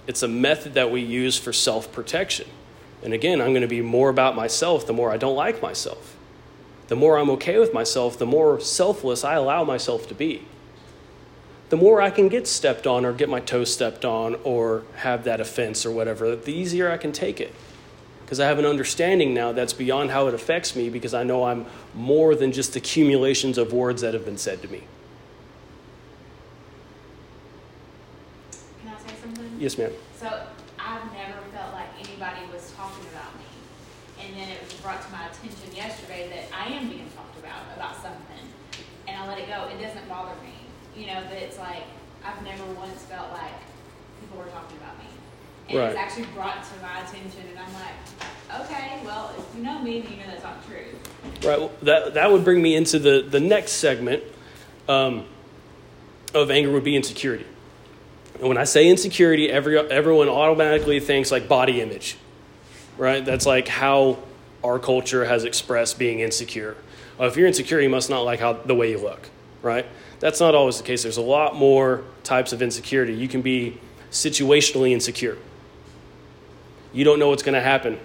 It's 0.07 0.23
a 0.23 0.29
method 0.29 0.75
that 0.75 0.91
we 0.91 1.01
use 1.01 1.39
for 1.39 1.53
self 1.53 1.93
protection. 1.93 2.49
And 3.03 3.13
again, 3.15 3.41
I'm 3.41 3.51
going 3.51 3.63
to 3.63 3.69
be 3.69 3.81
more 3.81 4.11
about 4.11 4.37
myself 4.37 4.87
the 4.87 4.93
more 4.93 5.11
I 5.11 5.17
don't 5.17 5.37
like 5.37 5.63
myself. 5.63 6.17
The 6.89 6.97
more 6.97 7.19
I'm 7.19 7.31
okay 7.31 7.59
with 7.59 7.73
myself, 7.73 8.19
the 8.19 8.27
more 8.27 8.61
selfless 8.61 9.25
I 9.25 9.35
allow 9.35 9.65
myself 9.65 10.09
to 10.09 10.15
be. 10.15 10.45
The 11.69 11.77
more 11.77 12.03
I 12.03 12.11
can 12.11 12.29
get 12.29 12.49
stepped 12.49 12.87
on 12.87 13.05
or 13.05 13.13
get 13.13 13.29
my 13.29 13.39
toes 13.39 13.73
stepped 13.73 14.05
on 14.05 14.35
or 14.43 14.83
have 14.97 15.23
that 15.25 15.41
offense 15.41 15.87
or 15.87 15.93
whatever, 15.93 16.35
the 16.35 16.53
easier 16.53 16.91
I 16.91 16.97
can 16.97 17.13
take 17.13 17.41
it. 17.41 17.55
Because 18.31 18.39
I 18.39 18.47
have 18.47 18.61
an 18.61 18.65
understanding 18.65 19.35
now 19.35 19.51
that's 19.51 19.73
beyond 19.73 20.13
how 20.13 20.29
it 20.29 20.35
affects 20.35 20.77
me 20.77 20.89
because 20.89 21.15
I 21.15 21.25
know 21.25 21.47
I'm 21.47 21.67
more 21.97 22.37
than 22.37 22.53
just 22.53 22.77
accumulations 22.77 23.59
of 23.59 23.73
words 23.73 24.03
that 24.03 24.15
have 24.15 24.25
been 24.25 24.39
said 24.39 24.63
to 24.63 24.69
me. 24.69 24.85
Can 28.53 28.95
I 28.95 28.99
say 29.03 29.17
something? 29.21 29.57
Yes, 29.59 29.77
ma'am. 29.77 29.91
So 30.15 30.47
I've 30.79 31.13
never 31.13 31.43
felt 31.51 31.75
like 31.75 31.91
anybody 31.99 32.47
was 32.55 32.71
talking 32.77 33.05
about 33.11 33.35
me. 33.35 33.51
And 34.23 34.37
then 34.37 34.49
it 34.49 34.63
was 34.63 34.75
brought 34.75 35.03
to 35.03 35.11
my 35.11 35.27
attention 35.27 35.75
yesterday 35.75 36.31
that 36.31 36.57
I 36.57 36.71
am 36.71 36.89
being 36.89 37.11
talked 37.17 37.37
about, 37.37 37.67
about 37.75 37.97
something. 37.97 38.47
And 39.09 39.17
I 39.19 39.27
let 39.27 39.41
it 39.41 39.49
go. 39.49 39.67
It 39.75 39.83
doesn't 39.83 40.09
bother 40.09 40.41
me. 40.47 40.55
You 40.95 41.09
know, 41.09 41.21
but 41.29 41.37
it's 41.37 41.59
like, 41.59 41.83
I've 42.25 42.41
never 42.45 42.63
once 42.79 43.03
felt 43.11 43.33
like 43.33 43.59
people 44.21 44.39
were 44.39 44.51
talking 44.55 44.77
about 44.77 44.97
me. 45.01 45.10
And 45.71 45.79
Right. 45.79 45.93
it's 45.93 46.01
actually 46.01 46.25
brought 46.35 46.65
to 46.65 46.83
my 46.83 46.99
attention, 47.01 47.43
and 47.49 47.59
I'm 47.59 47.73
like, 47.75 48.67
okay, 48.71 49.01
well, 49.05 49.33
if 49.39 49.57
you 49.57 49.65
know 49.65 49.81
me, 49.81 50.01
then 50.01 50.13
you 50.13 50.19
know 50.19 50.27
that's 50.27 50.43
not 50.43 50.67
true. 50.67 51.49
Right. 51.49 51.59
Well, 51.59 51.71
that 51.83 52.15
that 52.15 52.33
would 52.33 52.45
bring 52.45 52.61
me 52.61 52.75
into 52.75 52.99
the 52.99 53.23
the 53.23 53.41
next 53.41 53.73
segment 53.73 54.23
um, 54.89 55.25
of 56.35 56.51
anger 56.51 56.71
would 56.73 56.85
be 56.85 56.97
insecurity. 56.97 57.47
And 58.41 58.49
when 58.49 58.57
I 58.59 58.65
say 58.65 58.89
insecurity, 58.89 59.49
every 59.51 59.79
everyone 59.79 60.29
automatically 60.29 60.99
thinks 60.99 61.31
like 61.31 61.47
body 61.49 61.81
image, 61.81 62.17
right? 62.99 63.25
That's 63.25 63.47
like 63.47 63.69
how 63.69 64.19
our 64.65 64.79
culture 64.79 65.25
has 65.25 65.45
expressed 65.45 65.99
being 65.99 66.21
insecure. 66.21 66.77
If 67.19 67.37
you're 67.37 67.47
insecure, 67.47 67.81
you 67.81 67.91
must 67.91 68.11
not 68.11 68.23
like 68.23 68.41
how 68.41 68.55
the 68.55 68.75
way 68.75 68.91
you 68.91 68.99
look, 68.99 69.29
right? 69.63 69.87
That's 70.21 70.41
not 70.41 70.55
always 70.55 70.79
the 70.79 70.85
case. 70.85 71.03
There's 71.03 71.17
a 71.17 71.23
lot 71.23 71.55
more 71.55 72.03
types 72.25 72.53
of 72.53 72.61
insecurity. 72.63 73.15
You 73.15 73.29
can 73.29 73.43
be 73.43 73.79
situationally 74.11 74.93
insecure. 74.93 75.37
You 76.93 77.05
don't 77.05 77.19
know 77.19 77.29
what's 77.29 77.43
going 77.43 77.55
to 77.55 77.61
happen 77.61 77.99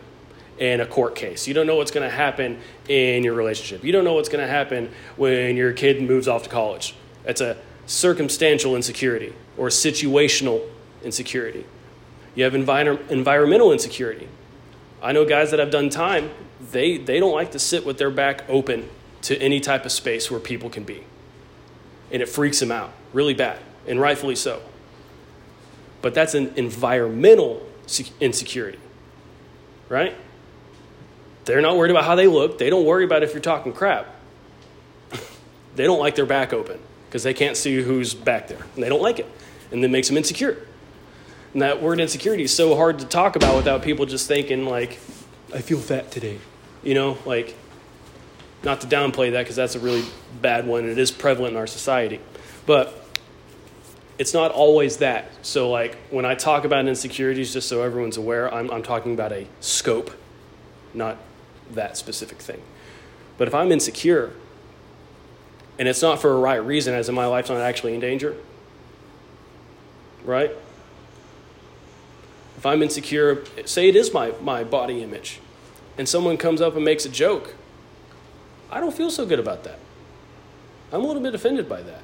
in 0.58 0.80
a 0.80 0.86
court 0.86 1.16
case. 1.16 1.48
You 1.48 1.54
don't 1.54 1.68
know 1.68 1.76
what's 1.76 1.92
going 1.92 2.10
to 2.10 2.16
happen 2.16 2.60
in 2.88 3.24
your 3.24 3.34
relationship. 3.34 3.84
You 3.84 3.92
don't 3.92 4.06
know 4.06 4.14
what's 4.14 4.30
going 4.30 4.46
to 4.46 4.52
happen 4.52 4.92
when 5.18 5.58
your 5.58 5.74
kid 5.74 6.02
moves 6.02 6.28
off 6.28 6.44
to 6.44 6.50
college. 6.50 6.96
It's 7.26 7.42
a 7.42 7.58
circumstantial 7.86 8.76
insecurity 8.76 9.34
or 9.58 9.68
situational 9.68 10.62
insecurity. 11.04 11.66
You 12.36 12.44
have 12.44 12.54
envir- 12.54 13.10
environmental 13.10 13.72
insecurity. 13.72 14.28
I 15.02 15.12
know 15.12 15.26
guys 15.26 15.52
that 15.52 15.60
have 15.60 15.72
done 15.72 15.90
time, 15.90 16.32
they, 16.72 16.98
they 16.98 17.20
don't 17.20 17.34
like 17.34 17.52
to 17.52 17.60
sit 17.60 17.86
with 17.86 17.98
their 17.98 18.12
back 18.12 18.44
open 18.50 18.90
to 19.24 19.38
any 19.38 19.60
type 19.60 19.86
of 19.86 19.92
space 19.92 20.32
where 20.32 20.40
people 20.40 20.70
can 20.70 20.84
be. 20.84 21.04
And 22.12 22.22
it 22.22 22.30
freaks 22.30 22.60
them 22.60 22.72
out 22.72 22.94
really 23.16 23.34
bad, 23.34 23.60
and 23.88 24.00
rightfully 24.00 24.36
so. 24.36 24.62
But 26.02 26.14
that's 26.14 26.36
an 26.36 26.54
environmental 26.56 27.66
insecurity, 28.20 28.80
right? 29.90 30.16
They're 31.46 31.62
not 31.62 31.78
worried 31.78 31.92
about 31.92 32.06
how 32.06 32.16
they 32.16 32.28
look. 32.28 32.58
They 32.58 32.70
don't 32.70 32.86
worry 32.86 33.06
about 33.06 33.24
if 33.24 33.34
you're 33.34 33.42
talking 33.42 33.72
crap. 33.72 34.08
they 35.76 35.84
don't 35.84 36.00
like 36.00 36.16
their 36.16 36.26
back 36.26 36.54
open 36.54 36.80
because 37.08 37.24
they 37.24 37.34
can't 37.34 37.56
see 37.56 37.82
who's 37.82 38.14
back 38.14 38.48
there. 38.48 38.66
And 38.74 38.84
they 38.84 38.90
don't 38.90 39.02
like 39.02 39.20
it. 39.20 39.30
And 39.72 39.84
that 39.84 39.90
makes 39.90 40.08
them 40.08 40.18
insecure. 40.18 40.58
And 41.54 41.62
that 41.62 41.82
word 41.82 42.00
insecurity 42.00 42.44
is 42.44 42.54
so 42.54 42.76
hard 42.76 43.00
to 43.00 43.06
talk 43.06 43.36
about 43.36 43.56
without 43.56 43.84
people 43.84 44.06
just 44.06 44.28
thinking, 44.28 44.66
like, 44.66 45.00
I 45.54 45.62
feel 45.62 45.80
fat 45.80 46.12
today. 46.12 46.40
You 46.84 46.96
know, 46.96 47.18
like, 47.26 47.56
not 48.64 48.82
to 48.82 48.88
downplay 48.88 49.32
that 49.32 49.44
because 49.44 49.56
that's 49.56 49.76
a 49.76 49.80
really 49.80 50.04
bad 50.42 50.68
one. 50.68 50.82
And 50.82 50.90
it 50.90 50.98
is 50.98 51.12
prevalent 51.12 51.54
in 51.54 51.58
our 51.58 51.68
society. 51.68 52.20
But 52.66 53.05
it's 54.18 54.34
not 54.34 54.52
always 54.52 54.98
that. 54.98 55.30
So, 55.42 55.70
like, 55.70 55.98
when 56.10 56.26
I 56.26 56.36
talk 56.36 56.64
about 56.64 56.88
insecurities, 56.88 57.54
just 57.54 57.68
so 57.68 57.82
everyone's 57.82 58.18
aware, 58.18 58.54
I'm, 58.54 58.72
I'm 58.72 58.84
talking 58.84 59.14
about 59.14 59.32
a 59.32 59.48
scope, 59.60 60.12
not 60.94 61.18
that 61.74 61.98
specific 61.98 62.38
thing. 62.38 62.62
But 63.38 63.48
if 63.48 63.54
I'm 63.54 63.72
insecure, 63.72 64.32
and 65.78 65.88
it's 65.88 66.02
not 66.02 66.22
for 66.22 66.34
a 66.34 66.38
right 66.38 66.64
reason, 66.64 66.94
as 66.94 67.10
in 67.10 67.16
my 67.16 67.26
life's 67.26 67.50
not 67.50 67.60
actually 67.60 67.94
in 67.94 68.00
danger, 68.00 68.36
right? 70.24 70.52
If 72.58 72.66
I'm 72.66 72.82
insecure, 72.82 73.44
say 73.66 73.90
it 73.90 73.96
is 73.98 74.14
my, 74.14 74.32
my 74.42 74.64
body 74.64 75.04
image, 75.04 75.42
and 75.98 76.08
someone 76.08 76.38
comes 76.38 76.62
up 76.62 76.76
and 76.76 76.86
makes 76.86 77.06
a 77.06 77.10
joke, 77.10 77.54
I 78.72 78.80
don't 78.80 78.96
feel 78.96 79.12
so 79.12 79.26
good 79.26 79.40
about 79.40 79.66
that. 79.66 79.80
I'm 80.92 81.02
a 81.02 81.06
little 81.06 81.22
bit 81.22 81.36
offended 81.36 81.68
by 81.68 81.82
that. 81.82 82.02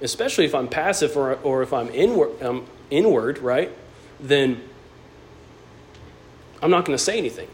Especially 0.00 0.44
if 0.44 0.54
I'm 0.54 0.68
passive 0.68 1.16
or, 1.16 1.34
or 1.36 1.62
if 1.62 1.72
I'm 1.72 1.88
inward, 1.88 2.42
um, 2.42 2.66
inward, 2.90 3.38
right? 3.38 3.70
Then 4.20 4.62
I'm 6.62 6.70
not 6.70 6.84
going 6.84 6.96
to 6.96 7.02
say 7.02 7.18
anything. 7.18 7.48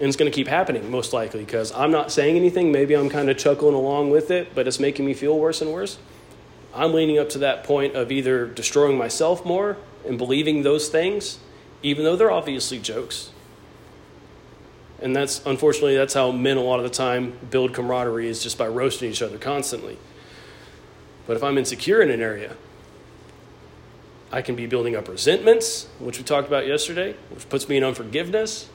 And 0.00 0.08
it's 0.08 0.16
going 0.16 0.30
to 0.30 0.34
keep 0.34 0.48
happening, 0.48 0.90
most 0.90 1.12
likely, 1.12 1.40
because 1.40 1.72
I'm 1.72 1.90
not 1.90 2.10
saying 2.10 2.36
anything. 2.36 2.72
Maybe 2.72 2.94
I'm 2.94 3.10
kind 3.10 3.28
of 3.28 3.36
chuckling 3.36 3.74
along 3.74 4.10
with 4.10 4.30
it, 4.30 4.54
but 4.54 4.66
it's 4.66 4.80
making 4.80 5.04
me 5.04 5.12
feel 5.12 5.38
worse 5.38 5.60
and 5.60 5.72
worse. 5.72 5.98
I'm 6.74 6.94
leaning 6.94 7.18
up 7.18 7.28
to 7.30 7.38
that 7.38 7.64
point 7.64 7.94
of 7.94 8.10
either 8.10 8.46
destroying 8.46 8.96
myself 8.96 9.44
more 9.44 9.76
and 10.06 10.16
believing 10.16 10.62
those 10.62 10.88
things, 10.88 11.38
even 11.82 12.04
though 12.04 12.16
they're 12.16 12.30
obviously 12.30 12.78
jokes. 12.78 13.30
And 15.02 15.16
that's 15.16 15.44
unfortunately 15.44 15.96
that's 15.96 16.14
how 16.14 16.30
men 16.30 16.56
a 16.56 16.62
lot 16.62 16.78
of 16.78 16.84
the 16.84 16.90
time 16.90 17.38
build 17.50 17.74
camaraderie 17.74 18.28
is 18.28 18.42
just 18.42 18.58
by 18.58 18.68
roasting 18.68 19.10
each 19.10 19.22
other 19.22 19.38
constantly. 19.38 19.98
But 21.30 21.36
if 21.36 21.44
I'm 21.44 21.58
insecure 21.58 22.02
in 22.02 22.10
an 22.10 22.20
area, 22.20 22.56
I 24.32 24.42
can 24.42 24.56
be 24.56 24.66
building 24.66 24.96
up 24.96 25.06
resentments, 25.06 25.86
which 26.00 26.18
we 26.18 26.24
talked 26.24 26.48
about 26.48 26.66
yesterday, 26.66 27.14
which 27.30 27.48
puts 27.48 27.68
me 27.68 27.76
in 27.76 27.84
unforgiveness. 27.84 28.68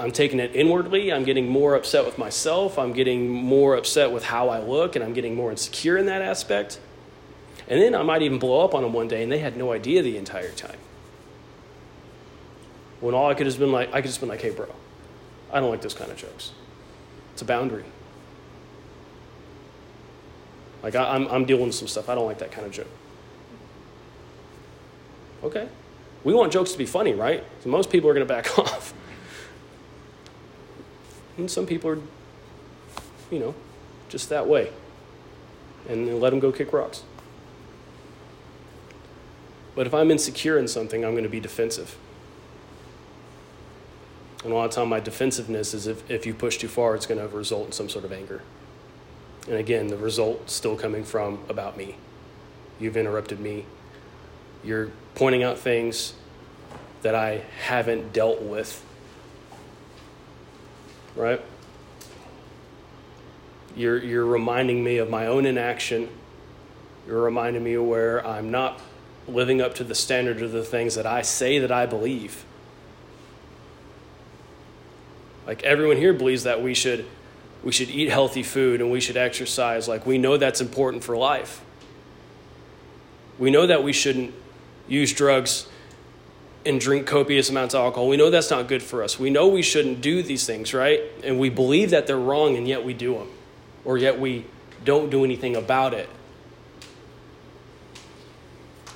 I'm 0.00 0.10
taking 0.10 0.40
it 0.40 0.56
inwardly. 0.56 1.12
I'm 1.12 1.24
getting 1.24 1.46
more 1.46 1.74
upset 1.74 2.06
with 2.06 2.16
myself. 2.16 2.78
I'm 2.78 2.94
getting 2.94 3.28
more 3.28 3.76
upset 3.76 4.10
with 4.10 4.24
how 4.24 4.48
I 4.48 4.58
look, 4.58 4.96
and 4.96 5.04
I'm 5.04 5.12
getting 5.12 5.34
more 5.34 5.50
insecure 5.50 5.98
in 5.98 6.06
that 6.06 6.22
aspect. 6.22 6.80
And 7.68 7.78
then 7.78 7.94
I 7.94 8.02
might 8.02 8.22
even 8.22 8.38
blow 8.38 8.64
up 8.64 8.74
on 8.74 8.82
them 8.82 8.94
one 8.94 9.08
day, 9.08 9.22
and 9.22 9.30
they 9.30 9.40
had 9.40 9.58
no 9.58 9.70
idea 9.72 10.02
the 10.02 10.16
entire 10.16 10.52
time. 10.52 10.78
When 13.00 13.14
all 13.14 13.28
I 13.28 13.34
could 13.34 13.46
have 13.46 13.58
been 13.58 13.70
like, 13.70 13.92
I 13.92 14.00
could 14.00 14.08
just 14.08 14.20
been 14.20 14.30
like, 14.30 14.40
hey, 14.40 14.48
bro, 14.48 14.74
I 15.52 15.60
don't 15.60 15.68
like 15.68 15.82
those 15.82 15.92
kind 15.92 16.10
of 16.10 16.16
jokes. 16.16 16.52
It's 17.34 17.42
a 17.42 17.44
boundary. 17.44 17.84
Like, 20.86 20.94
I, 20.94 21.16
I'm, 21.16 21.26
I'm 21.26 21.44
dealing 21.46 21.66
with 21.66 21.74
some 21.74 21.88
stuff. 21.88 22.08
I 22.08 22.14
don't 22.14 22.26
like 22.26 22.38
that 22.38 22.52
kind 22.52 22.64
of 22.64 22.72
joke. 22.72 22.86
Okay. 25.42 25.68
We 26.22 26.32
want 26.32 26.52
jokes 26.52 26.70
to 26.70 26.78
be 26.78 26.86
funny, 26.86 27.12
right? 27.12 27.42
So 27.64 27.70
most 27.70 27.90
people 27.90 28.08
are 28.08 28.14
going 28.14 28.24
to 28.24 28.32
back 28.32 28.56
off. 28.60 28.94
And 31.36 31.50
some 31.50 31.66
people 31.66 31.90
are, 31.90 31.98
you 33.32 33.40
know, 33.40 33.56
just 34.08 34.28
that 34.28 34.46
way. 34.46 34.70
And 35.88 36.20
let 36.20 36.30
them 36.30 36.38
go 36.38 36.52
kick 36.52 36.72
rocks. 36.72 37.02
But 39.74 39.88
if 39.88 39.92
I'm 39.92 40.12
insecure 40.12 40.56
in 40.56 40.68
something, 40.68 41.04
I'm 41.04 41.14
going 41.14 41.24
to 41.24 41.28
be 41.28 41.40
defensive. 41.40 41.96
And 44.44 44.52
a 44.52 44.54
lot 44.54 44.66
of 44.66 44.70
time, 44.70 44.88
my 44.88 45.00
defensiveness 45.00 45.74
is 45.74 45.88
if, 45.88 46.08
if 46.08 46.26
you 46.26 46.32
push 46.32 46.58
too 46.58 46.68
far, 46.68 46.94
it's 46.94 47.06
going 47.06 47.18
to 47.18 47.36
result 47.36 47.66
in 47.66 47.72
some 47.72 47.88
sort 47.88 48.04
of 48.04 48.12
anger. 48.12 48.42
And 49.46 49.56
again, 49.56 49.88
the 49.88 49.96
result 49.96 50.50
still 50.50 50.76
coming 50.76 51.04
from 51.04 51.38
about 51.48 51.76
me. 51.76 51.96
You've 52.80 52.96
interrupted 52.96 53.40
me. 53.40 53.64
You're 54.64 54.90
pointing 55.14 55.42
out 55.42 55.58
things 55.58 56.14
that 57.02 57.14
I 57.14 57.42
haven't 57.62 58.12
dealt 58.12 58.42
with. 58.42 58.84
Right? 61.14 61.40
You're, 63.76 64.02
you're 64.02 64.26
reminding 64.26 64.82
me 64.82 64.98
of 64.98 65.08
my 65.08 65.26
own 65.26 65.46
inaction. 65.46 66.08
You're 67.06 67.22
reminding 67.22 67.62
me 67.62 67.76
where 67.76 68.26
I'm 68.26 68.50
not 68.50 68.80
living 69.28 69.60
up 69.60 69.74
to 69.76 69.84
the 69.84 69.94
standard 69.94 70.42
of 70.42 70.52
the 70.52 70.64
things 70.64 70.94
that 70.94 71.06
I 71.06 71.22
say 71.22 71.58
that 71.58 71.70
I 71.70 71.86
believe. 71.86 72.44
Like 75.46 75.62
everyone 75.62 75.96
here 75.96 76.12
believes 76.12 76.42
that 76.44 76.62
we 76.62 76.74
should 76.74 77.06
we 77.66 77.72
should 77.72 77.90
eat 77.90 78.08
healthy 78.08 78.44
food 78.44 78.80
and 78.80 78.92
we 78.92 79.00
should 79.00 79.16
exercise. 79.16 79.88
Like 79.88 80.06
we 80.06 80.18
know 80.18 80.36
that's 80.36 80.60
important 80.60 81.02
for 81.02 81.16
life. 81.16 81.64
We 83.40 83.50
know 83.50 83.66
that 83.66 83.82
we 83.82 83.92
shouldn't 83.92 84.32
use 84.86 85.12
drugs 85.12 85.66
and 86.64 86.80
drink 86.80 87.08
copious 87.08 87.50
amounts 87.50 87.74
of 87.74 87.80
alcohol. 87.80 88.06
We 88.06 88.16
know 88.16 88.30
that's 88.30 88.52
not 88.52 88.68
good 88.68 88.84
for 88.84 89.02
us. 89.02 89.18
We 89.18 89.30
know 89.30 89.48
we 89.48 89.62
shouldn't 89.62 90.00
do 90.00 90.22
these 90.22 90.46
things, 90.46 90.72
right? 90.72 91.00
And 91.24 91.40
we 91.40 91.50
believe 91.50 91.90
that 91.90 92.06
they're 92.06 92.16
wrong 92.16 92.56
and 92.56 92.68
yet 92.68 92.84
we 92.84 92.94
do 92.94 93.14
them. 93.14 93.30
Or 93.84 93.98
yet 93.98 94.20
we 94.20 94.46
don't 94.84 95.10
do 95.10 95.24
anything 95.24 95.56
about 95.56 95.92
it 95.92 96.08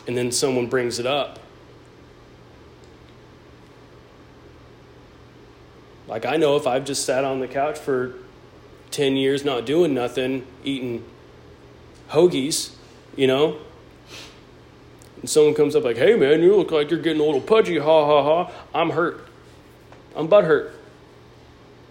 and 0.06 0.16
then 0.16 0.30
someone 0.30 0.68
brings 0.68 1.00
it 1.00 1.06
up. 1.06 1.40
Like, 6.06 6.24
I 6.24 6.36
know 6.36 6.54
if 6.54 6.68
I've 6.68 6.84
just 6.84 7.04
sat 7.04 7.24
on 7.24 7.40
the 7.40 7.48
couch 7.48 7.76
for 7.76 8.14
10 8.90 9.16
years 9.16 9.44
not 9.44 9.66
doing 9.66 9.94
nothing, 9.94 10.46
eating 10.64 11.04
hoagies, 12.10 12.74
you 13.16 13.26
know, 13.26 13.58
and 15.20 15.28
someone 15.28 15.54
comes 15.54 15.76
up 15.76 15.84
like, 15.84 15.96
hey 15.96 16.16
man, 16.16 16.42
you 16.42 16.56
look 16.56 16.70
like 16.70 16.90
you're 16.90 17.00
getting 17.00 17.20
a 17.20 17.24
little 17.24 17.40
pudgy, 17.40 17.78
ha 17.78 18.06
ha 18.06 18.22
ha, 18.22 18.52
I'm 18.74 18.90
hurt. 18.90 19.26
I'm 20.16 20.26
butt 20.26 20.44
hurt. 20.44 20.74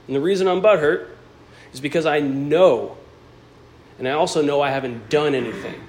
And 0.08 0.16
the 0.16 0.22
reason 0.22 0.48
I'm 0.48 0.62
butt 0.62 0.80
hurt 0.80 1.16
is 1.72 1.80
because 1.80 2.06
I 2.06 2.20
know, 2.20 2.98
and 3.98 4.08
I 4.08 4.12
also 4.12 4.42
know 4.42 4.62
I 4.62 4.72
haven't 4.72 5.10
done 5.10 5.36
anything 5.36 5.82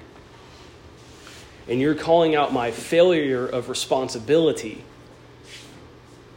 and 1.67 1.79
you're 1.79 1.95
calling 1.95 2.35
out 2.35 2.51
my 2.51 2.69
failure 2.69 3.47
of 3.47 3.69
responsibility, 3.69 4.83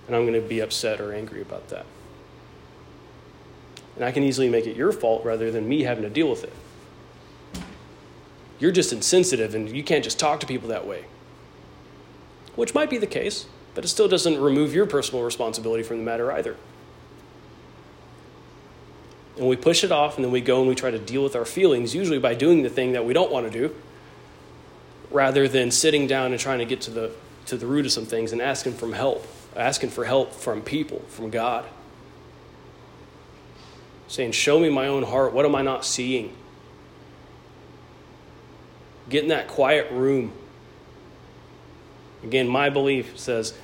and 0.07 0.15
I'm 0.15 0.23
going 0.23 0.41
to 0.41 0.49
be 0.49 0.61
upset 0.61 1.01
or 1.01 1.13
angry 1.13 1.43
about 1.43 1.69
that. 1.71 1.87
And 3.97 4.05
I 4.05 4.13
can 4.13 4.23
easily 4.23 4.49
make 4.49 4.67
it 4.67 4.77
your 4.77 4.93
fault 4.93 5.25
rather 5.25 5.51
than 5.51 5.69
me 5.69 5.83
having 5.83 6.03
to 6.03 6.11
deal 6.11 6.29
with 6.29 6.45
it. 6.45 6.53
You're 8.59 8.73
just 8.73 8.93
insensitive 8.93 9.55
and 9.55 9.69
you 9.69 9.83
can't 9.83 10.05
just 10.05 10.19
talk 10.19 10.41
to 10.41 10.47
people 10.47 10.69
that 10.69 10.87
way. 10.87 11.05
Which 12.57 12.75
might 12.75 12.91
be 12.91 12.99
the 12.99 13.07
case, 13.07 13.47
but 13.75 13.85
it 13.85 13.89
still 13.89 14.09
doesn't 14.09 14.41
remove 14.41 14.75
your 14.75 14.87
personal 14.87 15.25
responsibility 15.25 15.83
from 15.83 15.99
the 15.99 16.05
matter 16.05 16.31
either. 16.33 16.57
And 19.37 19.49
we 19.49 19.57
push 19.57 19.83
it 19.83 19.91
off 19.91 20.17
and 20.17 20.25
then 20.25 20.31
we 20.31 20.41
go 20.41 20.61
and 20.61 20.69
we 20.69 20.77
try 20.77 20.93
to 20.93 20.99
deal 20.99 21.25
with 21.25 21.35
our 21.35 21.45
feelings, 21.45 21.95
usually 21.95 22.19
by 22.19 22.35
doing 22.35 22.63
the 22.63 22.71
thing 22.71 22.93
that 22.93 23.05
we 23.05 23.13
don't 23.13 23.33
want 23.33 23.51
to 23.51 23.59
do, 23.59 23.75
rather 25.11 25.49
than 25.49 25.73
sitting 25.73 26.07
down 26.07 26.31
and 26.31 26.41
trying 26.41 26.61
to 26.61 26.65
get 26.65 26.81
to 26.83 26.91
the, 26.91 27.11
to 27.47 27.57
the 27.57 27.67
root 27.67 27.85
of 27.85 27.93
some 27.93 28.07
things 28.07 28.31
and 28.31 28.41
asking 28.41 28.75
for 28.75 28.95
help, 28.95 29.27
asking 29.57 29.91
for 29.91 30.05
help 30.05 30.33
from 30.33 30.63
people, 30.63 31.01
from 31.09 31.31
God. 31.31 31.65
Saying, 34.15 34.31
Show 34.31 34.61
me 34.61 34.69
my 34.69 34.87
own 34.87 35.03
heart. 35.03 35.33
What 35.33 35.45
am 35.45 35.57
I 35.57 35.63
not 35.63 35.85
seeing? 35.85 36.37
Get 39.09 39.25
in 39.25 39.29
that 39.31 39.49
quiet 39.49 39.91
room. 39.91 40.33
Again, 42.23 42.47
my 42.47 42.71
belief 42.71 43.19
says, 43.19 43.55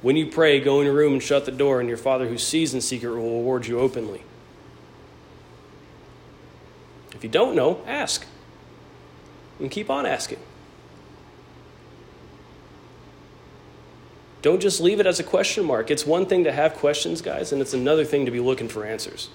when 0.00 0.16
you 0.16 0.26
pray, 0.26 0.60
go 0.60 0.80
in 0.80 0.86
your 0.86 0.94
room 0.94 1.12
and 1.12 1.22
shut 1.22 1.44
the 1.44 1.52
door, 1.52 1.78
and 1.78 1.90
your 1.90 1.98
Father 1.98 2.26
who 2.26 2.38
sees 2.38 2.72
in 2.72 2.80
secret 2.80 3.10
will 3.10 3.38
reward 3.38 3.66
you 3.66 3.80
openly. 3.80 4.22
If 7.14 7.22
you 7.22 7.28
don't 7.28 7.54
know, 7.54 7.82
ask. 7.86 8.24
And 9.60 9.70
keep 9.70 9.90
on 9.90 10.06
asking. 10.06 10.38
Don't 14.40 14.60
just 14.60 14.80
leave 14.80 15.00
it 15.00 15.06
as 15.06 15.20
a 15.20 15.24
question 15.24 15.66
mark. 15.66 15.90
It's 15.90 16.06
one 16.06 16.24
thing 16.24 16.44
to 16.44 16.52
have 16.52 16.76
questions, 16.76 17.20
guys, 17.20 17.52
and 17.52 17.60
it's 17.60 17.74
another 17.74 18.06
thing 18.06 18.24
to 18.24 18.30
be 18.30 18.40
looking 18.40 18.68
for 18.68 18.86
answers. 18.86 19.28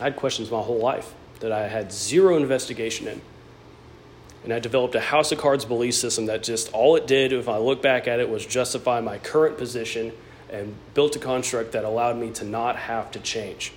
I 0.00 0.04
had 0.04 0.16
questions 0.16 0.50
my 0.50 0.60
whole 0.60 0.78
life 0.78 1.14
that 1.40 1.52
I 1.52 1.68
had 1.68 1.92
zero 1.92 2.36
investigation 2.36 3.06
in. 3.06 3.20
And 4.42 4.52
I 4.52 4.58
developed 4.58 4.94
a 4.94 5.00
house 5.00 5.32
of 5.32 5.38
cards 5.38 5.66
belief 5.66 5.94
system 5.94 6.26
that 6.26 6.42
just 6.42 6.72
all 6.72 6.96
it 6.96 7.06
did, 7.06 7.32
if 7.32 7.48
I 7.48 7.58
look 7.58 7.82
back 7.82 8.08
at 8.08 8.20
it, 8.20 8.28
was 8.28 8.46
justify 8.46 9.00
my 9.00 9.18
current 9.18 9.58
position 9.58 10.12
and 10.50 10.74
built 10.94 11.14
a 11.16 11.18
construct 11.18 11.72
that 11.72 11.84
allowed 11.84 12.16
me 12.16 12.30
to 12.32 12.44
not 12.44 12.76
have 12.76 13.10
to 13.12 13.20
change. 13.20 13.72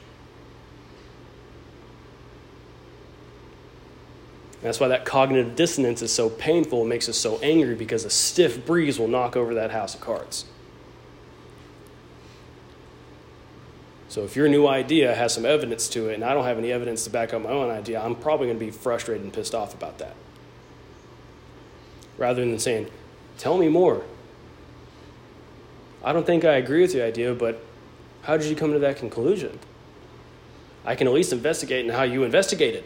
that's 4.62 4.80
why 4.80 4.88
that 4.88 5.04
cognitive 5.04 5.58
dissonance 5.58 6.02
is 6.02 6.12
so 6.12 6.30
painful. 6.30 6.84
It 6.84 6.88
makes 6.88 7.10
us 7.10 7.18
so 7.18 7.38
angry 7.40 7.76
because 7.76 8.06
a 8.06 8.10
stiff 8.10 8.66
breeze 8.66 8.98
will 8.98 9.10
knock 9.10 9.36
over 9.36 9.54
that 9.56 9.72
house 9.72 9.94
of 9.94 10.00
cards. 10.00 10.46
So 14.14 14.24
if 14.24 14.36
your 14.36 14.48
new 14.48 14.68
idea 14.68 15.16
has 15.16 15.34
some 15.34 15.44
evidence 15.44 15.90
to 15.90 16.10
it 16.10 16.14
and 16.14 16.24
I 16.24 16.36
don't 16.36 16.46
have 16.46 16.60
any 16.60 16.72
evidence 16.72 17.04
to 17.06 17.10
back 17.10 17.34
up 17.34 17.42
my 17.42 17.50
own 17.50 17.72
idea, 17.72 18.00
I'm 18.00 18.14
probably 18.14 18.46
going 18.46 18.60
to 18.60 18.64
be 18.64 18.70
frustrated 18.70 19.24
and 19.24 19.34
pissed 19.34 19.56
off 19.56 19.74
about 19.74 19.98
that. 19.98 20.16
Rather 22.20 22.46
than 22.46 22.60
saying, 22.60 22.92
tell 23.40 23.58
me 23.58 23.70
more. 23.70 24.04
I 26.04 26.14
don't 26.14 26.28
think 26.28 26.46
I 26.46 26.58
agree 26.58 26.82
with 26.82 26.94
your 26.94 27.04
idea, 27.04 27.34
but 27.34 27.66
how 28.22 28.38
did 28.38 28.46
you 28.46 28.56
come 28.56 28.72
to 28.74 28.78
that 28.78 28.98
conclusion? 28.98 29.58
I 30.86 30.94
can 30.94 31.08
at 31.08 31.14
least 31.14 31.34
investigate 31.34 31.84
in 31.84 31.92
how 31.92 32.04
you 32.04 32.24
investigated. 32.24 32.84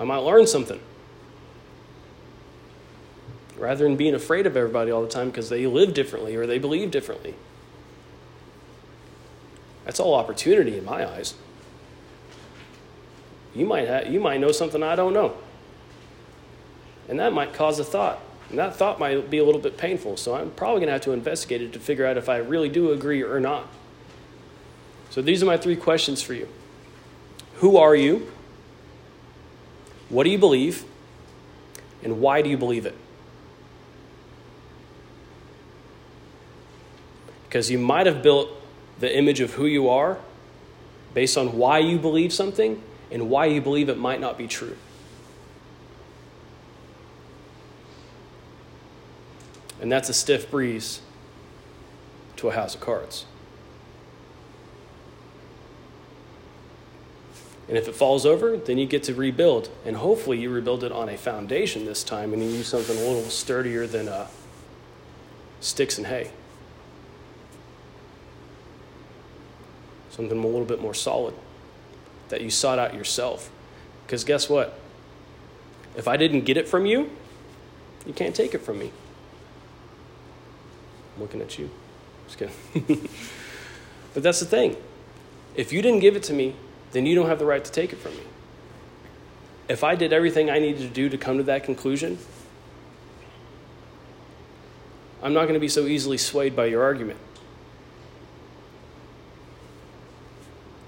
I 0.00 0.04
might 0.04 0.20
learn 0.20 0.46
something. 0.46 0.80
Rather 3.58 3.84
than 3.84 3.96
being 3.96 4.14
afraid 4.14 4.46
of 4.46 4.56
everybody 4.56 4.90
all 4.90 5.02
the 5.02 5.08
time 5.08 5.28
because 5.28 5.50
they 5.50 5.66
live 5.66 5.92
differently 5.92 6.36
or 6.36 6.46
they 6.46 6.58
believe 6.58 6.90
differently. 6.90 7.34
That's 9.84 10.00
all 10.00 10.14
opportunity 10.14 10.78
in 10.78 10.84
my 10.84 11.06
eyes. 11.06 11.34
You 13.54 13.66
might, 13.66 13.86
have, 13.86 14.12
you 14.12 14.18
might 14.18 14.40
know 14.40 14.52
something 14.52 14.82
I 14.82 14.96
don't 14.96 15.12
know. 15.12 15.36
And 17.08 17.20
that 17.20 17.32
might 17.32 17.52
cause 17.52 17.78
a 17.78 17.84
thought. 17.84 18.18
And 18.50 18.58
that 18.58 18.76
thought 18.76 18.98
might 18.98 19.30
be 19.30 19.38
a 19.38 19.44
little 19.44 19.60
bit 19.60 19.76
painful. 19.76 20.16
So 20.16 20.34
I'm 20.34 20.50
probably 20.50 20.80
going 20.80 20.88
to 20.88 20.92
have 20.92 21.02
to 21.02 21.12
investigate 21.12 21.62
it 21.62 21.72
to 21.74 21.78
figure 21.78 22.06
out 22.06 22.16
if 22.16 22.28
I 22.28 22.38
really 22.38 22.68
do 22.68 22.92
agree 22.92 23.22
or 23.22 23.40
not. 23.40 23.68
So 25.10 25.22
these 25.22 25.42
are 25.42 25.46
my 25.46 25.56
three 25.56 25.76
questions 25.76 26.22
for 26.22 26.34
you 26.34 26.48
Who 27.56 27.76
are 27.76 27.94
you? 27.94 28.30
What 30.08 30.24
do 30.24 30.30
you 30.30 30.38
believe? 30.38 30.84
And 32.02 32.20
why 32.20 32.42
do 32.42 32.50
you 32.50 32.58
believe 32.58 32.86
it? 32.86 32.96
Because 37.48 37.70
you 37.70 37.78
might 37.78 38.06
have 38.06 38.22
built 38.22 38.50
the 39.04 39.14
image 39.14 39.40
of 39.40 39.52
who 39.52 39.66
you 39.66 39.86
are 39.86 40.16
based 41.12 41.36
on 41.36 41.58
why 41.58 41.78
you 41.78 41.98
believe 41.98 42.32
something 42.32 42.82
and 43.10 43.28
why 43.28 43.44
you 43.44 43.60
believe 43.60 43.90
it 43.90 43.98
might 43.98 44.18
not 44.18 44.38
be 44.38 44.46
true. 44.46 44.78
And 49.78 49.92
that's 49.92 50.08
a 50.08 50.14
stiff 50.14 50.50
breeze 50.50 51.02
to 52.36 52.48
a 52.48 52.52
house 52.52 52.74
of 52.74 52.80
cards. 52.80 53.26
And 57.68 57.76
if 57.76 57.88
it 57.88 57.94
falls 57.94 58.24
over, 58.24 58.56
then 58.56 58.78
you 58.78 58.86
get 58.86 59.02
to 59.02 59.14
rebuild. 59.14 59.68
And 59.84 59.96
hopefully, 59.96 60.40
you 60.40 60.48
rebuild 60.48 60.82
it 60.82 60.92
on 60.92 61.10
a 61.10 61.18
foundation 61.18 61.84
this 61.84 62.02
time 62.02 62.32
and 62.32 62.42
you 62.42 62.48
use 62.48 62.68
something 62.68 62.96
a 62.96 63.00
little 63.00 63.24
sturdier 63.24 63.86
than 63.86 64.08
uh, 64.08 64.28
sticks 65.60 65.98
and 65.98 66.06
hay. 66.06 66.30
Something 70.14 70.38
a 70.38 70.46
little 70.46 70.64
bit 70.64 70.80
more 70.80 70.94
solid 70.94 71.34
that 72.28 72.40
you 72.40 72.48
sought 72.48 72.78
out 72.78 72.94
yourself. 72.94 73.50
Because 74.06 74.22
guess 74.22 74.48
what? 74.48 74.78
If 75.96 76.06
I 76.06 76.16
didn't 76.16 76.42
get 76.42 76.56
it 76.56 76.68
from 76.68 76.86
you, 76.86 77.10
you 78.06 78.12
can't 78.12 78.34
take 78.34 78.54
it 78.54 78.58
from 78.58 78.78
me. 78.78 78.92
I'm 81.16 81.22
looking 81.22 81.40
at 81.40 81.58
you. 81.58 81.68
Just 82.28 82.38
kidding. 82.38 83.08
but 84.14 84.22
that's 84.22 84.38
the 84.38 84.46
thing. 84.46 84.76
If 85.56 85.72
you 85.72 85.82
didn't 85.82 85.98
give 85.98 86.14
it 86.14 86.22
to 86.24 86.32
me, 86.32 86.54
then 86.92 87.06
you 87.06 87.16
don't 87.16 87.26
have 87.26 87.40
the 87.40 87.44
right 87.44 87.64
to 87.64 87.72
take 87.72 87.92
it 87.92 87.96
from 87.96 88.12
me. 88.12 88.22
If 89.68 89.82
I 89.82 89.96
did 89.96 90.12
everything 90.12 90.48
I 90.48 90.60
needed 90.60 90.82
to 90.82 90.88
do 90.94 91.08
to 91.08 91.18
come 91.18 91.38
to 91.38 91.42
that 91.44 91.64
conclusion, 91.64 92.18
I'm 95.24 95.34
not 95.34 95.42
going 95.42 95.54
to 95.54 95.60
be 95.60 95.68
so 95.68 95.86
easily 95.86 96.18
swayed 96.18 96.54
by 96.54 96.66
your 96.66 96.84
argument. 96.84 97.18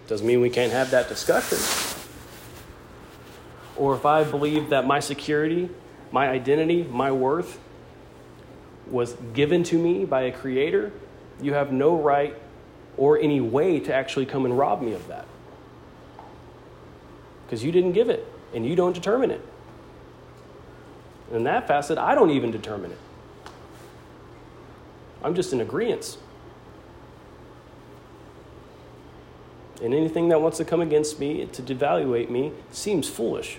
Doesn't 0.07 0.27
mean 0.27 0.41
we 0.41 0.51
can't 0.51 0.73
have 0.73 0.91
that 0.93 1.09
discussion. 1.09 1.59
Or 3.77 3.95
if 3.95 4.07
I 4.07 4.25
believe 4.25 4.71
that 4.71 4.87
my 4.87 5.01
security, 5.01 5.69
my 6.13 6.29
identity, 6.29 6.85
my 6.85 7.13
worth 7.13 7.59
was 8.89 9.15
given 9.35 9.65
to 9.65 9.79
me 9.79 10.05
by 10.05 10.23
a 10.23 10.33
creator, 10.33 10.93
you 11.43 11.55
have 11.55 11.73
no 11.73 11.97
right 11.97 12.35
or 12.97 13.19
any 13.19 13.41
way 13.41 13.81
to 13.81 13.93
actually 13.93 14.27
come 14.27 14.45
and 14.45 14.57
rob 14.57 14.81
me 14.81 14.93
of 14.93 15.07
that. 15.09 15.27
Because 17.45 17.63
you 17.63 17.73
didn't 17.73 17.93
give 17.93 18.09
it 18.09 18.27
and 18.55 18.65
you 18.65 18.77
don't 18.77 18.95
determine 18.95 19.31
it. 19.31 19.41
In 21.33 21.45
that 21.45 21.67
facet, 21.67 21.99
I 21.99 22.15
don't 22.15 22.31
even 22.31 22.51
determine 22.51 22.93
it. 22.93 22.99
I'm 25.23 25.35
just 25.35 25.53
in 25.53 25.61
agreement. 25.61 26.17
And 29.83 29.93
anything 29.93 30.29
that 30.31 30.41
wants 30.41 30.59
to 30.59 30.65
come 30.65 30.81
against 30.81 31.21
me, 31.21 31.47
to 31.47 31.63
devaluate 31.63 32.31
me, 32.31 32.53
seems 32.71 33.09
foolish. 33.09 33.59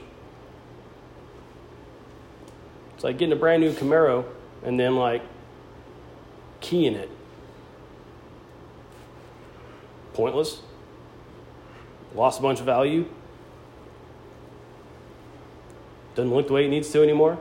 It's 2.96 3.04
like 3.04 3.20
getting 3.20 3.34
a 3.34 3.36
brand 3.36 3.62
new 3.62 3.72
Camaro 3.72 4.26
and 4.64 4.80
then 4.80 4.96
like 4.96 5.22
keying 6.62 6.96
it. 6.96 7.12
Pointless. 10.14 10.62
Lost 12.16 12.40
a 12.40 12.42
bunch 12.42 12.60
of 12.60 12.66
value. 12.66 13.06
Doesn't 16.16 16.34
look 16.34 16.48
the 16.48 16.54
way 16.54 16.66
it 16.66 16.70
needs 16.70 16.90
to 16.92 17.04
anymore. 17.04 17.38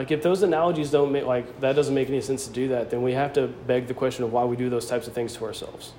Like 0.00 0.10
if 0.10 0.22
those 0.22 0.42
analogies 0.42 0.90
don't 0.90 1.12
make 1.12 1.26
like 1.26 1.60
that 1.60 1.76
doesn't 1.76 1.94
make 1.94 2.08
any 2.08 2.22
sense 2.22 2.46
to 2.46 2.52
do 2.54 2.68
that, 2.68 2.88
then 2.88 3.02
we 3.02 3.12
have 3.12 3.34
to 3.34 3.46
beg 3.46 3.86
the 3.86 3.92
question 3.92 4.24
of 4.24 4.32
why 4.32 4.44
we 4.44 4.56
do 4.56 4.70
those 4.70 4.86
types 4.88 5.06
of 5.06 5.12
things 5.12 5.34
to 5.34 5.44
ourselves. 5.44 5.92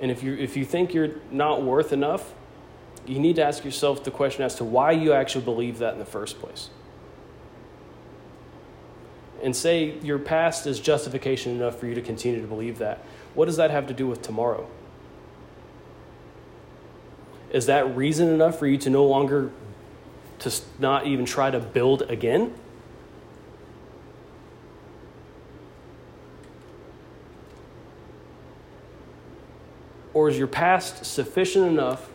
And 0.00 0.08
if 0.08 0.22
you 0.22 0.34
if 0.34 0.56
you 0.56 0.64
think 0.64 0.94
you're 0.94 1.16
not 1.32 1.64
worth 1.64 1.92
enough, 1.92 2.32
you 3.08 3.18
need 3.18 3.34
to 3.34 3.42
ask 3.42 3.64
yourself 3.64 4.04
the 4.04 4.12
question 4.12 4.44
as 4.44 4.54
to 4.54 4.64
why 4.64 4.92
you 4.92 5.12
actually 5.12 5.44
believe 5.44 5.78
that 5.78 5.94
in 5.94 5.98
the 5.98 6.04
first 6.04 6.38
place. 6.38 6.70
And 9.42 9.56
say 9.56 9.98
your 9.98 10.20
past 10.20 10.64
is 10.64 10.78
justification 10.78 11.56
enough 11.56 11.80
for 11.80 11.88
you 11.88 11.96
to 11.96 12.02
continue 12.02 12.40
to 12.40 12.46
believe 12.46 12.78
that. 12.78 13.04
What 13.34 13.46
does 13.46 13.56
that 13.56 13.72
have 13.72 13.88
to 13.88 13.94
do 13.94 14.06
with 14.06 14.22
tomorrow? 14.22 14.68
Is 17.50 17.66
that 17.66 17.96
reason 17.96 18.28
enough 18.28 18.60
for 18.60 18.68
you 18.68 18.78
to 18.78 18.90
no 18.90 19.04
longer 19.04 19.50
to 20.40 20.52
not 20.78 21.06
even 21.06 21.24
try 21.24 21.50
to 21.50 21.58
build 21.58 22.02
again? 22.02 22.54
Or 30.14 30.28
is 30.28 30.38
your 30.38 30.48
past 30.48 31.04
sufficient 31.04 31.66
enough 31.66 32.10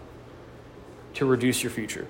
to 1.13 1.25
reduce 1.25 1.63
your 1.63 1.71
future? 1.71 2.07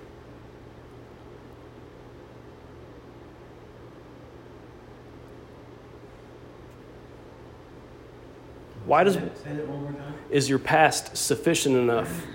Why 8.85 9.03
does 9.03 9.15
Say 9.15 9.21
that 9.45 9.67
one 9.67 9.81
more 9.83 9.91
time. 9.91 10.13
is 10.29 10.49
your 10.49 10.59
past 10.59 11.15
sufficient 11.15 11.75
enough 11.75 12.25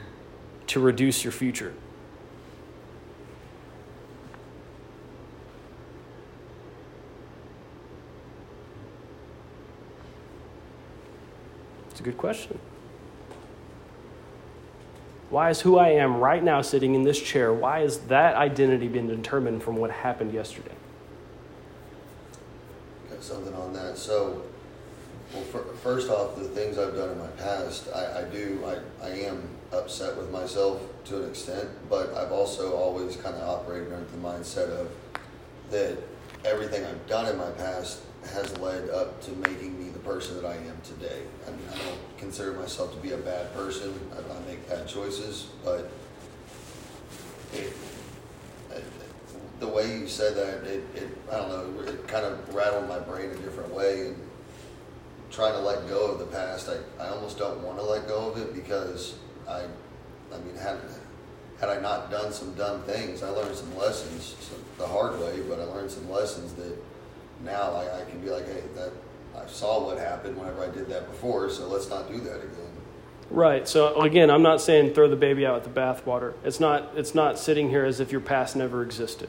to 0.68 0.80
reduce 0.80 1.24
your 1.24 1.32
future? 1.32 1.74
It's 11.99 12.07
a 12.07 12.11
good 12.11 12.16
question. 12.16 12.61
Why 15.30 15.51
is 15.51 15.62
who 15.62 15.78
I 15.78 15.88
am 15.88 16.18
right 16.18 16.44
now 16.44 16.62
sitting 16.62 16.94
in 16.94 17.03
this 17.03 17.20
chair, 17.20 17.53
why 17.53 17.80
is 17.80 17.99
that 18.07 18.36
identity 18.36 18.86
been 18.86 19.09
determined 19.09 19.64
from 19.64 19.74
what 19.74 19.90
happened 19.90 20.32
yesterday? 20.32 20.76
Got 23.11 23.20
something 23.20 23.53
on 23.53 23.72
that. 23.72 23.99
So, 23.99 24.44
well, 25.34 25.42
fir- 25.42 25.74
first 25.82 26.09
off, 26.09 26.36
the 26.36 26.44
things 26.44 26.78
I've 26.78 26.94
done 26.94 27.11
in 27.11 27.18
my 27.18 27.26
past, 27.30 27.88
I, 27.92 28.20
I 28.20 28.22
do, 28.26 28.62
I, 28.64 29.05
I 29.05 29.11
am 29.24 29.42
upset 29.72 30.16
with 30.16 30.30
myself 30.30 30.80
to 31.07 31.24
an 31.24 31.30
extent, 31.30 31.68
but 31.90 32.14
I've 32.14 32.30
also 32.30 32.76
always 32.76 33.16
kind 33.16 33.34
of 33.34 33.42
operated 33.42 33.92
under 33.92 34.09
the 34.09 34.18
mindset 34.18 34.70
of 34.70 34.88
that 35.72 35.99
everything 36.44 36.84
I've 36.84 37.09
done 37.09 37.26
in 37.26 37.36
my 37.36 37.51
past 37.51 38.03
has 38.32 38.57
led 38.59 38.88
up 38.90 39.20
to 39.22 39.32
making 39.32 39.76
me 39.84 39.88
person 40.09 40.40
that 40.40 40.46
I 40.46 40.54
am 40.54 40.80
today. 40.82 41.20
I 41.46 41.50
mean, 41.50 41.68
I 41.70 41.76
don't 41.76 42.18
consider 42.18 42.54
myself 42.54 42.94
to 42.94 42.98
be 42.98 43.12
a 43.12 43.18
bad 43.18 43.52
person. 43.52 43.92
I, 44.14 44.20
I 44.20 44.48
make 44.48 44.66
bad 44.66 44.88
choices, 44.88 45.48
but 45.62 45.90
it, 47.52 47.76
it, 48.72 48.84
the 49.61 49.68
way 49.68 49.98
you 49.98 50.09
said 50.09 50.34
that, 50.34 50.64
it, 50.66 50.82
it, 50.94 51.09
I 51.30 51.36
don't 51.36 51.48
know, 51.50 51.82
it 51.82 52.09
kind 52.09 52.24
of 52.24 52.54
rattled 52.54 52.88
my 52.88 52.98
brain 52.98 53.28
a 53.30 53.36
different 53.36 53.70
way. 53.74 54.06
And 54.06 54.16
trying 55.30 55.52
to 55.52 55.61
let 55.61 55.86
go 55.88 56.12
of 56.12 56.18
the 56.18 56.26
past, 56.26 56.70
I, 56.70 57.04
I 57.04 57.09
almost 57.09 57.36
don't 57.36 57.62
want 57.62 57.76
to 57.76 57.84
let 57.84 58.09
go 58.09 58.30
of 58.30 58.38
it 58.38 58.54
because 58.54 59.14
I, 59.46 59.61
I 60.32 60.38
mean, 60.38 60.56
had, 60.56 60.78
had 61.61 61.68
I 61.68 61.80
not 61.82 62.11
done 62.11 62.32
some 62.32 62.54
dumb 62.54 62.82
things, 62.84 63.22
I 63.22 63.28
learned 63.28 63.54
some 63.54 63.76
lessons 63.76 64.36
some, 64.40 64.64
the 64.78 64.86
hard 64.86 65.20
way, 65.20 65.40
but 65.46 65.61
I 65.61 65.64
learned 65.64 65.90
some 65.90 66.11
lessons 66.11 66.54
that 66.54 66.74
now 67.44 67.72
I, 67.72 68.00
I 68.00 68.04
can 68.11 68.20
be 68.20 68.30
like, 68.30 68.46
hey, 68.46 68.62
that 68.74 68.90
I 69.43 69.47
saw 69.49 69.84
what 69.84 69.99
happened 69.99 70.36
whenever 70.36 70.62
I 70.62 70.70
did 70.70 70.89
that 70.89 71.09
before, 71.11 71.51
so 71.51 71.68
let's 71.68 71.89
not 71.89 72.11
do 72.11 72.18
that 72.20 72.36
again. 72.36 72.68
Right. 73.30 73.68
So 73.68 74.01
again, 74.01 74.30
I'm 74.30 74.43
not 74.43 74.61
saying 74.61 74.95
throw 74.95 75.09
the 75.09 75.16
baby 75.16 75.45
out 75.45 75.62
with 75.62 75.74
the 75.74 75.80
bathwater. 75.80 76.34
It's 76.45 76.61
not 76.61 76.93
it's 76.97 77.14
not 77.14 77.39
sitting 77.39 77.68
here 77.68 77.84
as 77.84 78.01
if 78.01 78.11
your 78.11 78.22
past 78.22 78.57
never 78.57 78.82
existed. 78.82 79.28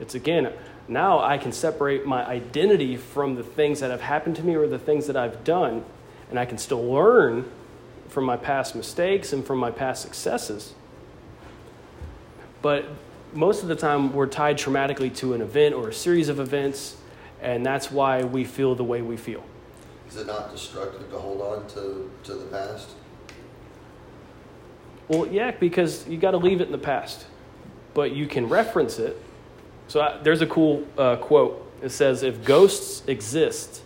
It's 0.00 0.14
again, 0.14 0.52
now 0.86 1.18
I 1.18 1.36
can 1.36 1.52
separate 1.52 2.06
my 2.06 2.24
identity 2.26 2.96
from 2.96 3.34
the 3.34 3.42
things 3.42 3.80
that 3.80 3.90
have 3.90 4.00
happened 4.00 4.36
to 4.36 4.42
me 4.42 4.54
or 4.54 4.66
the 4.66 4.78
things 4.78 5.06
that 5.08 5.16
I've 5.16 5.44
done, 5.44 5.84
and 6.30 6.38
I 6.38 6.46
can 6.46 6.56
still 6.56 6.82
learn 6.82 7.50
from 8.08 8.24
my 8.24 8.36
past 8.36 8.74
mistakes 8.74 9.32
and 9.32 9.46
from 9.46 9.58
my 9.58 9.70
past 9.70 10.02
successes. 10.02 10.72
But 12.62 12.86
most 13.34 13.62
of 13.62 13.68
the 13.68 13.76
time, 13.76 14.12
we're 14.12 14.26
tied 14.26 14.56
traumatically 14.56 15.14
to 15.16 15.34
an 15.34 15.42
event 15.42 15.74
or 15.74 15.88
a 15.88 15.92
series 15.92 16.28
of 16.28 16.40
events, 16.40 16.96
and 17.40 17.64
that's 17.64 17.90
why 17.90 18.22
we 18.22 18.44
feel 18.44 18.74
the 18.74 18.84
way 18.84 19.02
we 19.02 19.16
feel. 19.16 19.44
Is 20.08 20.16
it 20.16 20.26
not 20.26 20.50
destructive 20.50 21.10
to 21.10 21.18
hold 21.18 21.40
on 21.40 21.66
to, 21.68 22.10
to 22.24 22.34
the 22.34 22.46
past? 22.46 22.90
Well, 25.08 25.26
yeah, 25.26 25.52
because 25.52 26.06
you 26.08 26.18
got 26.18 26.32
to 26.32 26.38
leave 26.38 26.60
it 26.60 26.64
in 26.66 26.72
the 26.72 26.78
past, 26.78 27.26
but 27.94 28.12
you 28.12 28.26
can 28.26 28.48
reference 28.48 28.98
it. 28.98 29.20
So 29.86 30.00
I, 30.00 30.18
there's 30.22 30.42
a 30.42 30.46
cool 30.46 30.86
uh, 30.98 31.16
quote. 31.16 31.64
It 31.82 31.90
says, 31.90 32.22
"If 32.22 32.44
ghosts 32.44 33.02
exist, 33.06 33.82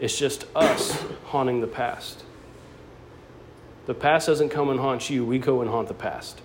it's 0.00 0.18
just 0.18 0.46
us 0.54 1.04
haunting 1.26 1.60
the 1.60 1.66
past. 1.66 2.24
The 3.86 3.94
past 3.94 4.26
doesn't 4.26 4.48
come 4.48 4.70
and 4.70 4.80
haunt 4.80 5.10
you; 5.10 5.24
we 5.24 5.38
go 5.38 5.60
and 5.60 5.68
haunt 5.70 5.88
the 5.88 5.94
past." 5.94 6.40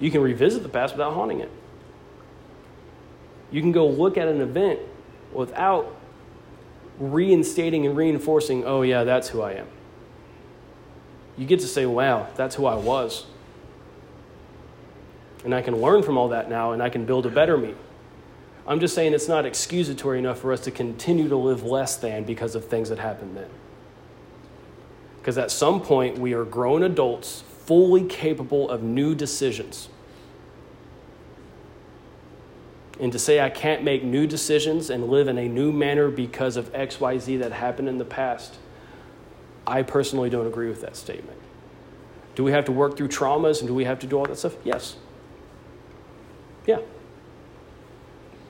You 0.00 0.10
can 0.10 0.20
revisit 0.20 0.62
the 0.62 0.68
past 0.68 0.94
without 0.94 1.14
haunting 1.14 1.40
it. 1.40 1.50
You 3.52 3.60
can 3.60 3.70
go 3.70 3.86
look 3.86 4.16
at 4.16 4.26
an 4.26 4.40
event 4.40 4.80
without 5.32 5.94
reinstating 6.98 7.86
and 7.86 7.96
reinforcing, 7.96 8.64
oh, 8.64 8.82
yeah, 8.82 9.04
that's 9.04 9.28
who 9.28 9.42
I 9.42 9.52
am. 9.52 9.66
You 11.36 11.46
get 11.46 11.60
to 11.60 11.68
say, 11.68 11.86
wow, 11.86 12.28
that's 12.34 12.56
who 12.56 12.66
I 12.66 12.74
was. 12.74 13.26
And 15.44 15.54
I 15.54 15.62
can 15.62 15.80
learn 15.80 16.02
from 16.02 16.16
all 16.16 16.28
that 16.28 16.48
now 16.48 16.72
and 16.72 16.82
I 16.82 16.88
can 16.88 17.04
build 17.04 17.26
a 17.26 17.30
better 17.30 17.56
me. 17.56 17.74
I'm 18.66 18.80
just 18.80 18.94
saying 18.94 19.12
it's 19.12 19.28
not 19.28 19.44
excusatory 19.44 20.18
enough 20.18 20.38
for 20.38 20.52
us 20.52 20.60
to 20.62 20.70
continue 20.70 21.28
to 21.28 21.36
live 21.36 21.64
less 21.64 21.96
than 21.96 22.24
because 22.24 22.54
of 22.54 22.66
things 22.66 22.88
that 22.90 22.98
happened 22.98 23.36
then. 23.36 23.48
Because 25.18 25.36
at 25.36 25.50
some 25.50 25.80
point, 25.80 26.18
we 26.18 26.32
are 26.32 26.44
grown 26.44 26.82
adults 26.82 27.42
fully 27.64 28.04
capable 28.04 28.70
of 28.70 28.82
new 28.82 29.14
decisions. 29.14 29.88
And 33.02 33.10
to 33.10 33.18
say 33.18 33.40
I 33.40 33.50
can't 33.50 33.82
make 33.82 34.04
new 34.04 34.28
decisions 34.28 34.88
and 34.88 35.08
live 35.08 35.26
in 35.26 35.36
a 35.36 35.48
new 35.48 35.72
manner 35.72 36.08
because 36.08 36.56
of 36.56 36.72
XYZ 36.72 37.40
that 37.40 37.50
happened 37.50 37.88
in 37.88 37.98
the 37.98 38.04
past, 38.04 38.54
I 39.66 39.82
personally 39.82 40.30
don't 40.30 40.46
agree 40.46 40.68
with 40.68 40.82
that 40.82 40.94
statement. 40.94 41.36
Do 42.36 42.44
we 42.44 42.52
have 42.52 42.64
to 42.66 42.72
work 42.72 42.96
through 42.96 43.08
traumas 43.08 43.58
and 43.58 43.66
do 43.66 43.74
we 43.74 43.86
have 43.86 43.98
to 43.98 44.06
do 44.06 44.16
all 44.18 44.24
that 44.26 44.38
stuff? 44.38 44.54
Yes. 44.62 44.94
Yeah. 46.64 46.78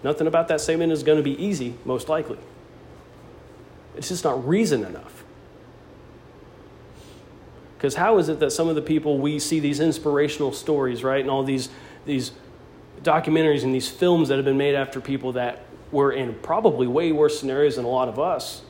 Nothing 0.04 0.26
about 0.26 0.48
that 0.48 0.60
statement 0.60 0.92
is 0.92 1.02
going 1.02 1.16
to 1.16 1.22
be 1.22 1.42
easy, 1.42 1.74
most 1.86 2.10
likely. 2.10 2.38
It's 3.96 4.08
just 4.08 4.22
not 4.22 4.46
reason 4.46 4.84
enough. 4.84 5.24
Because 7.78 7.94
how 7.94 8.18
is 8.18 8.28
it 8.28 8.38
that 8.40 8.50
some 8.50 8.68
of 8.68 8.74
the 8.74 8.82
people 8.82 9.18
we 9.18 9.38
see 9.38 9.60
these 9.60 9.80
inspirational 9.80 10.52
stories, 10.52 11.02
right, 11.02 11.22
and 11.22 11.30
all 11.30 11.42
these, 11.42 11.70
these 12.04 12.32
documentaries 13.02 13.64
and 13.64 13.74
these 13.74 13.88
films 13.88 14.28
that 14.28 14.36
have 14.36 14.44
been 14.44 14.58
made 14.58 14.74
after 14.74 15.00
people 15.00 15.32
that 15.32 15.64
were 15.90 16.12
in 16.12 16.34
probably 16.34 16.86
way 16.86 17.12
worse 17.12 17.38
scenarios 17.38 17.76
than 17.76 17.84
a 17.84 17.88
lot 17.88 18.08
of 18.08 18.18
us 18.18 18.62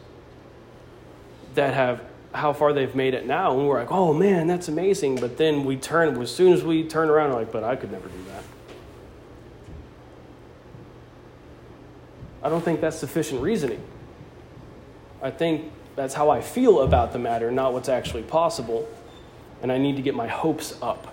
that 1.54 1.74
have 1.74 2.02
how 2.32 2.52
far 2.52 2.72
they've 2.72 2.94
made 2.94 3.12
it 3.14 3.26
now. 3.26 3.56
And 3.58 3.68
we're 3.68 3.78
like 3.78 3.92
oh 3.92 4.12
man 4.12 4.46
that's 4.46 4.68
amazing. 4.68 5.16
But 5.16 5.36
then 5.36 5.64
we 5.64 5.76
turn 5.76 6.20
as 6.20 6.34
soon 6.34 6.52
as 6.52 6.64
we 6.64 6.84
turn 6.84 7.10
around 7.10 7.30
we're 7.30 7.36
like 7.36 7.52
but 7.52 7.64
i 7.64 7.76
could 7.76 7.92
never 7.92 8.08
do 8.08 8.24
that. 8.28 8.44
I 12.42 12.48
don't 12.48 12.64
think 12.64 12.80
that's 12.80 12.98
sufficient 12.98 13.40
reasoning. 13.42 13.82
I 15.22 15.30
think 15.30 15.70
that's 15.94 16.14
how 16.14 16.30
i 16.30 16.40
feel 16.40 16.80
about 16.80 17.12
the 17.12 17.18
matter 17.18 17.50
not 17.50 17.72
what's 17.72 17.88
actually 17.88 18.22
possible. 18.22 18.88
And 19.60 19.70
i 19.70 19.78
need 19.78 19.96
to 19.96 20.02
get 20.02 20.14
my 20.14 20.26
hopes 20.26 20.76
up 20.82 21.11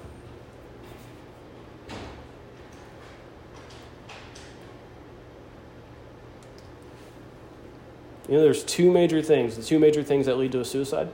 You 8.29 8.35
know, 8.35 8.41
there's 8.43 8.63
two 8.63 8.91
major 8.91 9.23
things, 9.23 9.57
the 9.57 9.63
two 9.63 9.79
major 9.79 10.03
things 10.03 10.27
that 10.27 10.37
lead 10.37 10.51
to 10.51 10.61
a 10.61 10.65
suicide 10.65 11.09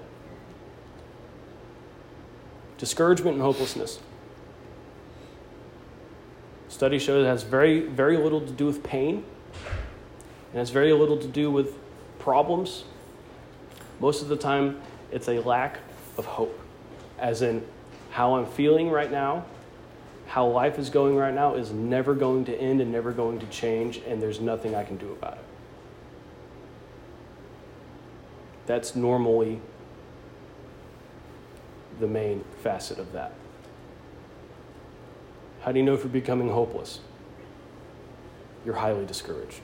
discouragement 2.77 3.35
and 3.35 3.41
hopelessness. 3.41 3.99
Studies 6.67 7.01
show 7.01 7.21
it 7.21 7.25
has 7.25 7.43
very, 7.43 7.79
very 7.79 8.17
little 8.17 8.41
to 8.41 8.51
do 8.51 8.65
with 8.65 8.83
pain, 8.83 9.23
and 10.51 10.59
has 10.59 10.71
very 10.71 10.91
little 10.91 11.17
to 11.17 11.27
do 11.27 11.49
with 11.49 11.73
problems. 12.19 12.83
Most 14.01 14.21
of 14.21 14.27
the 14.27 14.35
time, 14.35 14.81
it's 15.09 15.29
a 15.29 15.39
lack 15.39 15.79
of 16.17 16.25
hope, 16.25 16.59
as 17.17 17.41
in 17.41 17.65
how 18.11 18.35
I'm 18.35 18.45
feeling 18.45 18.89
right 18.89 19.09
now, 19.09 19.45
how 20.27 20.45
life 20.47 20.77
is 20.77 20.89
going 20.89 21.15
right 21.15 21.33
now 21.33 21.55
is 21.55 21.71
never 21.71 22.13
going 22.13 22.43
to 22.45 22.59
end 22.59 22.81
and 22.81 22.91
never 22.91 23.13
going 23.13 23.39
to 23.39 23.45
change, 23.45 24.01
and 24.05 24.21
there's 24.21 24.41
nothing 24.41 24.75
I 24.75 24.83
can 24.83 24.97
do 24.97 25.13
about 25.13 25.35
it. 25.35 25.54
That's 28.65 28.95
normally 28.95 29.61
the 31.99 32.07
main 32.07 32.43
facet 32.61 32.99
of 32.99 33.11
that. 33.13 33.33
How 35.61 35.71
do 35.71 35.79
you 35.79 35.85
know 35.85 35.93
if 35.93 36.01
you're 36.01 36.09
becoming 36.09 36.49
hopeless? 36.49 36.99
You're 38.65 38.75
highly 38.75 39.05
discouraged. 39.05 39.61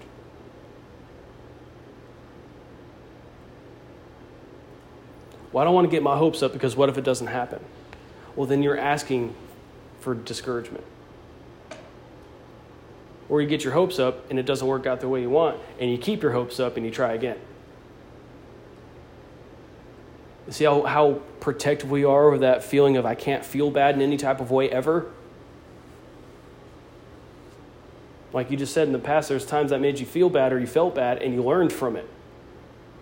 Well, 5.52 5.62
I 5.62 5.66
don't 5.66 5.74
want 5.74 5.86
to 5.86 5.91
get 5.91 6.02
my 6.02 6.18
hopes 6.18 6.41
up 6.41 6.54
because 6.54 6.76
what 6.76 6.89
if 6.89 6.97
it 6.97 7.04
doesn't 7.04 7.28
happen? 7.28 7.60
Well, 8.36 8.47
then 8.47 8.64
you're 8.64 8.78
asking 8.78 9.36
for 9.99 10.16
discouragement. 10.16 10.86
Or 13.28 13.41
you 13.41 13.47
get 13.47 13.64
your 13.64 13.74
hopes 13.74 13.99
up 13.99 14.30
and 14.30 14.39
it 14.39 14.45
doesn't 14.45 14.68
work 14.68 14.86
out 14.86 15.02
the 15.02 15.10
way 15.10 15.22
you 15.22 15.30
want, 15.30 15.60
and 15.80 15.91
you 15.91 15.97
keep 15.97 16.22
your 16.22 16.32
hopes 16.32 16.60
up 16.60 16.78
and 16.78 16.86
you 16.86 16.91
try 16.91 17.14
again. 17.14 17.38
See 20.52 20.66
how, 20.66 20.84
how 20.84 21.22
protective 21.39 21.89
we 21.89 22.04
are 22.04 22.34
of 22.34 22.41
that 22.41 22.62
feeling 22.62 22.97
of 22.97 23.06
I 23.06 23.16
can't 23.16 23.45
feel 23.45 23.72
bad 23.72 23.95
in 23.95 24.02
any 24.02 24.18
type 24.18 24.41
of 24.41 24.52
way 24.52 24.70
ever? 24.70 25.10
Like 28.34 28.52
you 28.52 28.58
just 28.58 28.74
said 28.74 28.88
in 28.88 28.93
the 28.93 28.99
past, 28.99 29.30
there's 29.30 29.45
times 29.45 29.72
that 29.72 29.80
made 29.80 29.99
you 29.99 30.06
feel 30.06 30.30
bad 30.30 30.52
or 30.52 30.60
you 30.60 30.68
felt 30.68 30.93
bad 30.93 31.22
and 31.22 31.34
you 31.34 31.41
learned 31.41 31.72
from 31.72 31.95
it. 31.95 32.08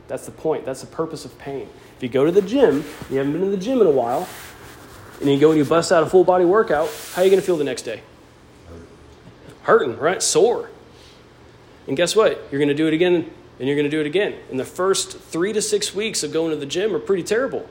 That's 0.08 0.26
the 0.26 0.32
point. 0.32 0.64
That's 0.64 0.82
the 0.82 0.88
purpose 0.88 1.26
of 1.26 1.38
pain. 1.39 1.68
If 1.97 2.04
you 2.04 2.10
go 2.10 2.24
to 2.24 2.32
the 2.32 2.41
gym, 2.41 2.84
you 3.10 3.18
haven't 3.18 3.34
been 3.34 3.41
to 3.41 3.50
the 3.50 3.58
gym 3.58 3.82
in 3.82 3.88
a 3.88 3.91
while, 3.91 4.28
and 5.20 5.30
you 5.30 5.39
go 5.39 5.50
and 5.50 5.58
you 5.58 5.66
bust 5.66 5.91
out 5.91 6.02
a 6.02 6.08
full 6.08 6.24
body 6.24 6.45
workout, 6.45 6.89
how 7.14 7.22
are 7.22 7.26
you 7.26 7.32
going 7.32 7.41
to 7.41 7.45
feel 7.45 7.58
the 7.58 7.64
next 7.64 7.82
day? 7.82 8.02
Hurting, 9.64 9.97
right? 9.97 10.22
Sore. 10.24 10.70
And 11.88 11.97
guess 11.97 12.16
what? 12.16 12.47
You're 12.52 12.60
going 12.60 12.70
to 12.70 12.76
do 12.76 12.88
it 12.88 12.93
again 12.93 13.30
and 13.60 13.68
you're 13.68 13.76
going 13.76 13.89
to 13.89 13.91
do 13.91 13.99
it 13.99 14.07
again. 14.07 14.36
And 14.49 14.60
the 14.60 14.66
first 14.66 15.20
three 15.20 15.51
to 15.53 15.62
six 15.62 15.93
weeks 15.93 16.24
of 16.24 16.32
going 16.32 16.51
to 16.51 16.55
the 16.55 16.66
gym 16.66 16.95
are 16.95 16.99
pretty 16.99 17.24
terrible. 17.24 17.68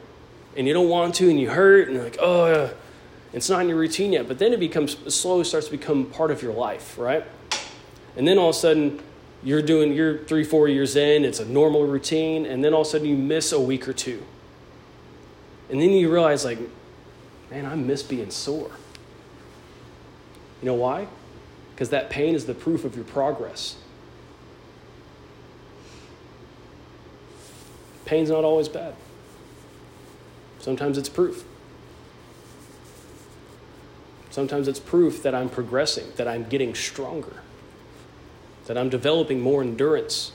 And 0.56 0.66
you 0.66 0.74
don't 0.74 0.88
want 0.88 1.14
to, 1.16 1.30
and 1.30 1.40
you 1.40 1.50
hurt, 1.50 1.88
and 1.88 1.96
you're 1.96 2.04
like, 2.04 2.18
oh, 2.20 2.44
uh, 2.44 2.74
it's 3.32 3.48
not 3.48 3.62
in 3.62 3.68
your 3.68 3.78
routine 3.78 4.12
yet. 4.12 4.28
But 4.28 4.38
then 4.38 4.52
it 4.52 4.60
becomes, 4.60 4.96
slowly 5.14 5.44
starts 5.44 5.66
to 5.66 5.72
become 5.72 6.06
part 6.06 6.30
of 6.30 6.42
your 6.42 6.52
life, 6.52 6.98
right? 6.98 7.24
And 8.16 8.28
then 8.28 8.38
all 8.38 8.50
of 8.50 8.56
a 8.56 8.58
sudden, 8.58 9.00
you're 9.42 9.62
doing, 9.62 9.92
you're 9.92 10.18
three, 10.24 10.44
four 10.44 10.68
years 10.68 10.96
in, 10.96 11.24
it's 11.24 11.40
a 11.40 11.44
normal 11.46 11.86
routine, 11.86 12.44
and 12.44 12.62
then 12.64 12.74
all 12.74 12.82
of 12.82 12.86
a 12.88 12.90
sudden 12.90 13.06
you 13.06 13.16
miss 13.16 13.52
a 13.52 13.60
week 13.60 13.88
or 13.88 13.92
two. 13.92 14.22
And 15.70 15.80
then 15.80 15.90
you 15.90 16.12
realize, 16.12 16.44
like, 16.44 16.58
man, 17.50 17.64
I 17.64 17.74
miss 17.76 18.02
being 18.02 18.30
sore. 18.30 18.70
You 20.60 20.66
know 20.66 20.74
why? 20.74 21.06
Because 21.74 21.90
that 21.90 22.10
pain 22.10 22.34
is 22.34 22.46
the 22.46 22.54
proof 22.54 22.84
of 22.84 22.96
your 22.96 23.04
progress. 23.04 23.76
Pain's 28.08 28.30
not 28.30 28.42
always 28.42 28.70
bad. 28.70 28.94
Sometimes 30.60 30.96
it's 30.96 31.10
proof. 31.10 31.44
Sometimes 34.30 34.66
it's 34.66 34.80
proof 34.80 35.22
that 35.22 35.34
I'm 35.34 35.50
progressing, 35.50 36.06
that 36.16 36.26
I'm 36.26 36.44
getting 36.48 36.74
stronger, 36.74 37.42
that 38.64 38.78
I'm 38.78 38.88
developing 38.88 39.42
more 39.42 39.60
endurance, 39.60 40.32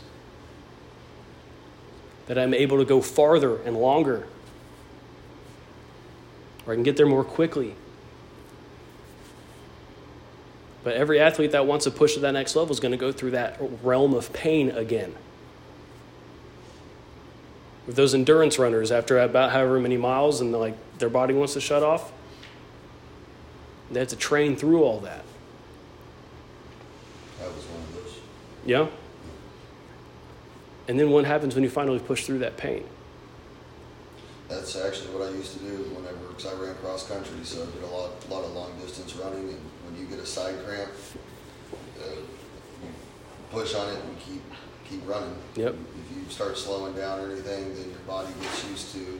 that 2.27 2.37
I'm 2.37 2.53
able 2.53 2.77
to 2.77 2.85
go 2.85 3.01
farther 3.01 3.57
and 3.63 3.75
longer, 3.75 4.27
or 6.67 6.73
I 6.73 6.75
can 6.75 6.83
get 6.83 6.95
there 6.95 7.07
more 7.07 7.23
quickly. 7.23 7.73
But 10.83 10.93
every 10.93 11.19
athlete 11.19 11.53
that 11.53 11.65
wants 11.65 11.85
to 11.85 11.91
push 11.91 12.13
to 12.13 12.19
that 12.19 12.33
next 12.33 12.55
level 12.55 12.71
is 12.71 12.79
going 12.79 12.91
to 12.91 12.99
go 12.99 13.11
through 13.11 13.31
that 13.31 13.57
realm 13.81 14.13
of 14.13 14.31
pain 14.31 14.69
again 14.69 15.15
with 17.85 17.95
those 17.95 18.13
endurance 18.13 18.57
runners 18.57 18.91
after 18.91 19.19
about 19.19 19.51
however 19.51 19.79
many 19.79 19.97
miles 19.97 20.41
and 20.41 20.51
like 20.51 20.75
their 20.99 21.09
body 21.09 21.33
wants 21.33 21.53
to 21.53 21.61
shut 21.61 21.83
off 21.83 22.11
They 23.91 23.99
had 23.99 24.09
to 24.09 24.15
train 24.15 24.55
through 24.55 24.83
all 24.83 24.99
that. 25.01 25.23
That 27.39 27.53
was 27.53 27.65
one 27.65 27.81
of 27.81 27.93
those. 27.93 28.19
Yeah? 28.65 28.87
And 30.87 30.99
then 30.99 31.11
what 31.11 31.25
happens 31.25 31.55
when 31.55 31.63
you 31.63 31.69
finally 31.69 31.99
push 31.99 32.25
through 32.25 32.39
that 32.39 32.57
pain? 32.57 32.85
That's 34.49 34.75
actually 34.75 35.13
what 35.15 35.27
I 35.29 35.31
used 35.31 35.53
to 35.53 35.59
do 35.59 35.77
whenever, 35.95 36.27
because 36.27 36.45
I 36.45 36.53
ran 36.61 36.75
cross 36.75 37.07
country, 37.07 37.43
so 37.43 37.63
I 37.63 37.65
did 37.71 37.83
a 37.83 37.87
lot, 37.87 38.11
lot 38.29 38.43
of 38.43 38.53
long 38.53 38.71
distance 38.79 39.15
running. 39.15 39.49
And 39.49 39.61
when 39.85 39.99
you 39.99 40.05
get 40.05 40.19
a 40.19 40.25
side 40.25 40.55
cramp, 40.65 40.91
uh, 42.01 42.15
you 42.15 42.89
push 43.51 43.73
on 43.73 43.89
it 43.89 44.03
and 44.03 44.19
keep 44.19 44.41
keep 44.89 45.07
running. 45.07 45.35
Yep. 45.55 45.73
If 45.73 46.17
you 46.17 46.29
start 46.29 46.57
slowing 46.57 46.95
down 46.95 47.19
or 47.19 47.31
anything, 47.31 47.73
then 47.75 47.89
your 47.89 47.99
body 48.07 48.33
gets 48.41 48.67
used 48.69 48.93
to 48.93 49.19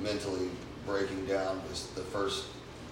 mentally 0.00 0.48
breaking 0.86 1.26
down. 1.26 1.60
The 1.94 2.02
first 2.02 2.46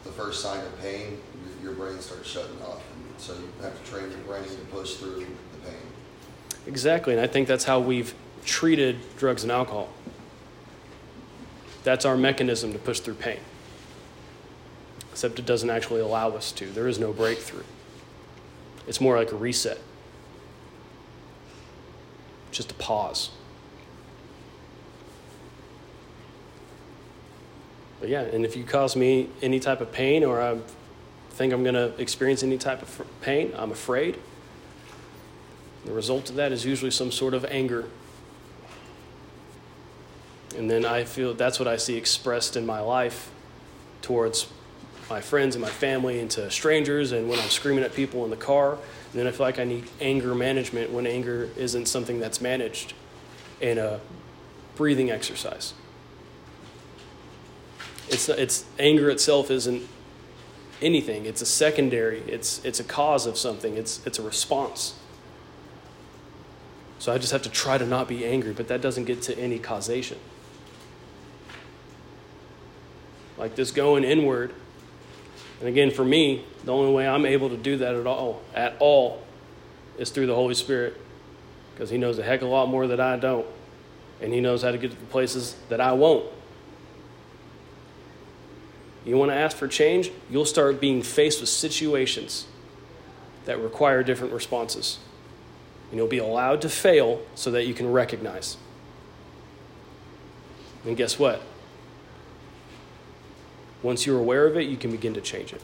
the 0.04 0.12
first 0.12 0.42
sign 0.42 0.60
of 0.64 0.80
pain, 0.80 1.18
your, 1.62 1.70
your 1.70 1.74
brain 1.74 1.98
starts 2.00 2.28
shutting 2.28 2.60
off, 2.62 2.82
and 2.94 3.20
so 3.20 3.32
you 3.32 3.48
have 3.62 3.82
to 3.82 3.90
train 3.90 4.10
your 4.10 4.20
brain 4.20 4.44
to 4.44 4.56
push 4.70 4.96
through 4.96 5.20
the 5.20 5.58
pain. 5.66 5.80
Exactly, 6.66 7.14
and 7.14 7.22
I 7.22 7.26
think 7.26 7.48
that's 7.48 7.64
how 7.64 7.80
we've 7.80 8.14
treated 8.44 8.98
drugs 9.16 9.42
and 9.42 9.50
alcohol. 9.50 9.88
That's 11.84 12.04
our 12.04 12.16
mechanism 12.16 12.72
to 12.72 12.78
push 12.78 13.00
through 13.00 13.14
pain. 13.14 13.40
Except 15.10 15.38
it 15.38 15.46
doesn't 15.46 15.70
actually 15.70 16.00
allow 16.00 16.30
us 16.30 16.52
to. 16.52 16.66
There 16.66 16.88
is 16.88 16.98
no 16.98 17.12
breakthrough. 17.12 17.64
It's 18.86 19.00
more 19.00 19.16
like 19.16 19.32
a 19.32 19.36
reset, 19.36 19.78
just 22.54 22.70
a 22.70 22.74
pause. 22.74 23.30
But 28.00 28.08
yeah, 28.08 28.20
and 28.20 28.44
if 28.44 28.56
you 28.56 28.64
cause 28.64 28.96
me 28.96 29.28
any 29.42 29.60
type 29.60 29.80
of 29.80 29.92
pain 29.92 30.24
or 30.24 30.40
I 30.40 30.58
think 31.30 31.52
I'm 31.52 31.62
going 31.62 31.74
to 31.74 31.94
experience 32.00 32.42
any 32.42 32.58
type 32.58 32.80
of 32.82 33.06
pain, 33.20 33.52
I'm 33.56 33.72
afraid. 33.72 34.18
The 35.84 35.92
result 35.92 36.30
of 36.30 36.36
that 36.36 36.52
is 36.52 36.64
usually 36.64 36.90
some 36.90 37.10
sort 37.10 37.34
of 37.34 37.44
anger. 37.46 37.86
And 40.56 40.70
then 40.70 40.84
I 40.84 41.04
feel 41.04 41.34
that's 41.34 41.58
what 41.58 41.66
I 41.66 41.76
see 41.76 41.96
expressed 41.96 42.56
in 42.56 42.64
my 42.64 42.80
life 42.80 43.30
towards 44.00 44.46
my 45.10 45.20
friends 45.20 45.54
and 45.54 45.62
my 45.62 45.70
family 45.70 46.20
and 46.20 46.30
to 46.32 46.50
strangers 46.50 47.12
and 47.12 47.28
when 47.28 47.38
I'm 47.38 47.48
screaming 47.48 47.84
at 47.84 47.94
people 47.94 48.24
in 48.24 48.30
the 48.30 48.36
car. 48.36 48.72
And 48.72 48.80
then 49.12 49.26
I 49.26 49.30
feel 49.30 49.46
like 49.46 49.58
I 49.58 49.64
need 49.64 49.84
anger 50.00 50.34
management 50.34 50.90
when 50.90 51.06
anger 51.06 51.50
isn't 51.56 51.86
something 51.86 52.18
that's 52.20 52.40
managed 52.40 52.94
in 53.60 53.78
a 53.78 54.00
breathing 54.76 55.10
exercise. 55.10 55.74
It's, 58.08 58.28
it's 58.28 58.64
anger 58.78 59.10
itself 59.10 59.50
isn't 59.50 59.86
anything. 60.82 61.26
It's 61.26 61.42
a 61.42 61.46
secondary. 61.46 62.20
It's, 62.20 62.64
it's 62.64 62.80
a 62.80 62.84
cause 62.84 63.26
of 63.26 63.38
something. 63.38 63.76
It's, 63.76 64.04
it's 64.06 64.18
a 64.18 64.22
response. 64.22 64.94
So 66.98 67.12
I 67.12 67.18
just 67.18 67.32
have 67.32 67.42
to 67.42 67.50
try 67.50 67.76
to 67.78 67.86
not 67.86 68.08
be 68.08 68.24
angry, 68.24 68.52
but 68.52 68.68
that 68.68 68.80
doesn't 68.80 69.04
get 69.04 69.22
to 69.22 69.38
any 69.38 69.58
causation. 69.58 70.18
Like 73.36 73.56
this 73.56 73.70
going 73.70 74.04
inward. 74.04 74.54
And 75.64 75.70
again, 75.70 75.90
for 75.90 76.04
me, 76.04 76.44
the 76.64 76.74
only 76.74 76.92
way 76.92 77.08
I'm 77.08 77.24
able 77.24 77.48
to 77.48 77.56
do 77.56 77.78
that 77.78 77.94
at 77.94 78.06
all, 78.06 78.42
at 78.54 78.76
all, 78.80 79.22
is 79.96 80.10
through 80.10 80.26
the 80.26 80.34
Holy 80.34 80.52
Spirit. 80.52 81.00
Because 81.72 81.88
He 81.88 81.96
knows 81.96 82.18
a 82.18 82.22
heck 82.22 82.42
of 82.42 82.48
a 82.48 82.50
lot 82.50 82.68
more 82.68 82.86
that 82.86 83.00
I 83.00 83.16
don't. 83.16 83.46
And 84.20 84.30
He 84.34 84.42
knows 84.42 84.60
how 84.60 84.72
to 84.72 84.76
get 84.76 84.90
to 84.90 84.96
the 84.98 85.06
places 85.06 85.56
that 85.70 85.80
I 85.80 85.92
won't. 85.94 86.26
You 89.06 89.16
want 89.16 89.30
to 89.30 89.36
ask 89.36 89.56
for 89.56 89.66
change? 89.66 90.10
You'll 90.28 90.44
start 90.44 90.82
being 90.82 91.00
faced 91.00 91.40
with 91.40 91.48
situations 91.48 92.46
that 93.46 93.58
require 93.58 94.02
different 94.02 94.34
responses. 94.34 94.98
And 95.88 95.98
you'll 95.98 96.08
be 96.08 96.18
allowed 96.18 96.60
to 96.60 96.68
fail 96.68 97.22
so 97.34 97.50
that 97.52 97.66
you 97.66 97.72
can 97.72 97.90
recognize. 97.90 98.58
And 100.84 100.94
guess 100.94 101.18
what? 101.18 101.40
Once 103.84 104.06
you're 104.06 104.18
aware 104.18 104.46
of 104.46 104.56
it, 104.56 104.62
you 104.62 104.78
can 104.78 104.90
begin 104.90 105.12
to 105.12 105.20
change 105.20 105.52
it. 105.52 105.60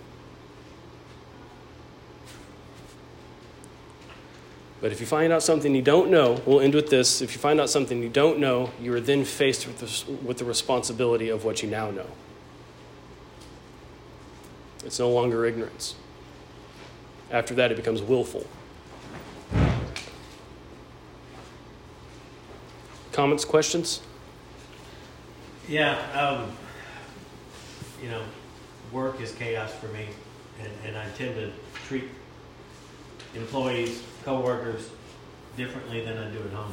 But 4.83 4.93
if 4.93 5.01
you 5.01 5.07
find 5.07 5.33
out 5.33 5.43
something 5.43 5.75
you 5.75 5.81
don't 5.81 6.11
know, 6.11 6.41
we'll 6.45 6.61
end 6.61 6.75
with 6.75 6.91
this. 6.91 7.23
If 7.23 7.33
you 7.33 7.39
find 7.39 7.59
out 7.59 7.71
something 7.71 8.03
you 8.03 8.11
don't 8.11 8.39
know, 8.39 8.71
you 8.81 8.93
are 8.93 9.01
then 9.01 9.25
faced 9.25 9.67
with 9.67 9.79
the, 9.79 10.13
with 10.23 10.37
the 10.37 10.45
responsibility 10.45 11.31
of 11.31 11.45
what 11.47 11.63
you 11.63 11.71
now 11.71 11.91
know. 11.91 12.07
It's 14.85 14.99
no 14.99 15.11
longer 15.11 15.47
ignorance. 15.47 15.95
After 17.31 17.55
that, 17.55 17.73
it 17.73 17.77
becomes 17.77 18.03
willful. 18.03 18.47
Comments, 23.13 23.45
questions? 23.47 24.03
Yeah, 25.69 25.97
um, 26.13 26.53
you 28.03 28.09
know, 28.09 28.23
work 28.93 29.21
is 29.21 29.33
chaos 29.33 29.73
for 29.75 29.87
me, 29.89 30.07
and, 30.61 30.71
and 30.87 30.97
I 30.97 31.07
tend 31.17 31.35
to 31.37 31.51
treat 31.87 32.05
employees, 33.35 34.03
coworkers 34.25 34.91
differently 35.57 36.05
than 36.05 36.19
I 36.19 36.31
do 36.31 36.39
at 36.39 36.51
home. 36.53 36.73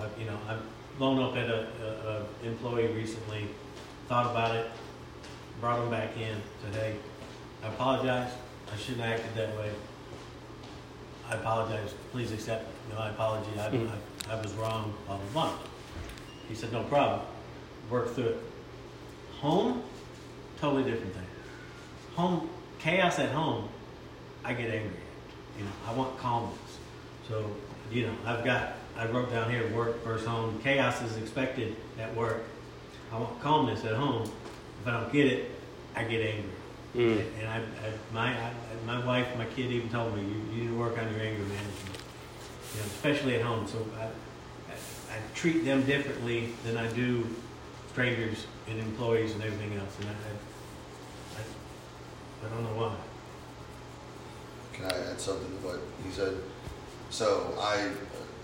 Uh, 0.00 0.06
you 0.18 0.26
know, 0.26 0.38
I've 0.48 0.62
blown 0.98 1.22
up 1.22 1.36
at 1.36 1.48
a, 1.48 1.66
a, 1.82 2.46
a 2.46 2.48
employee 2.48 2.88
recently, 2.88 3.48
thought 4.08 4.30
about 4.30 4.54
it, 4.54 4.70
brought 5.60 5.80
him 5.82 5.90
back 5.90 6.10
in, 6.16 6.36
hey, 6.72 6.96
I 7.64 7.68
apologize, 7.68 8.32
I 8.72 8.76
shouldn't 8.76 9.00
have 9.02 9.18
acted 9.20 9.34
that 9.34 9.56
way. 9.56 9.70
I 11.28 11.34
apologize, 11.34 11.94
please 12.12 12.32
accept 12.32 12.66
my 12.96 13.08
apology, 13.10 13.50
I, 13.58 13.68
Mhm. 13.70 13.90
I, 14.28 14.34
I 14.36 14.40
was 14.42 14.52
wrong, 14.54 14.94
blah, 15.06 15.16
blah, 15.16 15.32
blah. 15.32 15.52
He 16.48 16.54
said, 16.54 16.72
no 16.72 16.84
problem, 16.84 17.20
work 17.90 18.14
through 18.14 18.24
it. 18.26 18.38
Home, 19.40 19.82
totally 20.60 20.84
different 20.84 21.14
thing. 21.14 21.26
Home, 22.14 22.48
chaos 22.78 23.18
at 23.18 23.30
home, 23.30 23.68
I 24.44 24.52
get 24.52 24.70
angry 24.70 24.90
at. 24.90 25.58
You 25.58 25.64
know, 25.64 25.70
I 25.88 25.92
want 25.92 26.18
calmness. 26.18 26.58
So, 27.28 27.50
you 27.90 28.06
know, 28.06 28.14
I've 28.24 28.44
got, 28.44 28.74
I 28.96 29.06
wrote 29.06 29.30
down 29.30 29.50
here, 29.50 29.68
work 29.74 30.02
versus 30.04 30.26
home. 30.26 30.60
Chaos 30.62 31.02
is 31.02 31.16
expected 31.16 31.76
at 31.98 32.14
work. 32.14 32.42
I 33.12 33.18
want 33.18 33.40
calmness 33.40 33.84
at 33.84 33.94
home. 33.94 34.30
If 34.80 34.86
I 34.86 35.00
don't 35.00 35.12
get 35.12 35.26
it, 35.26 35.50
I 35.94 36.04
get 36.04 36.26
angry. 36.26 36.50
Mm. 36.94 37.24
And 37.38 37.48
I, 37.48 37.56
I 37.56 37.92
my, 38.12 38.28
I, 38.28 38.52
my 38.86 39.04
wife, 39.04 39.26
my 39.36 39.44
kid 39.46 39.70
even 39.70 39.88
told 39.90 40.14
me, 40.16 40.22
you, 40.22 40.42
you 40.52 40.64
need 40.64 40.68
to 40.68 40.78
work 40.78 40.98
on 40.98 41.10
your 41.12 41.20
anger 41.20 41.42
management. 41.42 41.98
You 42.74 42.80
know, 42.80 42.86
especially 42.86 43.36
at 43.36 43.42
home. 43.42 43.66
So 43.66 43.86
I, 43.98 44.04
I, 44.04 44.74
I 45.14 45.18
treat 45.34 45.64
them 45.64 45.84
differently 45.84 46.52
than 46.64 46.76
I 46.76 46.90
do 46.92 47.26
strangers 47.92 48.46
and 48.68 48.78
employees 48.80 49.32
and 49.34 49.42
everything 49.42 49.78
else. 49.78 49.96
And 50.00 50.08
I, 50.08 50.12
I, 50.12 51.40
I, 51.40 52.46
I 52.46 52.54
don't 52.54 52.64
know 52.64 52.80
why. 52.80 52.94
Can 54.72 54.84
I 54.86 55.10
add 55.10 55.20
something 55.20 55.48
to 55.48 55.66
what 55.66 55.80
he 56.04 56.10
said? 56.12 56.34
So 57.10 57.54
I 57.58 57.90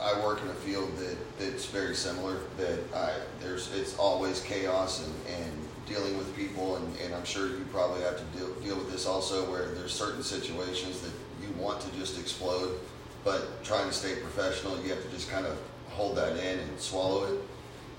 I 0.01 0.25
work 0.25 0.41
in 0.43 0.49
a 0.49 0.55
field 0.55 0.97
that 0.97 1.39
that's 1.39 1.66
very 1.66 1.95
similar. 1.95 2.39
That 2.57 2.79
I 2.95 3.12
there's 3.41 3.73
it's 3.75 3.97
always 3.99 4.41
chaos 4.41 5.05
and, 5.05 5.14
and 5.37 5.53
dealing 5.87 6.16
with 6.16 6.35
people, 6.37 6.77
and, 6.77 6.97
and 7.01 7.14
I'm 7.14 7.25
sure 7.25 7.49
you 7.49 7.66
probably 7.73 8.03
have 8.03 8.16
to 8.16 8.25
deal 8.39 8.53
deal 8.61 8.77
with 8.77 8.91
this 8.91 9.07
also, 9.07 9.51
where 9.51 9.66
there's 9.75 9.93
certain 9.93 10.23
situations 10.23 11.01
that 11.03 11.12
you 11.43 11.53
want 11.61 11.81
to 11.83 11.91
just 11.99 12.18
explode, 12.18 12.79
but 13.25 13.62
trying 13.64 13.89
to 13.89 13.93
stay 13.93 14.14
professional, 14.16 14.81
you 14.83 14.91
have 14.91 15.03
to 15.03 15.11
just 15.11 15.31
kind 15.31 15.45
of 15.45 15.57
hold 15.91 16.16
that 16.16 16.37
in 16.37 16.59
and 16.59 16.81
swallow 16.81 17.25
it. 17.25 17.41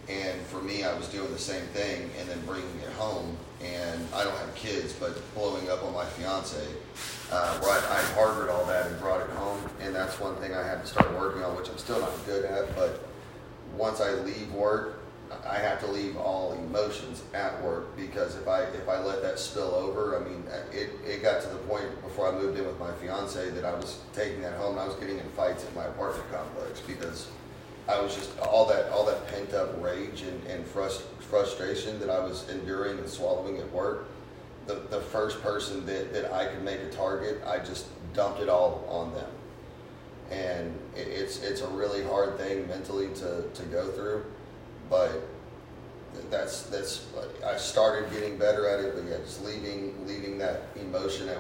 And 0.10 0.42
for 0.48 0.62
me, 0.62 0.84
I 0.84 0.94
was 0.98 1.08
doing 1.08 1.32
the 1.32 1.40
same 1.40 1.66
thing 1.68 2.10
and 2.20 2.30
then 2.30 2.40
bringing 2.46 2.80
it 2.80 2.92
home. 2.94 3.38
And 3.64 4.06
I 4.14 4.24
don't 4.24 4.38
have 4.38 4.54
kids, 4.56 4.92
but 4.94 5.18
blowing 5.34 5.70
up 5.70 5.84
on 5.84 5.94
my 5.94 6.04
fiance, 6.04 6.60
uh, 7.32 7.60
where 7.60 7.72
I, 7.72 7.78
I 7.78 8.02
harbored 8.14 8.50
all 8.50 8.66
that 8.66 8.88
and 8.88 9.00
brought 9.00 9.22
it 9.22 9.30
home. 9.32 9.62
And 9.80 9.96
that's 9.96 10.20
one 10.20 10.36
thing 10.36 10.54
I 10.54 10.68
had 10.68 10.82
to 10.82 10.88
start 10.88 11.18
working 11.18 11.44
on, 11.44 11.56
which 11.56 11.70
I'm 11.70 11.78
still 11.78 12.02
not 12.02 12.12
good 12.26 12.44
at. 12.44 12.76
But 12.76 13.08
once 13.78 14.02
I 14.02 14.12
leave 14.12 14.52
work, 14.52 15.00
I 15.48 15.58
have 15.58 15.80
to 15.82 15.88
leave 15.88 16.18
all 16.18 16.54
emotions 16.54 17.24
at 17.34 17.62
work 17.64 17.96
because 17.98 18.36
if 18.36 18.48
I 18.48 18.62
if 18.64 18.88
I 18.88 19.00
let 19.00 19.22
that 19.24 19.40
spill 19.40 19.74
over, 19.74 20.20
I 20.20 20.30
mean, 20.30 20.44
it, 20.72 20.92
it 21.06 21.22
got 21.22 21.42
to 21.42 21.48
the 21.48 21.58
point 21.58 22.02
before 22.04 22.32
I 22.32 22.38
moved 22.38 22.58
in 22.58 22.66
with 22.66 22.80
my 22.80 22.92
fiance 22.94 23.50
that 23.50 23.66
I 23.66 23.74
was 23.74 24.00
taking 24.14 24.42
that 24.42 24.54
home 24.58 24.72
and 24.72 24.82
I 24.82 24.86
was 24.86 24.96
getting 24.96 25.18
in 25.18 25.28
fights 25.30 25.66
at 25.66 25.74
my 25.76 25.86
apartment 25.86 26.32
complex 26.32 26.82
because 26.82 27.30
I 27.88 28.00
was 28.00 28.16
just 28.16 28.38
all 28.40 28.66
that 28.68 28.90
all 28.92 29.06
that 29.06 29.28
pent 29.28 29.54
up 29.54 29.82
rage 29.82 30.22
and, 30.22 30.44
and 30.48 30.66
frust, 30.66 31.02
frustration 31.20 32.00
that 32.00 32.10
I 32.10 32.20
was 32.20 32.50
enduring 32.50 32.98
and 32.98 33.10
swallowing 33.10 33.58
at 33.58 33.72
work. 33.72 34.08
The, 34.68 34.76
the 34.90 35.02
first 35.02 35.42
person 35.42 35.86
that, 35.86 36.14
that 36.14 36.32
I 36.32 36.46
could 36.46 36.64
make 36.64 36.80
a 36.80 36.90
target, 36.90 37.42
I 37.46 37.60
just 37.60 37.88
dumped 38.14 38.40
it 38.40 38.48
all 38.48 38.86
on 38.88 39.14
them. 39.14 39.30
And 40.32 40.80
it, 40.96 41.08
it's 41.08 41.42
it's 41.44 41.62
a 41.62 41.68
really 41.68 42.04
hard 42.04 42.38
thing 42.38 42.68
mentally 42.68 43.10
to, 43.16 43.44
to 43.54 43.64
go 43.64 43.92
through, 43.92 44.26
but 44.90 45.22
that's 46.30 46.64
that's 46.64 47.06
I 47.46 47.58
started 47.58 48.12
getting 48.12 48.38
better 48.38 48.68
at 48.68 48.80
it, 48.80 48.96
but 48.96 49.04
yeah, 49.04 49.18
just 49.18 49.44
leaving 49.44 50.08
leaving 50.08 50.38
that 50.38 50.62
emotion 50.80 51.28
at 51.28 51.32